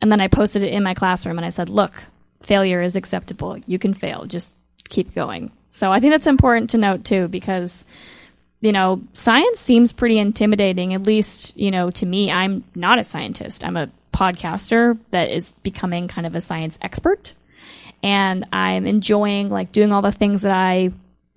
And 0.00 0.10
then 0.10 0.20
I 0.20 0.28
posted 0.28 0.64
it 0.64 0.72
in 0.72 0.82
my 0.82 0.94
classroom 0.94 1.38
and 1.38 1.44
I 1.44 1.50
said, 1.50 1.68
"Look, 1.68 2.04
failure 2.40 2.80
is 2.80 2.96
acceptable. 2.96 3.58
You 3.66 3.78
can 3.78 3.94
fail. 3.94 4.24
Just 4.24 4.54
keep 4.88 5.14
going." 5.14 5.52
So 5.68 5.92
I 5.92 6.00
think 6.00 6.12
that's 6.12 6.26
important 6.26 6.70
to 6.70 6.78
note 6.78 7.04
too 7.04 7.28
because 7.28 7.84
you 8.62 8.70
know, 8.70 9.02
science 9.12 9.58
seems 9.58 9.92
pretty 9.92 10.18
intimidating, 10.18 10.94
at 10.94 11.02
least, 11.02 11.56
you 11.58 11.70
know, 11.70 11.90
to 11.90 12.06
me. 12.06 12.30
I'm 12.30 12.64
not 12.76 13.00
a 13.00 13.04
scientist. 13.04 13.64
I'm 13.64 13.76
a 13.76 13.90
podcaster 14.14 14.98
that 15.10 15.30
is 15.30 15.52
becoming 15.64 16.06
kind 16.06 16.26
of 16.26 16.36
a 16.36 16.40
science 16.40 16.78
expert. 16.80 17.34
And 18.04 18.46
I'm 18.52 18.86
enjoying 18.86 19.50
like 19.50 19.72
doing 19.72 19.92
all 19.92 20.00
the 20.00 20.12
things 20.12 20.42
that 20.42 20.52
I 20.52 20.92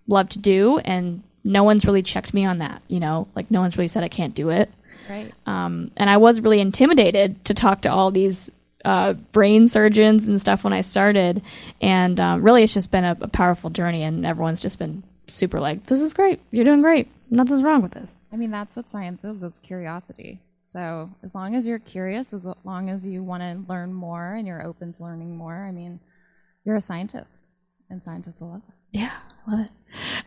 love 0.08 0.30
to 0.30 0.40
do. 0.40 0.78
And 0.78 1.24
no 1.44 1.64
one's 1.64 1.86
really 1.86 2.04
checked 2.04 2.32
me 2.32 2.46
on 2.46 2.60
that, 2.60 2.84
you 2.88 3.00
know, 3.00 3.28
like 3.36 3.50
no 3.50 3.60
one's 3.60 3.76
really 3.76 3.88
said 3.88 4.04
I 4.04 4.08
can't 4.08 4.36
do 4.36 4.52
it. 4.52 4.70
right 5.10 5.34
Um, 5.48 5.90
and 5.98 6.12
I 6.12 6.18
was 6.18 6.42
really 6.42 6.60
intimidated 6.60 7.44
to 7.46 7.56
talk 7.56 7.82
to 7.82 7.92
all 7.92 8.12
these 8.12 8.52
uh, 8.84 9.14
brain 9.14 9.68
surgeons 9.68 10.28
and 10.28 10.40
stuff 10.40 10.64
when 10.64 10.74
I 10.74 10.82
started. 10.82 11.42
And 11.82 12.20
um, 12.20 12.44
really, 12.44 12.62
it's 12.62 12.74
just 12.76 12.92
been 12.92 13.04
a, 13.04 13.18
a 13.20 13.28
powerful 13.28 13.72
journey, 13.72 14.04
and 14.04 14.26
everyone's 14.28 14.62
just 14.62 14.78
been 14.78 15.02
super 15.28 15.60
like, 15.60 15.86
"This 15.86 16.02
is 16.02 16.14
great. 16.14 16.40
You're 16.52 16.66
doing 16.66 16.82
great. 16.82 17.10
Nothing's 17.30 17.64
wrong 17.64 17.82
with 17.82 17.92
this." 17.92 18.18
I 18.32 18.36
mean, 18.36 18.52
that's 18.52 18.76
what 18.76 18.90
science 18.90 19.24
is, 19.24 19.42
is 19.44 19.60
curiosity. 19.60 20.42
So 20.66 21.10
as 21.24 21.34
long 21.34 21.56
as 21.56 21.66
you're 21.66 21.80
curious, 21.80 22.34
as 22.34 22.46
long 22.64 22.90
as 22.90 23.06
you 23.06 23.24
want 23.24 23.44
to 23.44 23.72
learn 23.72 23.94
more 23.94 24.34
and 24.34 24.46
you're 24.46 24.66
open 24.66 24.92
to 24.94 25.04
learning 25.04 25.38
more, 25.38 25.56
I 25.56 25.72
mean, 25.72 26.02
you're 26.66 26.76
a 26.76 26.82
scientist, 26.82 27.48
and 27.90 28.04
scientists 28.04 28.42
will 28.42 28.50
love 28.50 28.62
it. 28.68 28.98
Yeah, 29.00 29.14
I 29.48 29.52
love 29.52 29.60
it. 29.62 29.72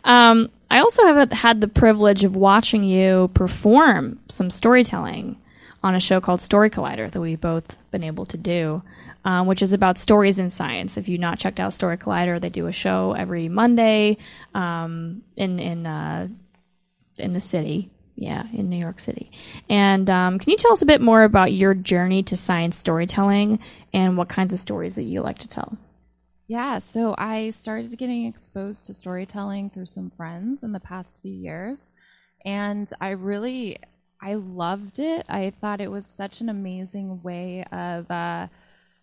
Um, 0.04 0.50
I 0.70 0.78
also 0.78 1.04
have 1.04 1.32
had 1.32 1.60
the 1.60 1.68
privilege 1.68 2.24
of 2.24 2.36
watching 2.36 2.82
you 2.82 3.30
perform 3.34 4.20
some 4.28 4.48
storytelling 4.48 5.36
on 5.82 5.94
a 5.94 6.00
show 6.00 6.20
called 6.20 6.40
Story 6.40 6.70
Collider 6.70 7.10
that 7.10 7.20
we've 7.20 7.40
both 7.40 7.78
been 7.90 8.02
able 8.02 8.26
to 8.26 8.36
do, 8.36 8.82
um, 9.24 9.46
which 9.46 9.62
is 9.62 9.72
about 9.72 9.98
stories 9.98 10.38
in 10.38 10.50
science. 10.50 10.96
If 10.96 11.08
you've 11.08 11.20
not 11.20 11.38
checked 11.38 11.60
out 11.60 11.72
Story 11.72 11.96
Collider, 11.96 12.40
they 12.40 12.48
do 12.48 12.66
a 12.66 12.72
show 12.72 13.12
every 13.12 13.48
Monday 13.48 14.16
um, 14.54 15.22
in 15.36 15.58
in 15.58 15.86
uh, 15.86 16.28
in 17.16 17.32
the 17.32 17.40
city. 17.40 17.90
Yeah, 18.20 18.48
in 18.52 18.68
New 18.68 18.78
York 18.78 18.98
City. 18.98 19.30
And 19.70 20.10
um, 20.10 20.40
can 20.40 20.50
you 20.50 20.56
tell 20.56 20.72
us 20.72 20.82
a 20.82 20.86
bit 20.86 21.00
more 21.00 21.22
about 21.22 21.52
your 21.52 21.72
journey 21.72 22.24
to 22.24 22.36
science 22.36 22.76
storytelling 22.76 23.60
and 23.92 24.16
what 24.16 24.28
kinds 24.28 24.52
of 24.52 24.58
stories 24.58 24.96
that 24.96 25.04
you 25.04 25.20
like 25.20 25.38
to 25.38 25.46
tell? 25.46 25.78
Yeah, 26.48 26.78
so 26.80 27.14
I 27.16 27.50
started 27.50 27.96
getting 27.96 28.26
exposed 28.26 28.86
to 28.86 28.94
storytelling 28.94 29.70
through 29.70 29.86
some 29.86 30.10
friends 30.10 30.64
in 30.64 30.72
the 30.72 30.80
past 30.80 31.22
few 31.22 31.32
years, 31.32 31.92
and 32.44 32.90
I 33.00 33.10
really 33.10 33.78
I 34.20 34.34
loved 34.34 34.98
it. 34.98 35.26
I 35.28 35.52
thought 35.60 35.80
it 35.80 35.90
was 35.90 36.06
such 36.06 36.40
an 36.40 36.48
amazing 36.48 37.22
way 37.22 37.64
of 37.70 38.10
uh, 38.10 38.48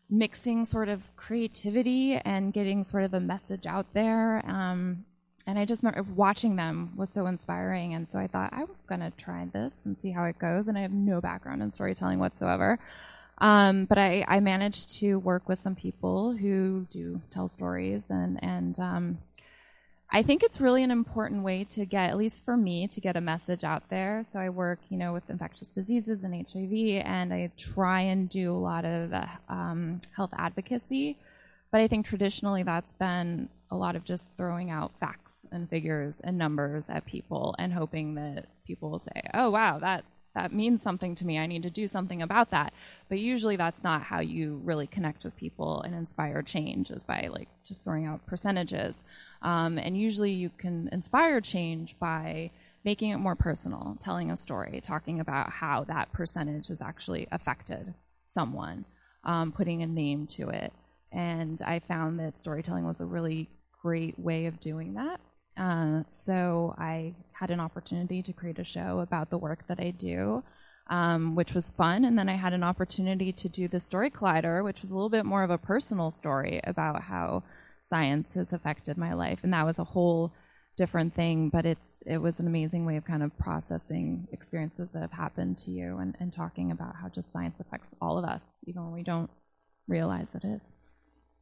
mixing 0.09 0.66
sort 0.66 0.89
of 0.89 1.03
creativity 1.16 2.16
and 2.16 2.53
getting 2.53 2.84
sort 2.84 3.03
of 3.03 3.13
a 3.13 3.20
message 3.20 3.66
out 3.66 3.93
there. 3.93 4.43
Um, 4.45 5.05
and 5.47 5.59
I 5.59 5.66
just 5.66 5.84
remember 5.84 6.03
watching 6.16 6.55
them 6.55 6.93
was 6.95 7.11
so 7.11 7.28
inspiring, 7.28 7.93
and 7.93 8.07
so 8.07 8.18
I 8.18 8.28
thought 8.28 8.49
I'm 8.51 8.68
gonna 8.88 9.11
try 9.16 9.47
this 9.53 9.86
and 9.86 9.97
see 9.97 10.11
how 10.11 10.24
it 10.26 10.39
goes. 10.39 10.68
And 10.68 10.78
I 10.78 10.82
have 10.82 10.91
no 10.91 11.22
background 11.22 11.61
in 11.61 11.72
storytelling 11.72 12.20
whatsoever. 12.20 12.80
Um, 13.38 13.86
but 13.86 13.97
I, 13.97 14.26
I 14.28 14.39
managed 14.39 14.97
to 14.99 15.20
work 15.20 15.47
with 15.47 15.59
some 15.59 15.76
people 15.76 16.36
who 16.36 16.88
do 16.89 17.22
tell 17.30 17.47
stories, 17.47 18.09
and 18.09 18.43
and 18.43 18.80
um, 18.80 19.18
I 20.10 20.22
think 20.22 20.43
it's 20.43 20.62
really 20.62 20.84
an 20.84 20.91
important 20.91 21.43
way 21.43 21.64
to 21.66 21.86
get, 21.86 22.10
at 22.10 22.18
least 22.18 22.45
for 22.45 22.56
me, 22.56 22.88
to 22.88 23.01
get 23.01 23.16
a 23.16 23.22
message 23.22 23.64
out 23.64 23.89
there. 23.89 24.24
So 24.24 24.39
I 24.39 24.49
work, 24.49 24.80
you 24.89 24.97
know, 24.97 25.14
with 25.14 25.30
infectious 25.30 25.72
diseases 25.72 26.24
and 26.24 26.34
HIV, 26.34 27.03
and 27.06 27.34
I 27.34 27.51
try 27.58 28.01
and 28.01 28.30
do 28.30 28.53
a 28.53 28.58
lot 28.58 28.86
of 28.86 29.14
um, 29.49 30.01
health 30.16 30.32
advocacy. 30.38 31.18
But 31.72 31.82
I 31.82 31.88
think 31.88 32.06
traditionally 32.06 32.64
that's 32.64 32.93
been 32.93 33.49
a 33.72 33.76
lot 33.76 33.95
of 33.95 34.03
just 34.03 34.38
throwing 34.38 34.70
out 34.70 34.91
facts 34.99 35.45
and 35.51 35.70
figures 35.70 36.22
and 36.24 36.38
numbers 36.38 36.89
at 36.89 37.06
people 37.06 37.56
and 37.58 37.74
hoping 37.74 38.16
that 38.16 38.45
people 38.66 38.91
will 38.91 38.99
say, 38.99 39.22
"Oh, 39.34 39.49
wow, 39.49 39.80
that 39.80 40.06
that 40.36 40.53
means 40.53 40.84
something 40.84 41.16
to 41.16 41.26
me. 41.26 41.39
I 41.39 41.47
need 41.47 41.64
to 41.64 41.70
do 41.70 41.88
something 41.88 42.22
about 42.22 42.51
that. 42.51 42.74
But 43.10 43.20
usually 43.20 43.56
that's 43.56 43.84
not 43.84 44.03
how 44.03 44.20
you 44.20 44.62
really 44.64 44.86
connect 44.86 45.24
with 45.24 45.36
people 45.38 45.82
and 45.82 45.95
inspire 45.95 46.41
change 46.41 46.91
is 46.91 47.03
by 47.03 47.30
like 47.32 47.47
just 47.64 47.84
throwing 47.84 48.06
out 48.06 48.26
percentages. 48.28 49.06
Um, 49.45 49.77
and 49.77 49.95
usually 49.95 50.31
you 50.31 50.49
can 50.49 50.89
inspire 50.91 51.39
change 51.39 51.97
by 51.99 52.49
making 52.83 53.11
it 53.11 53.17
more 53.17 53.35
personal, 53.35 53.95
telling 54.01 54.31
a 54.31 54.37
story, 54.37 54.81
talking 54.81 55.19
about 55.19 55.51
how 55.51 55.83
that 55.83 56.11
percentage 56.11 56.69
has 56.69 56.81
actually 56.81 57.27
affected 57.31 57.93
someone, 58.25 58.85
um, 59.23 59.51
putting 59.51 59.83
a 59.83 59.87
name 59.87 60.25
to 60.27 60.49
it. 60.49 60.73
And 61.11 61.61
I 61.61 61.77
found 61.77 62.19
that 62.19 62.39
storytelling 62.39 62.87
was 62.87 62.99
a 62.99 63.05
really 63.05 63.47
great 63.83 64.17
way 64.17 64.47
of 64.47 64.59
doing 64.59 64.95
that. 64.95 65.21
Uh, 65.55 66.01
so 66.07 66.73
I 66.79 67.13
had 67.33 67.51
an 67.51 67.59
opportunity 67.59 68.23
to 68.23 68.33
create 68.33 68.57
a 68.57 68.63
show 68.63 68.99
about 68.99 69.29
the 69.29 69.37
work 69.37 69.67
that 69.67 69.79
I 69.79 69.91
do, 69.91 70.43
um, 70.89 71.35
which 71.35 71.53
was 71.53 71.69
fun. 71.69 72.03
And 72.03 72.17
then 72.17 72.29
I 72.29 72.35
had 72.35 72.53
an 72.53 72.63
opportunity 72.63 73.31
to 73.31 73.47
do 73.47 73.67
the 73.67 73.79
Story 73.79 74.09
Collider, 74.09 74.63
which 74.63 74.81
was 74.81 74.89
a 74.89 74.95
little 74.95 75.09
bit 75.09 75.23
more 75.23 75.43
of 75.43 75.51
a 75.51 75.59
personal 75.59 76.09
story 76.09 76.59
about 76.63 77.03
how 77.03 77.43
science 77.86 78.33
has 78.33 78.51
affected 78.51 78.97
my 78.97 79.13
life. 79.13 79.39
And 79.43 79.53
that 79.53 79.65
was 79.65 79.79
a 79.79 79.83
whole 79.83 80.33
different 80.75 81.13
thing, 81.13 81.49
but 81.49 81.65
it's 81.65 82.03
it 82.05 82.17
was 82.17 82.39
an 82.39 82.47
amazing 82.47 82.86
way 82.86 82.97
of 82.97 83.05
kind 83.05 83.23
of 83.23 83.38
processing 83.38 84.27
experiences 84.31 84.89
that 84.91 85.01
have 85.01 85.11
happened 85.11 85.57
to 85.59 85.71
you 85.71 85.97
and, 85.97 86.15
and 86.19 86.33
talking 86.33 86.71
about 86.71 86.95
how 87.01 87.07
just 87.07 87.31
science 87.31 87.59
affects 87.59 87.95
all 88.01 88.17
of 88.17 88.25
us, 88.25 88.41
even 88.65 88.83
when 88.83 88.93
we 88.93 89.03
don't 89.03 89.29
realize 89.88 90.36
it 90.36 90.43
is. 90.43 90.73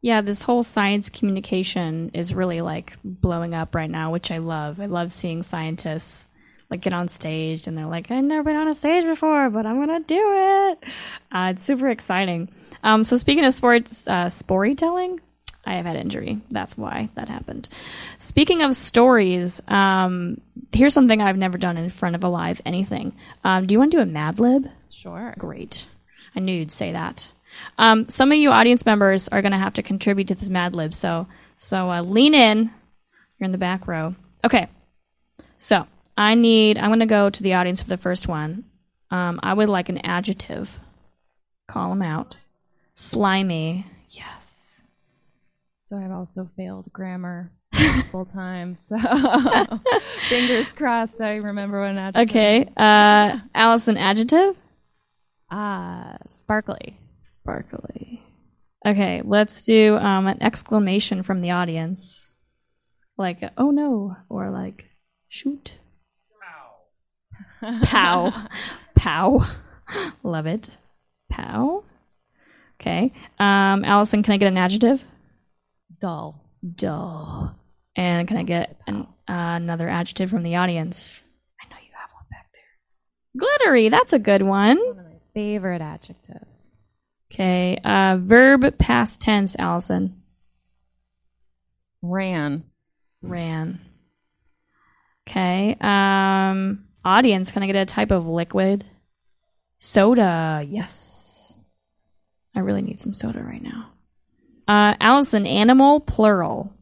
Yeah, 0.02 0.22
this 0.22 0.44
whole 0.44 0.64
science 0.64 1.10
communication 1.10 2.12
is 2.14 2.34
really 2.34 2.62
like 2.62 2.98
blowing 3.04 3.54
up 3.54 3.74
right 3.74 3.90
now, 3.90 4.12
which 4.12 4.32
I 4.32 4.38
love. 4.38 4.80
I 4.82 4.88
love 4.88 5.12
seeing 5.12 5.44
scientists 5.44 6.28
like 6.70 6.82
get 6.82 6.94
on 6.94 7.08
stage 7.08 7.68
and 7.68 7.78
they're 7.78 7.88
like, 7.88 8.12
I've 8.12 8.24
never 8.24 8.44
been 8.44 8.56
on 8.56 8.68
a 8.68 8.74
stage 8.74 9.06
before, 9.06 9.50
but 9.50 9.66
I'm 9.66 9.80
gonna 9.80 10.02
do 10.02 10.34
it. 10.72 10.84
Uh, 11.32 11.52
it's 11.52 11.64
super 11.64 11.90
exciting. 11.90 12.50
Um, 12.84 13.04
so 13.04 13.16
speaking 13.16 13.46
of 13.46 13.54
sports, 13.54 14.08
uh, 14.08 14.30
storytelling, 14.30 15.22
I 15.66 15.76
have 15.76 15.86
had 15.86 15.96
injury. 15.96 16.42
That's 16.50 16.78
why 16.78 17.10
that 17.16 17.30
happened. 17.30 17.70
Speaking 18.18 18.62
of 18.62 18.76
stories, 18.76 19.62
um, 19.68 20.42
here's 20.74 20.94
something 20.94 21.22
I've 21.22 21.38
never 21.38 21.58
done 21.58 21.78
in 21.78 21.90
front 21.90 22.16
of 22.16 22.24
a 22.24 22.28
live 22.28 22.62
anything. 22.66 23.16
Um, 23.44 23.66
do 23.66 23.74
you 23.74 23.80
want 23.80 23.92
to 23.92 23.98
do 23.98 24.02
a 24.02 24.06
Mad 24.06 24.40
Lib? 24.40 24.68
Sure. 24.90 25.34
Great. 25.38 25.86
I 26.36 26.40
knew 26.40 26.54
you'd 26.54 26.72
say 26.72 26.92
that. 26.92 27.32
Um, 27.78 28.10
some 28.10 28.32
of 28.32 28.38
you 28.38 28.52
audience 28.52 28.86
members 28.86 29.28
are 29.30 29.42
going 29.42 29.52
to 29.52 29.58
have 29.58 29.76
to 29.76 29.84
contribute 29.84 30.28
to 30.30 30.36
this 30.36 30.50
Mad 30.50 30.76
Lib, 30.76 30.94
so 30.94 31.28
so 31.56 31.92
uh, 31.92 32.02
lean 32.02 32.34
in. 32.34 32.72
You're 33.38 33.46
in 33.46 33.52
the 33.52 33.58
back 33.58 33.88
row. 33.88 34.16
Okay. 34.44 34.68
So 35.58 35.88
I 36.18 36.36
need. 36.36 36.78
I'm 36.78 36.90
going 36.90 37.00
to 37.00 37.06
go 37.06 37.30
to 37.30 37.44
the 37.44 37.54
audience 37.54 37.82
for 37.82 37.90
the 37.90 37.98
first 37.98 38.28
one. 38.28 38.66
Um, 39.12 39.40
I 39.44 39.54
would 39.54 39.70
like 39.70 39.90
an 39.90 40.00
adjective. 40.00 40.80
Call 41.68 41.90
them 41.90 42.02
out. 42.02 42.38
Slimy. 42.94 43.86
Yes. 44.10 44.43
So 45.94 46.00
I've 46.00 46.10
also 46.10 46.50
failed 46.58 46.92
grammar 46.92 47.52
multiple 47.72 48.26
times. 48.26 48.80
So 48.80 48.98
fingers 50.28 50.72
crossed 50.72 51.22
I 51.22 51.36
remember 51.36 51.82
what 51.82 51.92
an 51.92 52.00
adjective. 52.00 52.30
Okay. 52.32 52.68
Uh, 52.76 53.38
Allison, 53.54 53.96
adjective. 53.98 54.56
Ah, 55.52 56.18
sparkly. 56.26 56.98
Sparkly. 57.22 58.24
Okay, 58.84 59.22
let's 59.24 59.62
do 59.62 59.98
um, 59.98 60.26
an 60.26 60.42
exclamation 60.42 61.22
from 61.22 61.42
the 61.42 61.52
audience, 61.52 62.32
like 63.16 63.44
"Oh 63.56 63.70
no!" 63.70 64.18
or 64.30 64.50
like 64.50 64.86
"Shoot!" 65.30 65.78
Pow. 67.62 67.84
Pow, 67.84 68.48
pow. 68.96 69.48
Love 70.24 70.48
it. 70.48 70.80
Pow. 71.30 71.84
Okay. 72.82 73.14
Um, 73.38 73.86
Allison, 73.86 74.24
can 74.24 74.34
I 74.34 74.38
get 74.38 74.48
an 74.48 74.58
adjective? 74.58 75.04
Dull. 76.04 76.36
Dull. 76.76 77.56
And 77.96 78.28
can 78.28 78.36
I 78.36 78.44
get 78.44 78.76
an, 78.88 79.08
uh, 79.26 79.56
another 79.56 79.88
adjective 79.88 80.30
from 80.30 80.44
the 80.44 80.58
audience? 80.58 81.24
I 81.62 81.70
know 81.70 81.78
you 81.82 81.92
have 81.94 82.10
one 82.12 82.26
back 82.30 82.50
there. 82.52 83.40
Glittery. 83.40 83.88
That's 83.88 84.12
a 84.12 84.20
good 84.20 84.42
one. 84.42 84.78
One 84.80 85.00
of 85.00 85.06
my 85.06 85.20
favorite 85.34 85.82
adjectives. 85.82 86.68
Okay. 87.32 87.78
Uh, 87.86 88.18
verb 88.20 88.78
past 88.78 89.22
tense, 89.22 89.56
Allison. 89.58 90.22
Ran. 92.02 92.66
Ran. 93.22 93.80
Okay. 95.26 95.78
Um, 95.80 96.84
audience, 97.06 97.50
can 97.50 97.64
I 97.64 97.68
get 97.68 97.78
a 97.78 97.86
type 97.86 98.12
of 98.12 98.28
liquid? 98.28 98.84
Soda. 99.78 100.68
Yes. 100.68 101.60
I 102.54 102.60
really 102.60 102.82
need 102.82 103.00
some 103.00 103.14
soda 103.14 103.42
right 103.42 103.64
now. 103.64 103.93
Uh, 104.68 104.96
Allison, 105.00 105.46
animal, 105.46 106.00
plural. 106.00 106.74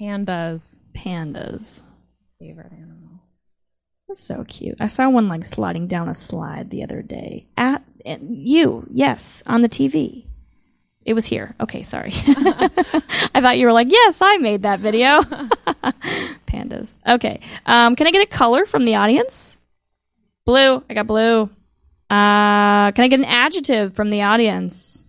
Pandas. 0.00 0.76
Pandas. 0.94 1.80
Favorite 2.38 2.72
animal. 2.72 3.20
They're 4.06 4.16
so 4.16 4.44
cute. 4.44 4.76
I 4.80 4.86
saw 4.86 5.08
one 5.08 5.28
like 5.28 5.44
sliding 5.44 5.86
down 5.86 6.08
a 6.08 6.14
slide 6.14 6.70
the 6.70 6.82
other 6.82 7.02
day. 7.02 7.46
At 7.56 7.84
and 8.04 8.30
you, 8.30 8.86
yes, 8.90 9.42
on 9.46 9.62
the 9.62 9.68
TV. 9.68 10.24
It 11.04 11.14
was 11.14 11.24
here. 11.24 11.54
Okay, 11.60 11.82
sorry. 11.82 12.12
I 12.16 13.40
thought 13.40 13.58
you 13.58 13.66
were 13.66 13.72
like, 13.72 13.90
yes, 13.90 14.20
I 14.20 14.36
made 14.38 14.62
that 14.62 14.80
video. 14.80 15.22
Pandas. 16.46 16.94
Okay. 17.06 17.40
Um, 17.66 17.96
can 17.96 18.06
I 18.06 18.10
get 18.10 18.22
a 18.22 18.26
color 18.26 18.66
from 18.66 18.84
the 18.84 18.96
audience? 18.96 19.58
Blue. 20.44 20.82
I 20.88 20.94
got 20.94 21.06
blue. 21.06 21.42
Uh, 22.10 22.90
can 22.92 23.04
I 23.04 23.08
get 23.08 23.20
an 23.20 23.24
adjective 23.24 23.94
from 23.94 24.10
the 24.10 24.22
audience? 24.22 25.06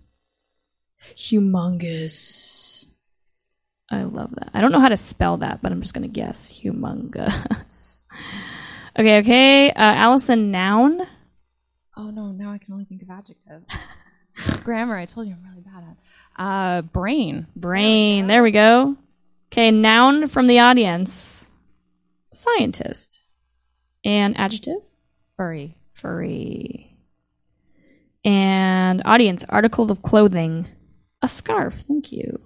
Humongous. 1.16 2.86
I 3.90 4.04
love 4.04 4.30
that. 4.36 4.50
I 4.54 4.60
don't 4.60 4.72
know 4.72 4.80
how 4.80 4.88
to 4.88 4.96
spell 4.96 5.36
that, 5.38 5.60
but 5.62 5.70
I'm 5.70 5.82
just 5.82 5.92
going 5.94 6.02
to 6.02 6.08
guess. 6.08 6.50
Humongous. 6.52 8.02
okay, 8.98 9.18
okay. 9.18 9.70
Uh, 9.70 9.74
Allison, 9.76 10.50
noun. 10.50 11.02
Oh 11.96 12.10
no, 12.10 12.32
now 12.32 12.52
I 12.52 12.58
can 12.58 12.72
only 12.72 12.86
think 12.86 13.02
of 13.02 13.10
adjectives. 13.10 13.68
Grammar, 14.64 14.96
I 14.96 15.04
told 15.04 15.26
you 15.26 15.34
I'm 15.34 15.44
really 15.44 15.60
bad 15.60 15.84
at. 15.84 16.42
Uh, 16.42 16.82
brain. 16.82 17.46
Brain. 17.54 18.26
There 18.26 18.42
we 18.42 18.50
go. 18.50 18.96
Okay, 19.52 19.70
noun 19.70 20.28
from 20.28 20.46
the 20.46 20.60
audience. 20.60 21.46
Scientist. 22.32 23.22
And 24.04 24.38
adjective? 24.38 24.80
Furry. 25.36 25.76
Furry. 25.92 26.96
And 28.24 29.02
audience, 29.04 29.44
article 29.48 29.90
of 29.90 30.02
clothing. 30.02 30.66
A 31.22 31.28
scarf. 31.28 31.74
Thank 31.86 32.12
you. 32.12 32.40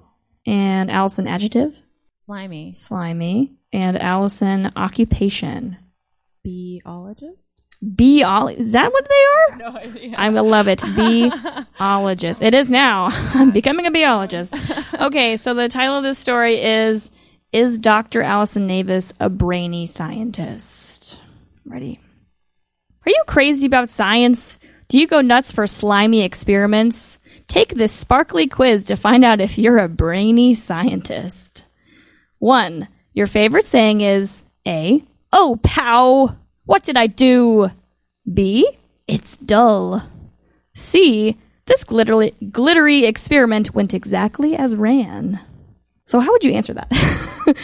And 0.47 0.91
Allison, 0.91 1.27
adjective? 1.27 1.81
Slimy. 2.25 2.73
Slimy. 2.73 3.55
And 3.73 4.01
Allison, 4.01 4.71
occupation? 4.77 5.77
Biologist? 6.45 7.55
Biol- 7.85 8.57
Is 8.57 8.73
that 8.73 8.93
what 8.93 9.09
they 9.09 9.55
are? 9.55 9.59
No 9.71 9.79
idea. 9.79 10.15
I 10.17 10.29
love 10.29 10.67
it. 10.69 10.83
Biologist. 11.79 12.43
It 12.43 12.55
is 12.55 12.71
now. 12.71 13.09
I'm 13.35 13.51
becoming 13.51 13.87
a 13.87 13.91
biologist. 13.91 14.55
Okay, 15.01 15.37
so 15.37 15.55
the 15.55 15.69
title 15.69 15.97
of 15.97 16.03
this 16.03 16.19
story 16.19 16.59
is 16.61 17.11
Is 17.53 17.79
Dr. 17.79 18.23
Allison 18.23 18.67
Navis 18.67 19.13
a 19.21 19.29
brainy 19.29 19.87
scientist? 19.87 21.21
Ready? 21.65 22.01
Are 23.07 23.11
you 23.11 23.23
crazy 23.27 23.67
about 23.67 23.91
science? 23.91 24.59
Do 24.89 24.99
you 24.99 25.07
go 25.07 25.21
nuts 25.21 25.53
for 25.53 25.67
slimy 25.67 26.23
experiments? 26.23 27.19
Take 27.49 27.75
this 27.75 27.93
sparkly 27.93 28.47
quiz 28.47 28.85
to 28.85 28.97
find 28.97 29.25
out 29.25 29.41
if 29.41 29.59
you're 29.59 29.79
a 29.79 29.89
brainy 29.89 30.55
scientist. 30.55 31.65
1. 32.39 32.89
Your 33.15 33.27
favorite 33.27 33.67
saying 33.67 34.01
is 34.01 34.43
A. 34.67 35.03
Oh, 35.33 35.59
pow! 35.63 36.37
What 36.65 36.83
did 36.83 36.97
I 36.97 37.07
do? 37.07 37.71
B. 38.33 38.69
It's 39.07 39.37
dull. 39.37 40.03
C. 40.75 41.37
This 41.67 41.85
glittery, 41.85 42.33
glittery 42.51 43.05
experiment 43.05 43.75
went 43.75 43.95
exactly 43.95 44.57
as 44.57 44.77
ran. 44.77 45.41
So, 46.05 46.21
how 46.21 46.33
would 46.33 46.45
you 46.45 46.53
answer 46.53 46.75
that? 46.75 47.55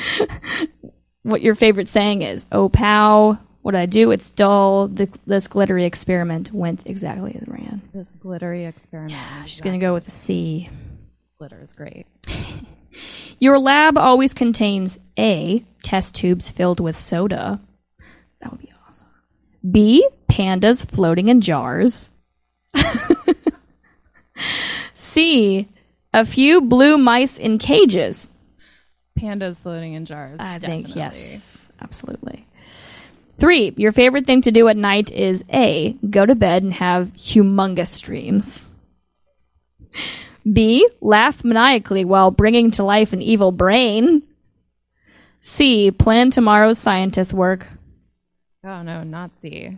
what 1.23 1.43
your 1.43 1.55
favorite 1.55 1.89
saying 1.89 2.23
is? 2.23 2.47
Oh, 2.51 2.69
pow! 2.69 3.39
What 3.63 3.73
did 3.73 3.81
I 3.81 3.87
do? 3.87 4.11
It's 4.11 4.31
dull. 4.31 4.89
The, 4.89 5.09
this 5.27 5.47
glittery 5.47 5.85
experiment 5.85 6.53
went 6.53 6.89
exactly 6.89 7.37
as 7.41 7.47
ran. 7.47 7.81
This 7.95 8.09
glittery 8.21 8.65
experiment. 8.67 9.13
Yeah, 9.13 9.45
She's 9.45 9.61
gonna 9.61 9.79
go 9.79 9.95
with 9.95 10.07
a 10.09 10.11
C. 10.11 10.69
Glitter 11.39 11.61
is 11.63 11.73
great. 11.73 12.07
Your 13.39 13.59
lab 13.59 13.97
always 13.97 14.35
contains 14.35 14.99
A. 15.19 15.63
Test 15.83 16.15
tubes 16.15 16.51
filled 16.51 16.81
with 16.81 16.97
soda. 16.97 17.61
That 18.41 18.51
would 18.51 18.61
be 18.61 18.73
awesome. 18.87 19.09
B. 19.69 20.07
Pandas 20.29 20.85
floating 20.89 21.29
in 21.29 21.41
jars. 21.41 22.11
C. 24.95 25.69
A 26.15 26.25
few 26.25 26.61
blue 26.61 26.99
mice 26.99 27.39
in 27.39 27.59
cages. 27.59 28.29
Pandas 29.19 29.63
floating 29.63 29.95
in 29.95 30.05
jars. 30.05 30.39
I 30.41 30.59
think 30.59 30.95
yes, 30.95 31.71
absolutely. 31.81 32.47
Three. 33.43 33.75
Your 33.77 33.91
favorite 33.91 34.25
thing 34.25 34.43
to 34.43 34.53
do 34.53 34.69
at 34.69 34.77
night 34.77 35.11
is 35.11 35.45
A. 35.53 35.97
Go 36.09 36.25
to 36.25 36.37
bed 36.37 36.63
and 36.63 36.73
have 36.75 37.13
humongous 37.15 38.01
dreams. 38.01 38.71
B. 40.51 40.89
Laugh 41.01 41.43
maniacally 41.43 42.05
while 42.05 42.31
bringing 42.31 42.71
to 42.71 42.85
life 42.85 43.13
an 43.13 43.21
evil 43.21 43.51
brain. 43.51 44.23
C. 45.41 45.91
Plan 45.91 46.31
tomorrow's 46.31 46.79
scientist 46.79 47.33
work. 47.33 47.67
Oh 48.63 48.83
no, 48.83 49.03
not 49.03 49.35
C. 49.39 49.77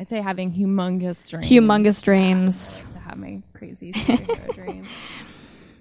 I'd 0.00 0.08
say 0.08 0.20
having 0.20 0.52
humongous 0.52 1.28
dreams. 1.28 1.48
Humongous 1.48 2.02
dreams. 2.02 2.88
To 2.94 2.98
have 2.98 3.16
my 3.16 3.40
crazy 3.52 3.92
dreams. 4.54 4.88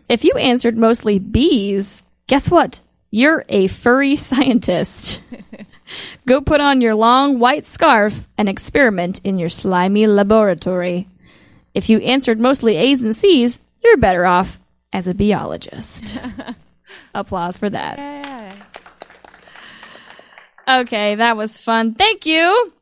If 0.08 0.24
you 0.24 0.34
answered 0.34 0.78
mostly 0.78 1.18
B's, 1.18 2.04
guess 2.28 2.52
what? 2.52 2.80
You're 3.10 3.44
a 3.50 3.66
furry 3.66 4.18
scientist. 4.18 5.20
Go 6.26 6.42
put 6.42 6.62
on 6.62 6.82
your 6.82 6.96
long 6.96 7.40
white 7.40 7.66
scarf 7.66 8.28
and 8.38 8.50
experiment 8.50 9.22
in 9.24 9.38
your 9.38 9.50
slimy 9.50 10.08
laboratory. 10.08 11.08
If 11.74 11.90
you 11.90 12.00
answered 12.00 12.40
mostly 12.40 12.76
A's 12.76 13.02
and 13.02 13.16
C's, 13.16 13.62
you're 13.84 13.98
better 13.98 14.26
off 14.26 14.60
as 14.92 15.08
a 15.08 15.14
biologist. 15.14 16.18
Applause 17.14 17.58
for 17.58 17.70
that. 17.70 17.98
Yeah. 17.98 18.54
Okay, 20.68 21.16
that 21.16 21.38
was 21.38 21.60
fun. 21.60 21.94
Thank 21.94 22.26
you. 22.26 22.74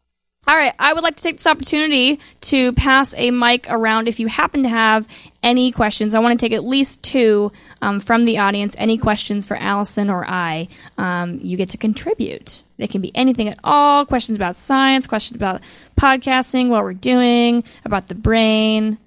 All 0.47 0.55
right, 0.55 0.73
I 0.77 0.93
would 0.93 1.01
like 1.03 1.15
to 1.15 1.23
take 1.23 1.37
this 1.37 1.47
opportunity 1.47 2.19
to 2.41 2.71
pass 2.73 3.15
a 3.17 3.31
mic 3.31 3.65
around. 3.67 4.07
If 4.07 4.19
you 4.19 4.27
happen 4.27 4.61
to 4.61 4.69
have 4.69 5.07
any 5.41 5.71
questions, 5.71 6.13
I 6.13 6.19
want 6.19 6.39
to 6.39 6.45
take 6.45 6.53
at 6.53 6.63
least 6.63 7.01
two 7.01 7.51
um, 7.81 7.99
from 7.99 8.25
the 8.25 8.37
audience. 8.37 8.75
Any 8.77 8.99
questions 8.99 9.47
for 9.47 9.57
Allison 9.57 10.07
or 10.07 10.23
I, 10.23 10.67
um, 10.99 11.39
you 11.41 11.57
get 11.57 11.69
to 11.69 11.77
contribute. 11.77 12.61
They 12.77 12.85
can 12.85 13.01
be 13.01 13.15
anything 13.15 13.47
at 13.47 13.59
all 13.63 14.05
questions 14.05 14.35
about 14.35 14.55
science, 14.55 15.07
questions 15.07 15.35
about 15.35 15.61
podcasting, 15.99 16.69
what 16.69 16.83
we're 16.83 16.93
doing, 16.93 17.63
about 17.83 18.05
the 18.05 18.15
brain. 18.15 18.99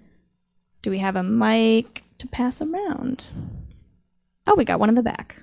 Do 0.83 0.91
we 0.91 0.99
have 0.99 1.15
a 1.15 1.23
mic 1.23 2.03
to 2.19 2.27
pass 2.27 2.61
around? 2.61 3.27
Oh, 4.45 4.57
we 4.57 4.65
got 4.65 4.81
one 4.81 4.89
in 4.89 4.97
the 4.97 5.03
back. 5.03 5.41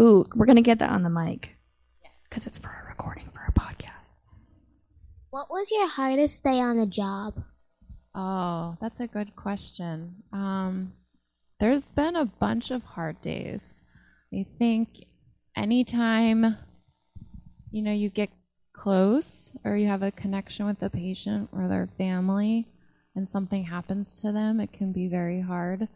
Ooh, 0.00 0.24
we're 0.34 0.46
going 0.46 0.56
to 0.56 0.62
get 0.62 0.78
that 0.78 0.90
on 0.90 1.02
the 1.02 1.10
mic 1.10 1.54
because 2.24 2.46
it's 2.46 2.56
for 2.56 2.68
a 2.70 2.88
recording 2.88 3.28
for 3.34 3.42
a 3.46 3.52
podcast. 3.52 3.91
What 5.32 5.48
was 5.50 5.72
your 5.72 5.88
hardest 5.88 6.44
day 6.44 6.60
on 6.60 6.76
the 6.76 6.84
job? 6.84 7.42
Oh, 8.14 8.76
that's 8.82 9.00
a 9.00 9.06
good 9.06 9.34
question. 9.34 10.16
Um, 10.30 10.92
there's 11.58 11.90
been 11.90 12.16
a 12.16 12.26
bunch 12.26 12.70
of 12.70 12.82
hard 12.82 13.18
days. 13.22 13.82
I 14.30 14.44
think 14.58 15.06
anytime 15.56 16.58
you 17.70 17.80
know 17.80 17.94
you 17.94 18.10
get 18.10 18.28
close 18.74 19.56
or 19.64 19.74
you 19.74 19.86
have 19.86 20.02
a 20.02 20.10
connection 20.10 20.66
with 20.66 20.82
a 20.82 20.90
patient 20.90 21.48
or 21.50 21.66
their 21.66 21.88
family 21.96 22.68
and 23.16 23.30
something 23.30 23.64
happens 23.64 24.20
to 24.20 24.32
them, 24.32 24.60
it 24.60 24.70
can 24.70 24.92
be 24.92 25.08
very 25.08 25.40
hard. 25.40 25.88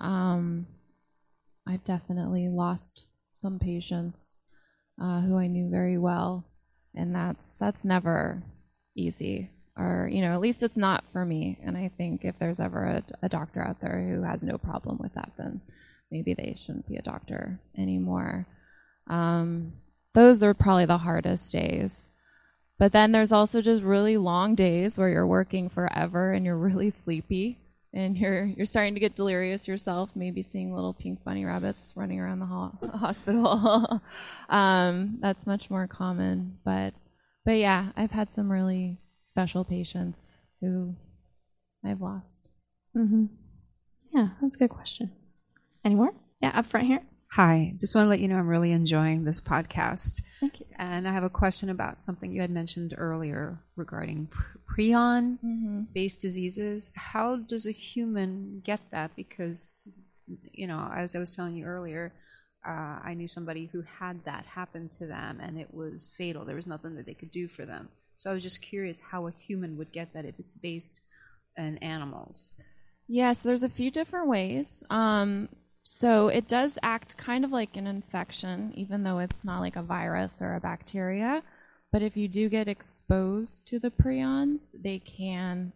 Um, 0.00 0.66
I've 1.64 1.84
definitely 1.84 2.48
lost 2.48 3.04
some 3.30 3.60
patients 3.60 4.42
uh, 5.00 5.20
who 5.20 5.38
I 5.38 5.46
knew 5.46 5.70
very 5.70 5.96
well, 5.96 6.44
and 6.92 7.14
that's 7.14 7.54
that's 7.54 7.84
never 7.84 8.42
easy. 8.96 9.50
Or 9.76 10.08
you 10.12 10.20
know, 10.20 10.32
at 10.32 10.40
least 10.40 10.62
it's 10.62 10.76
not 10.76 11.04
for 11.12 11.24
me. 11.24 11.58
And 11.62 11.76
I 11.76 11.90
think 11.96 12.24
if 12.24 12.38
there's 12.38 12.60
ever 12.60 12.84
a, 12.84 13.02
a 13.22 13.28
doctor 13.28 13.62
out 13.62 13.80
there 13.80 14.00
who 14.00 14.22
has 14.22 14.42
no 14.42 14.58
problem 14.58 14.98
with 15.00 15.14
that, 15.14 15.32
then 15.38 15.60
maybe 16.10 16.34
they 16.34 16.56
shouldn't 16.58 16.88
be 16.88 16.96
a 16.96 17.02
doctor 17.02 17.60
anymore. 17.78 18.46
Um, 19.06 19.72
those 20.12 20.42
are 20.42 20.54
probably 20.54 20.86
the 20.86 20.98
hardest 20.98 21.52
days. 21.52 22.08
But 22.78 22.92
then 22.92 23.12
there's 23.12 23.32
also 23.32 23.60
just 23.60 23.82
really 23.82 24.16
long 24.16 24.54
days 24.54 24.96
where 24.96 25.10
you're 25.10 25.26
working 25.26 25.68
forever 25.68 26.32
and 26.32 26.46
you're 26.46 26.56
really 26.56 26.90
sleepy 26.90 27.58
and 27.92 28.16
you're 28.16 28.44
you're 28.44 28.66
starting 28.66 28.94
to 28.94 29.00
get 29.00 29.16
delirious 29.16 29.66
yourself, 29.68 30.10
maybe 30.14 30.42
seeing 30.42 30.72
little 30.72 30.94
pink 30.94 31.22
bunny 31.24 31.44
rabbits 31.44 31.92
running 31.96 32.20
around 32.20 32.38
the 32.38 32.46
ho- 32.46 32.78
hospital. 32.94 34.00
um, 34.48 35.18
that's 35.20 35.46
much 35.46 35.68
more 35.70 35.86
common, 35.86 36.58
but 36.64 36.94
but 37.44 37.56
yeah, 37.56 37.92
I've 37.96 38.10
had 38.10 38.32
some 38.32 38.50
really 38.50 38.98
special 39.24 39.64
patients 39.64 40.40
who 40.60 40.96
I've 41.84 42.00
lost. 42.00 42.40
Mm-hmm. 42.96 43.26
Yeah, 44.12 44.28
that's 44.40 44.56
a 44.56 44.58
good 44.58 44.70
question. 44.70 45.12
Any 45.84 45.94
more? 45.94 46.12
Yeah, 46.42 46.50
up 46.54 46.66
front 46.66 46.86
here. 46.86 47.02
Hi, 47.32 47.74
just 47.78 47.94
want 47.94 48.06
to 48.06 48.08
let 48.08 48.18
you 48.18 48.26
know 48.26 48.38
I'm 48.38 48.48
really 48.48 48.72
enjoying 48.72 49.22
this 49.22 49.40
podcast. 49.40 50.20
Thank 50.40 50.58
you. 50.58 50.66
And 50.76 51.06
I 51.06 51.12
have 51.12 51.22
a 51.22 51.30
question 51.30 51.70
about 51.70 52.00
something 52.00 52.32
you 52.32 52.40
had 52.40 52.50
mentioned 52.50 52.92
earlier 52.98 53.60
regarding 53.76 54.28
prion 54.68 55.86
based 55.92 56.20
diseases. 56.20 56.90
How 56.96 57.36
does 57.36 57.68
a 57.68 57.70
human 57.70 58.62
get 58.64 58.80
that? 58.90 59.14
Because, 59.14 59.82
you 60.52 60.66
know, 60.66 60.90
as 60.92 61.14
I 61.14 61.20
was 61.20 61.34
telling 61.36 61.54
you 61.54 61.66
earlier, 61.66 62.12
uh, 62.66 63.00
I 63.02 63.14
knew 63.14 63.26
somebody 63.26 63.66
who 63.66 63.82
had 63.82 64.24
that 64.24 64.44
happen 64.46 64.88
to 64.90 65.06
them 65.06 65.40
and 65.40 65.58
it 65.58 65.72
was 65.72 66.14
fatal. 66.16 66.44
There 66.44 66.56
was 66.56 66.66
nothing 66.66 66.94
that 66.96 67.06
they 67.06 67.14
could 67.14 67.30
do 67.30 67.48
for 67.48 67.64
them. 67.64 67.88
So 68.16 68.30
I 68.30 68.34
was 68.34 68.42
just 68.42 68.60
curious 68.60 69.00
how 69.00 69.26
a 69.26 69.32
human 69.32 69.78
would 69.78 69.92
get 69.92 70.12
that 70.12 70.26
if 70.26 70.38
it's 70.38 70.54
based 70.54 71.00
in 71.56 71.78
animals. 71.78 72.52
Yes, 73.08 73.42
there's 73.42 73.62
a 73.62 73.68
few 73.68 73.90
different 73.90 74.28
ways. 74.28 74.84
Um, 74.90 75.48
so 75.82 76.28
it 76.28 76.46
does 76.46 76.78
act 76.82 77.16
kind 77.16 77.44
of 77.44 77.50
like 77.50 77.76
an 77.76 77.86
infection, 77.86 78.72
even 78.76 79.02
though 79.02 79.18
it's 79.18 79.42
not 79.42 79.60
like 79.60 79.76
a 79.76 79.82
virus 79.82 80.42
or 80.42 80.54
a 80.54 80.60
bacteria. 80.60 81.42
But 81.90 82.02
if 82.02 82.16
you 82.16 82.28
do 82.28 82.48
get 82.48 82.68
exposed 82.68 83.66
to 83.68 83.78
the 83.80 83.90
prions, 83.90 84.68
they 84.72 84.98
can 84.98 85.72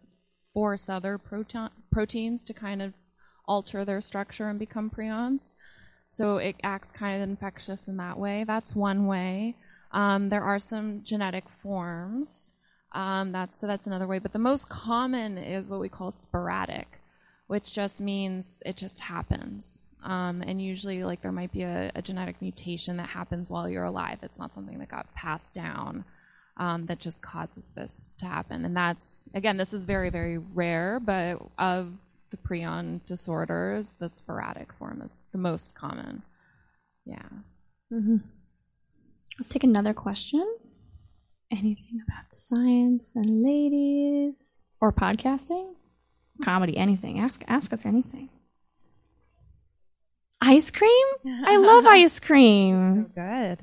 force 0.53 0.87
other 0.87 1.17
protein 1.17 1.69
proteins 1.91 2.45
to 2.45 2.53
kind 2.53 2.81
of 2.81 2.93
alter 3.47 3.83
their 3.83 4.01
structure 4.01 4.47
and 4.47 4.57
become 4.57 4.89
prions. 4.89 5.55
So 6.07 6.37
it 6.37 6.55
acts 6.63 6.91
kind 6.91 7.21
of 7.21 7.27
infectious 7.27 7.87
in 7.87 7.97
that 7.97 8.17
way. 8.17 8.43
That's 8.45 8.75
one 8.75 9.05
way. 9.05 9.55
Um, 9.91 10.29
there 10.29 10.43
are 10.43 10.59
some 10.59 11.01
genetic 11.03 11.45
forms. 11.61 12.51
Um, 12.91 13.31
that's 13.31 13.59
so 13.59 13.67
that's 13.67 13.87
another 13.87 14.07
way. 14.07 14.19
But 14.19 14.33
the 14.33 14.39
most 14.39 14.69
common 14.69 15.37
is 15.37 15.69
what 15.69 15.79
we 15.79 15.89
call 15.89 16.11
sporadic, 16.11 17.01
which 17.47 17.73
just 17.73 17.99
means 17.99 18.61
it 18.65 18.77
just 18.77 18.99
happens. 18.99 19.83
Um, 20.03 20.43
and 20.43 20.61
usually, 20.61 21.03
like 21.03 21.21
there 21.21 21.31
might 21.31 21.51
be 21.51 21.63
a, 21.63 21.91
a, 21.95 22.01
genetic 22.01 22.39
mutation 22.39 22.97
that 22.97 23.09
happens 23.09 23.49
while 23.49 23.67
you're 23.67 23.85
alive. 23.85 24.19
It's 24.21 24.37
not 24.37 24.53
something 24.53 24.77
that 24.77 24.89
got 24.89 25.11
passed 25.15 25.53
down 25.53 26.05
um, 26.57 26.85
that 26.85 26.99
just 26.99 27.23
causes 27.23 27.71
this 27.75 28.15
to 28.19 28.25
happen. 28.25 28.65
And 28.65 28.77
that's 28.77 29.25
again, 29.33 29.57
this 29.57 29.73
is 29.73 29.83
very 29.83 30.09
very 30.09 30.37
rare. 30.37 30.99
But 30.99 31.41
of 31.57 31.93
the 32.35 32.47
prion 32.47 33.05
disorders, 33.05 33.95
the 33.99 34.09
sporadic 34.09 34.73
form 34.73 35.01
is 35.01 35.15
the 35.31 35.37
most 35.37 35.73
common. 35.73 36.23
Yeah. 37.05 37.27
Mm-hmm. 37.93 38.17
Let's 39.39 39.49
take 39.49 39.63
another 39.63 39.93
question. 39.93 40.45
Anything 41.51 42.01
about 42.07 42.33
science 42.33 43.11
and 43.15 43.43
ladies 43.43 44.57
or 44.81 44.91
podcasting, 44.91 45.73
comedy, 46.43 46.75
anything? 46.77 47.19
Ask 47.19 47.43
ask 47.47 47.71
us 47.71 47.85
anything. 47.85 48.29
Ice 50.41 50.71
cream? 50.71 51.07
I 51.45 51.57
love 51.59 51.85
ice 51.85 52.19
cream. 52.19 53.11
Good. 53.15 53.59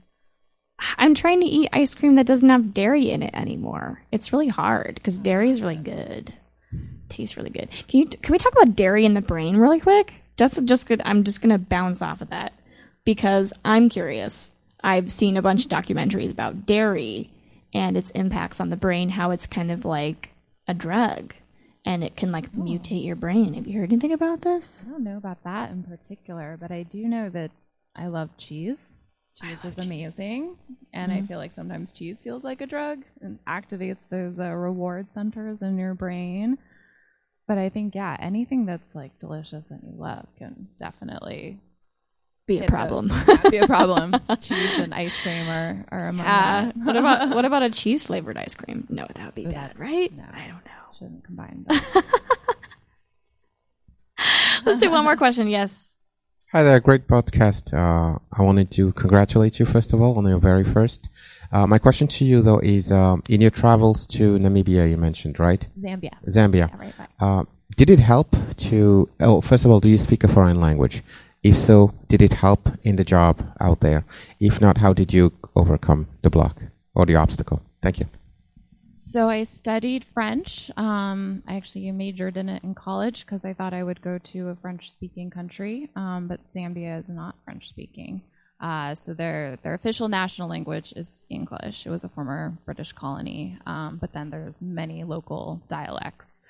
I'm 0.98 1.14
trying 1.14 1.40
to 1.40 1.46
eat 1.46 1.68
ice 1.72 1.94
cream 1.94 2.16
that 2.16 2.26
doesn't 2.26 2.48
have 2.48 2.74
dairy 2.74 3.10
in 3.10 3.22
it 3.22 3.34
anymore. 3.34 4.02
It's 4.10 4.32
really 4.32 4.48
hard 4.48 4.94
because 4.94 5.18
oh, 5.18 5.22
dairy 5.22 5.50
is 5.50 5.62
really 5.62 5.76
good. 5.76 6.34
Tastes 7.12 7.36
really 7.36 7.50
good. 7.50 7.68
Can 7.88 8.00
you 8.00 8.06
can 8.06 8.32
we 8.32 8.38
talk 8.38 8.52
about 8.52 8.74
dairy 8.74 9.04
in 9.04 9.14
the 9.14 9.20
brain 9.20 9.56
really 9.56 9.80
quick? 9.80 10.22
Just 10.36 10.64
just 10.64 10.86
good. 10.86 11.02
I'm 11.04 11.24
just 11.24 11.42
gonna 11.42 11.58
bounce 11.58 12.00
off 12.02 12.22
of 12.22 12.30
that 12.30 12.52
because 13.04 13.52
I'm 13.64 13.88
curious. 13.88 14.50
I've 14.82 15.12
seen 15.12 15.36
a 15.36 15.42
bunch 15.42 15.64
of 15.64 15.70
documentaries 15.70 16.30
about 16.30 16.66
dairy 16.66 17.30
and 17.74 17.96
its 17.96 18.10
impacts 18.12 18.60
on 18.60 18.70
the 18.70 18.76
brain, 18.76 19.10
how 19.10 19.30
it's 19.30 19.46
kind 19.46 19.70
of 19.70 19.84
like 19.84 20.30
a 20.66 20.74
drug 20.74 21.34
and 21.84 22.04
it 22.04 22.16
can 22.16 22.32
like 22.32 22.52
mutate 22.52 23.04
your 23.04 23.16
brain. 23.16 23.54
Have 23.54 23.66
you 23.66 23.78
heard 23.78 23.92
anything 23.92 24.12
about 24.12 24.42
this? 24.42 24.82
I 24.86 24.90
don't 24.90 25.04
know 25.04 25.16
about 25.16 25.42
that 25.44 25.70
in 25.70 25.82
particular, 25.82 26.56
but 26.60 26.70
I 26.70 26.82
do 26.82 27.06
know 27.08 27.28
that 27.30 27.50
I 27.94 28.06
love 28.06 28.30
cheese. 28.38 28.94
Cheese 29.34 29.64
is 29.64 29.78
amazing, 29.78 30.56
and 30.92 31.10
I 31.10 31.22
feel 31.22 31.38
like 31.38 31.54
sometimes 31.54 31.90
cheese 31.90 32.18
feels 32.22 32.44
like 32.44 32.60
a 32.60 32.66
drug 32.66 33.02
and 33.22 33.38
activates 33.46 34.08
those 34.10 34.38
uh, 34.38 34.50
reward 34.50 35.08
centers 35.08 35.62
in 35.62 35.78
your 35.78 35.94
brain. 35.94 36.58
But 37.48 37.58
I 37.58 37.68
think 37.68 37.94
yeah, 37.94 38.16
anything 38.20 38.66
that's 38.66 38.94
like 38.94 39.18
delicious 39.18 39.70
and 39.70 39.80
you 39.84 39.94
love 40.00 40.26
can 40.38 40.68
definitely 40.78 41.58
Be 42.46 42.58
a 42.58 42.60
hit 42.60 42.70
those- 42.70 42.70
problem. 42.70 43.10
yeah, 43.28 43.50
be 43.50 43.56
a 43.58 43.66
problem. 43.66 44.14
cheese 44.40 44.78
and 44.78 44.94
ice 44.94 45.18
cream 45.20 45.48
are, 45.48 45.84
are 45.90 46.06
among 46.08 46.24
Yeah. 46.26 46.72
what 46.74 46.96
about 46.96 47.28
what 47.34 47.44
about 47.44 47.62
a 47.62 47.70
cheese 47.70 48.06
flavored 48.06 48.38
ice 48.38 48.54
cream? 48.54 48.86
No, 48.88 49.06
that 49.14 49.24
would 49.26 49.34
be 49.34 49.44
bad, 49.46 49.78
right? 49.78 50.12
no. 50.16 50.24
I 50.32 50.46
don't 50.46 50.64
know. 50.64 50.70
Shouldn't 50.98 51.24
combine. 51.24 51.66
Let's 54.64 54.78
do 54.78 54.90
one 54.90 55.04
more 55.04 55.16
question. 55.16 55.48
Yes. 55.48 55.91
Hi 56.52 56.62
there, 56.62 56.80
great 56.80 57.08
podcast. 57.08 57.72
Uh, 57.72 58.18
I 58.30 58.42
wanted 58.42 58.70
to 58.72 58.92
congratulate 58.92 59.58
you 59.58 59.64
first 59.64 59.94
of 59.94 60.02
all 60.02 60.18
on 60.18 60.26
your 60.26 60.38
very 60.38 60.64
first. 60.64 61.08
Uh, 61.50 61.66
my 61.66 61.78
question 61.78 62.06
to 62.08 62.26
you 62.26 62.42
though 62.42 62.58
is, 62.58 62.92
um, 62.92 63.22
in 63.30 63.40
your 63.40 63.50
travels 63.50 64.04
to 64.08 64.38
Namibia, 64.38 64.86
you 64.90 64.98
mentioned 64.98 65.40
right, 65.40 65.66
Zambia. 65.80 66.10
Zambia. 66.26 66.68
Yeah, 66.68 66.76
right 66.76 66.98
back. 66.98 67.10
Uh, 67.18 67.44
did 67.78 67.88
it 67.88 68.00
help 68.00 68.36
to? 68.68 69.08
Oh, 69.18 69.40
first 69.40 69.64
of 69.64 69.70
all, 69.70 69.80
do 69.80 69.88
you 69.88 69.96
speak 69.96 70.24
a 70.24 70.28
foreign 70.28 70.60
language? 70.60 71.02
If 71.42 71.56
so, 71.56 71.94
did 72.08 72.20
it 72.20 72.34
help 72.34 72.68
in 72.82 72.96
the 72.96 73.04
job 73.04 73.42
out 73.58 73.80
there? 73.80 74.04
If 74.38 74.60
not, 74.60 74.76
how 74.76 74.92
did 74.92 75.10
you 75.14 75.32
overcome 75.56 76.06
the 76.20 76.28
block 76.28 76.64
or 76.94 77.06
the 77.06 77.16
obstacle? 77.16 77.62
Thank 77.80 77.98
you. 77.98 78.08
So 79.04 79.28
I 79.28 79.42
studied 79.42 80.04
French. 80.04 80.70
Um, 80.76 81.42
I 81.48 81.56
actually 81.56 81.90
majored 81.90 82.36
in 82.36 82.48
it 82.48 82.62
in 82.62 82.72
college 82.72 83.26
because 83.26 83.44
I 83.44 83.52
thought 83.52 83.74
I 83.74 83.82
would 83.82 84.00
go 84.00 84.16
to 84.16 84.48
a 84.50 84.54
French-speaking 84.54 85.28
country, 85.28 85.90
um, 85.96 86.28
but 86.28 86.46
Zambia 86.46 87.00
is 87.00 87.08
not 87.08 87.34
French-speaking. 87.44 88.22
Uh, 88.60 88.94
so 88.94 89.12
their 89.12 89.58
their 89.64 89.74
official 89.74 90.06
national 90.08 90.48
language 90.48 90.92
is 90.94 91.26
English. 91.28 91.84
It 91.84 91.90
was 91.90 92.04
a 92.04 92.08
former 92.08 92.56
British 92.64 92.92
colony, 92.92 93.58
um, 93.66 93.98
but 94.00 94.12
then 94.12 94.30
there's 94.30 94.62
many 94.62 95.02
local 95.02 95.60
dialects. 95.66 96.40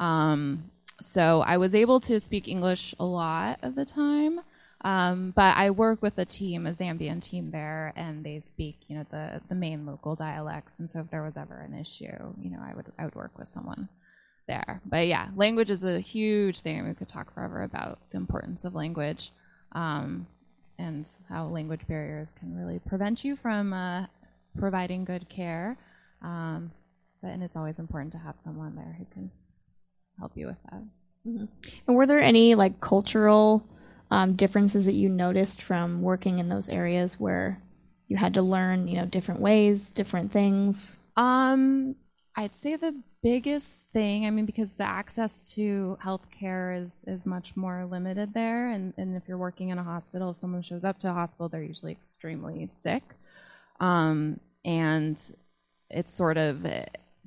Um, 0.00 0.70
so 1.02 1.42
I 1.42 1.58
was 1.58 1.74
able 1.74 2.00
to 2.00 2.18
speak 2.20 2.48
English 2.48 2.94
a 2.98 3.04
lot 3.04 3.58
of 3.62 3.74
the 3.74 3.84
time. 3.84 4.40
Um, 4.82 5.32
but 5.34 5.56
I 5.56 5.70
work 5.70 6.02
with 6.02 6.18
a 6.18 6.24
team, 6.24 6.66
a 6.66 6.72
Zambian 6.72 7.20
team 7.20 7.50
there, 7.50 7.92
and 7.96 8.24
they 8.24 8.40
speak, 8.40 8.76
you 8.86 8.96
know, 8.96 9.06
the, 9.10 9.40
the 9.48 9.54
main 9.54 9.84
local 9.86 10.14
dialects. 10.14 10.78
And 10.78 10.88
so 10.88 11.00
if 11.00 11.10
there 11.10 11.22
was 11.22 11.36
ever 11.36 11.58
an 11.58 11.76
issue, 11.76 12.34
you 12.40 12.50
know, 12.50 12.60
I 12.62 12.74
would 12.74 12.86
I 12.98 13.04
would 13.04 13.16
work 13.16 13.36
with 13.38 13.48
someone 13.48 13.88
there. 14.46 14.80
But 14.86 15.08
yeah, 15.08 15.28
language 15.34 15.70
is 15.70 15.82
a 15.82 15.98
huge 15.98 16.60
thing. 16.60 16.86
We 16.86 16.94
could 16.94 17.08
talk 17.08 17.34
forever 17.34 17.62
about 17.62 17.98
the 18.10 18.18
importance 18.18 18.64
of 18.64 18.74
language, 18.74 19.32
um, 19.72 20.28
and 20.78 21.08
how 21.28 21.46
language 21.46 21.86
barriers 21.88 22.32
can 22.38 22.56
really 22.56 22.78
prevent 22.78 23.24
you 23.24 23.34
from 23.34 23.72
uh, 23.72 24.06
providing 24.56 25.04
good 25.04 25.28
care. 25.28 25.76
Um, 26.22 26.70
but 27.20 27.28
and 27.28 27.42
it's 27.42 27.56
always 27.56 27.80
important 27.80 28.12
to 28.12 28.18
have 28.18 28.38
someone 28.38 28.76
there 28.76 28.94
who 28.96 29.06
can 29.12 29.30
help 30.20 30.32
you 30.36 30.46
with 30.46 30.62
that. 30.70 30.82
And 31.24 31.96
were 31.96 32.06
there 32.06 32.20
any 32.20 32.54
like 32.54 32.80
cultural 32.80 33.66
um, 34.10 34.34
differences 34.34 34.86
that 34.86 34.94
you 34.94 35.08
noticed 35.08 35.60
from 35.60 36.02
working 36.02 36.38
in 36.38 36.48
those 36.48 36.68
areas 36.68 37.20
where 37.20 37.60
you 38.06 38.16
had 38.16 38.34
to 38.34 38.42
learn, 38.42 38.88
you 38.88 38.96
know, 38.96 39.04
different 39.04 39.40
ways, 39.40 39.92
different 39.92 40.32
things? 40.32 40.96
Um, 41.16 41.96
I'd 42.36 42.54
say 42.54 42.76
the 42.76 42.94
biggest 43.22 43.84
thing, 43.92 44.24
I 44.24 44.30
mean, 44.30 44.46
because 44.46 44.72
the 44.72 44.84
access 44.84 45.42
to 45.54 45.98
healthcare 46.02 46.82
is 46.82 47.04
is 47.06 47.26
much 47.26 47.56
more 47.56 47.84
limited 47.84 48.32
there, 48.32 48.70
and 48.70 48.94
and 48.96 49.16
if 49.16 49.24
you're 49.28 49.38
working 49.38 49.70
in 49.70 49.78
a 49.78 49.82
hospital, 49.82 50.30
if 50.30 50.36
someone 50.36 50.62
shows 50.62 50.84
up 50.84 50.98
to 51.00 51.10
a 51.10 51.12
hospital, 51.12 51.48
they're 51.48 51.62
usually 51.62 51.92
extremely 51.92 52.68
sick, 52.68 53.02
um, 53.80 54.40
and 54.64 55.20
it's 55.90 56.14
sort 56.14 56.36
of 56.36 56.64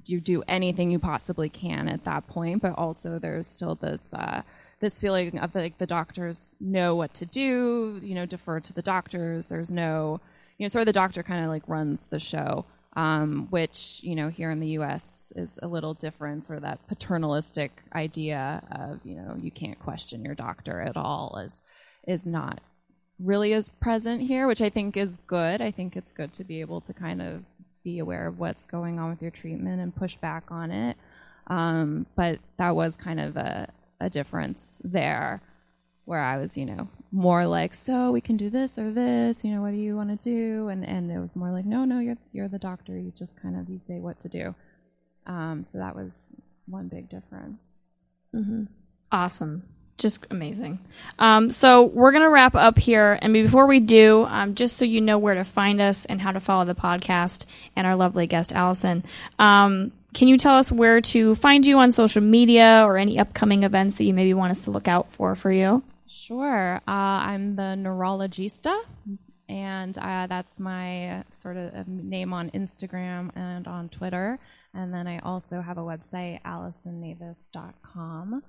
you 0.05 0.19
do 0.19 0.43
anything 0.47 0.89
you 0.89 0.99
possibly 0.99 1.49
can 1.49 1.87
at 1.87 2.05
that 2.05 2.27
point, 2.27 2.61
but 2.61 2.77
also 2.77 3.19
there's 3.19 3.47
still 3.47 3.75
this. 3.75 4.13
Uh, 4.13 4.41
this 4.81 4.99
feeling 4.99 5.39
of 5.39 5.55
like 5.55 5.77
the 5.77 5.85
doctors 5.85 6.55
know 6.59 6.95
what 6.95 7.13
to 7.13 7.25
do, 7.25 7.99
you 8.03 8.13
know, 8.15 8.25
defer 8.25 8.59
to 8.59 8.73
the 8.73 8.81
doctors. 8.81 9.47
There's 9.47 9.71
no, 9.71 10.19
you 10.57 10.65
know, 10.65 10.67
sort 10.67 10.81
of 10.81 10.87
the 10.87 10.93
doctor 10.93 11.23
kind 11.23 11.43
of 11.43 11.49
like 11.49 11.63
runs 11.67 12.07
the 12.07 12.19
show, 12.19 12.65
um, 12.95 13.47
which 13.51 14.01
you 14.03 14.15
know 14.15 14.29
here 14.29 14.51
in 14.51 14.59
the 14.59 14.69
U.S. 14.69 15.31
is 15.35 15.57
a 15.61 15.67
little 15.67 15.93
different, 15.93 16.43
sort 16.43 16.57
of 16.57 16.63
that 16.63 16.85
paternalistic 16.87 17.71
idea 17.95 18.61
of 18.71 18.99
you 19.05 19.15
know 19.15 19.35
you 19.39 19.51
can't 19.51 19.79
question 19.79 20.25
your 20.25 20.35
doctor 20.35 20.81
at 20.81 20.97
all 20.97 21.41
is 21.45 21.63
is 22.07 22.25
not 22.25 22.59
really 23.19 23.53
as 23.53 23.69
present 23.69 24.23
here, 24.23 24.47
which 24.47 24.61
I 24.61 24.69
think 24.69 24.97
is 24.97 25.17
good. 25.27 25.61
I 25.61 25.71
think 25.71 25.95
it's 25.95 26.11
good 26.11 26.33
to 26.33 26.43
be 26.43 26.59
able 26.59 26.81
to 26.81 26.93
kind 26.93 27.21
of 27.21 27.43
be 27.83 27.99
aware 27.99 28.27
of 28.27 28.39
what's 28.39 28.65
going 28.65 28.99
on 28.99 29.09
with 29.09 29.21
your 29.21 29.31
treatment 29.31 29.79
and 29.79 29.95
push 29.95 30.15
back 30.17 30.45
on 30.49 30.71
it. 30.71 30.97
Um, 31.47 32.05
but 32.15 32.39
that 32.57 32.75
was 32.75 32.95
kind 32.95 33.19
of 33.19 33.37
a, 33.37 33.67
a 34.01 34.09
difference 34.09 34.81
there 34.83 35.41
where 36.05 36.19
I 36.19 36.37
was, 36.37 36.57
you 36.57 36.65
know, 36.65 36.89
more 37.11 37.45
like, 37.45 37.73
so 37.73 38.11
we 38.11 38.21
can 38.21 38.35
do 38.35 38.49
this 38.49 38.77
or 38.77 38.91
this, 38.91 39.45
you 39.45 39.53
know, 39.53 39.61
what 39.61 39.71
do 39.71 39.77
you 39.77 39.95
want 39.95 40.09
to 40.09 40.15
do? 40.17 40.67
And, 40.67 40.85
and 40.85 41.11
it 41.11 41.19
was 41.19 41.35
more 41.35 41.51
like, 41.51 41.65
no, 41.65 41.85
no, 41.85 41.99
you're, 41.99 42.17
you're 42.33 42.47
the 42.47 42.59
doctor. 42.59 42.97
You 42.97 43.13
just 43.17 43.41
kind 43.41 43.55
of, 43.55 43.69
you 43.69 43.79
say 43.79 43.99
what 43.99 44.19
to 44.21 44.29
do. 44.29 44.55
Um, 45.27 45.63
so 45.65 45.77
that 45.77 45.95
was 45.95 46.11
one 46.65 46.87
big 46.87 47.09
difference. 47.09 47.61
Awesome. 49.11 49.63
Just 49.97 50.25
amazing. 50.31 50.79
Um, 51.19 51.51
so 51.51 51.83
we're 51.83 52.11
to 52.11 52.29
wrap 52.29 52.55
up 52.55 52.79
here. 52.79 53.19
And 53.21 53.33
before 53.33 53.67
we 53.67 53.79
do, 53.79 54.25
um, 54.27 54.55
just 54.55 54.77
so 54.77 54.83
you 54.83 54.99
know 54.99 55.19
where 55.19 55.35
to 55.35 55.43
find 55.43 55.79
us 55.79 56.05
and 56.05 56.19
how 56.19 56.31
to 56.31 56.39
follow 56.39 56.65
the 56.65 56.73
podcast 56.73 57.45
and 57.75 57.85
our 57.85 57.95
lovely 57.95 58.25
guest, 58.25 58.51
Allison, 58.51 59.03
um, 59.37 59.91
can 60.13 60.27
you 60.27 60.37
tell 60.37 60.57
us 60.57 60.71
where 60.71 61.01
to 61.01 61.35
find 61.35 61.65
you 61.65 61.79
on 61.79 61.91
social 61.91 62.21
media 62.21 62.83
or 62.85 62.97
any 62.97 63.19
upcoming 63.19 63.63
events 63.63 63.95
that 63.95 64.03
you 64.03 64.13
maybe 64.13 64.33
want 64.33 64.51
us 64.51 64.63
to 64.65 64.71
look 64.71 64.87
out 64.87 65.11
for 65.11 65.35
for 65.35 65.51
you? 65.51 65.83
Sure. 66.07 66.75
Uh, 66.87 66.91
I'm 66.91 67.55
the 67.55 67.75
neurologista, 67.77 68.77
and 69.47 69.97
uh, 69.97 70.27
that's 70.27 70.59
my 70.59 71.23
sort 71.35 71.57
of 71.57 71.73
uh, 71.73 71.83
name 71.87 72.33
on 72.33 72.49
Instagram 72.51 73.35
and 73.35 73.67
on 73.67 73.89
Twitter. 73.89 74.39
And 74.73 74.93
then 74.93 75.07
I 75.07 75.19
also 75.19 75.61
have 75.61 75.77
a 75.77 75.81
website, 75.81 76.41
AllisonNavis.com. 76.43 78.43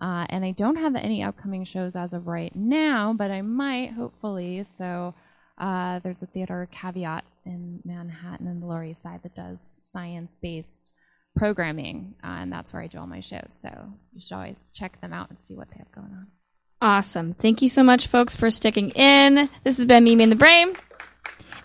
Uh, 0.00 0.26
and 0.28 0.44
I 0.44 0.52
don't 0.52 0.76
have 0.76 0.94
any 0.94 1.24
upcoming 1.24 1.64
shows 1.64 1.96
as 1.96 2.12
of 2.12 2.28
right 2.28 2.54
now, 2.54 3.12
but 3.12 3.30
I 3.30 3.42
might, 3.42 3.92
hopefully. 3.92 4.64
So 4.64 5.14
uh, 5.58 5.98
there's 6.00 6.22
a 6.22 6.26
theater 6.26 6.68
caveat 6.70 7.24
in 7.44 7.80
Manhattan 7.84 8.46
and 8.46 8.62
the 8.62 8.66
Lower 8.66 8.84
East 8.84 9.02
Side 9.02 9.22
that 9.24 9.34
does 9.34 9.76
science 9.80 10.36
based 10.40 10.92
programming, 11.38 12.14
uh, 12.22 12.38
and 12.40 12.52
that's 12.52 12.72
where 12.72 12.82
I 12.82 12.86
do 12.86 12.98
all 12.98 13.06
my 13.06 13.20
shows. 13.20 13.50
So 13.50 13.70
you 14.12 14.20
should 14.20 14.34
always 14.34 14.70
check 14.74 15.00
them 15.00 15.12
out 15.12 15.30
and 15.30 15.40
see 15.40 15.54
what 15.54 15.70
they 15.70 15.78
have 15.78 15.92
going 15.92 16.12
on. 16.12 16.26
Awesome. 16.80 17.34
Thank 17.34 17.62
you 17.62 17.68
so 17.68 17.82
much, 17.82 18.06
folks, 18.06 18.36
for 18.36 18.50
sticking 18.50 18.90
in. 18.90 19.48
This 19.64 19.76
has 19.78 19.86
been 19.86 20.04
Mimi 20.04 20.24
in 20.24 20.30
the 20.30 20.36
Brain. 20.36 20.74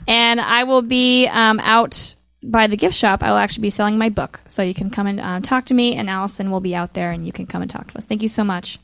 And 0.08 0.42
I 0.42 0.64
will 0.64 0.82
be 0.82 1.28
um, 1.28 1.60
out 1.60 2.16
by 2.42 2.68
the 2.68 2.76
gift 2.76 2.96
shop. 2.96 3.24
I 3.24 3.30
will 3.30 3.38
actually 3.38 3.62
be 3.62 3.70
selling 3.70 3.98
my 3.98 4.10
book. 4.10 4.42
So 4.48 4.64
you 4.64 4.74
can 4.74 4.90
come 4.90 5.08
and 5.08 5.20
uh, 5.20 5.40
talk 5.42 5.66
to 5.66 5.74
me, 5.74 5.96
and 5.96 6.10
Allison 6.10 6.52
will 6.52 6.60
be 6.60 6.76
out 6.76 6.94
there, 6.94 7.12
and 7.12 7.26
you 7.26 7.32
can 7.32 7.46
come 7.46 7.62
and 7.62 7.70
talk 7.70 7.92
to 7.92 7.98
us. 7.98 8.06
Thank 8.06 8.22
you 8.22 8.28
so 8.28 8.44
much. 8.44 8.80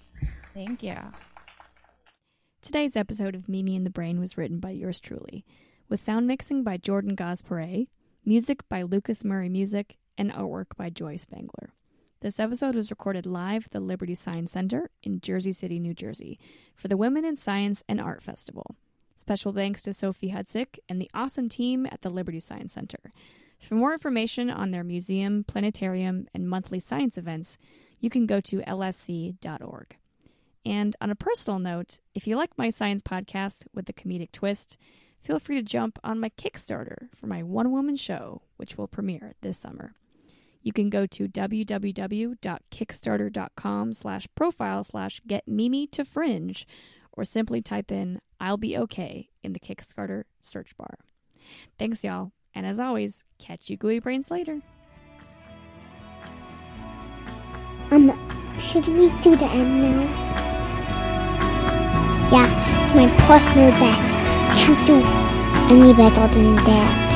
Thank 0.54 0.84
you. 0.84 0.96
Today's 2.62 2.96
episode 2.96 3.36
of 3.36 3.50
Mimi 3.50 3.76
in 3.76 3.84
the 3.84 3.90
Brain 3.90 4.20
was 4.20 4.38
written 4.38 4.60
by 4.60 4.72
yours 4.72 5.00
truly, 5.00 5.44
with 5.90 6.02
sound 6.02 6.28
mixing 6.28 6.64
by 6.64 6.78
Jordan 6.78 7.16
Gospere, 7.16 7.88
music 8.24 8.68
by 8.70 8.84
Lucas 8.84 9.26
Murray 9.26 9.50
Music, 9.50 9.98
and 10.20 10.32
artwork 10.34 10.76
by 10.78 10.90
Joy 10.90 11.16
Spangler. 11.16 11.74
This 12.20 12.40
episode 12.40 12.76
was 12.76 12.90
recorded 12.90 13.26
live 13.26 13.68
at 13.68 13.72
the 13.72 13.80
Liberty 13.80 14.14
Science 14.14 14.52
Center 14.52 14.90
in 15.02 15.22
Jersey 15.22 15.54
City, 15.54 15.80
New 15.80 15.94
Jersey, 15.94 16.38
for 16.76 16.90
the 16.90 16.98
Women 16.98 17.24
in 17.24 17.38
Science 17.38 17.82
and 17.88 18.02
Art 18.02 18.22
Festival. 18.22 18.76
Special 19.16 19.54
thanks 19.54 19.82
to 19.84 19.94
Sophie 19.94 20.32
Hudzik 20.32 20.80
and 20.90 21.02
the 21.02 21.10
awesome 21.14 21.48
team 21.48 21.86
at 21.86 22.02
the 22.02 22.10
Liberty 22.10 22.42
Science 22.42 22.74
Center. 22.74 23.14
For 23.62 23.76
more 23.76 23.94
information 23.94 24.50
on 24.50 24.72
their 24.72 24.84
museum, 24.84 25.46
planetarium, 25.46 26.28
and 26.34 26.50
monthly 26.50 26.80
science 26.80 27.18
events, 27.18 27.58
you 28.02 28.10
can 28.10 28.26
go 28.26 28.42
to 28.42 28.60
lsc.org. 28.60 29.98
And 30.66 30.96
on 31.00 31.10
a 31.10 31.16
personal 31.16 31.60
note, 31.60 32.00
if 32.14 32.28
you 32.28 32.36
like 32.36 32.58
my 32.58 32.70
science 32.70 33.02
podcast 33.02 33.66
with 33.74 33.88
a 33.88 33.94
comedic 33.94 34.34
twist, 34.34 34.78
feel 35.22 35.40
free 35.40 35.56
to 35.56 35.64
jump 35.64 35.98
on 36.04 36.20
my 36.20 36.30
Kickstarter 36.32 37.08
for 37.16 37.28
my 37.28 37.44
one 37.44 37.72
woman 37.72 37.96
show, 37.96 38.42
which 38.58 38.78
will 38.78 38.88
premiere 38.88 39.36
this 39.42 39.58
summer. 39.58 39.96
You 40.62 40.74
can 40.74 40.90
go 40.90 41.06
to 41.06 41.28
www.kickstarter.com 41.28 43.94
slash 43.94 44.28
profile 44.36 44.84
slash 44.84 45.22
get 45.26 45.48
Mimi 45.48 45.88
to 45.88 46.04
fringe 46.04 46.68
or 47.14 47.24
simply 47.24 47.62
type 47.62 47.90
in 47.92 48.20
I'll 48.40 48.58
be 48.58 48.78
okay 48.78 49.30
in 49.44 49.54
the 49.54 49.60
Kickstarter 49.60 50.24
search 50.42 50.76
bar. 50.78 51.00
Thanks, 51.78 52.04
y'all. 52.04 52.32
And 52.56 52.66
as 52.66 52.80
always, 52.80 53.26
catch 53.38 53.70
you 53.70 53.78
gooey 53.78 54.00
brains 54.00 54.32
later. 54.32 54.62
Um, 57.92 58.12
should 58.60 58.88
we 58.88 59.10
do 59.22 59.36
the 59.36 59.46
end 59.46 59.82
now? 59.82 60.02
Yeah, 62.32 62.86
it's 62.86 62.94
my 62.94 63.08
personal 63.26 63.72
best. 63.72 64.12
Can't 64.60 64.88
do 64.88 65.02
any 65.74 65.94
better 65.94 66.28
than 66.34 66.56
that. 66.56 67.09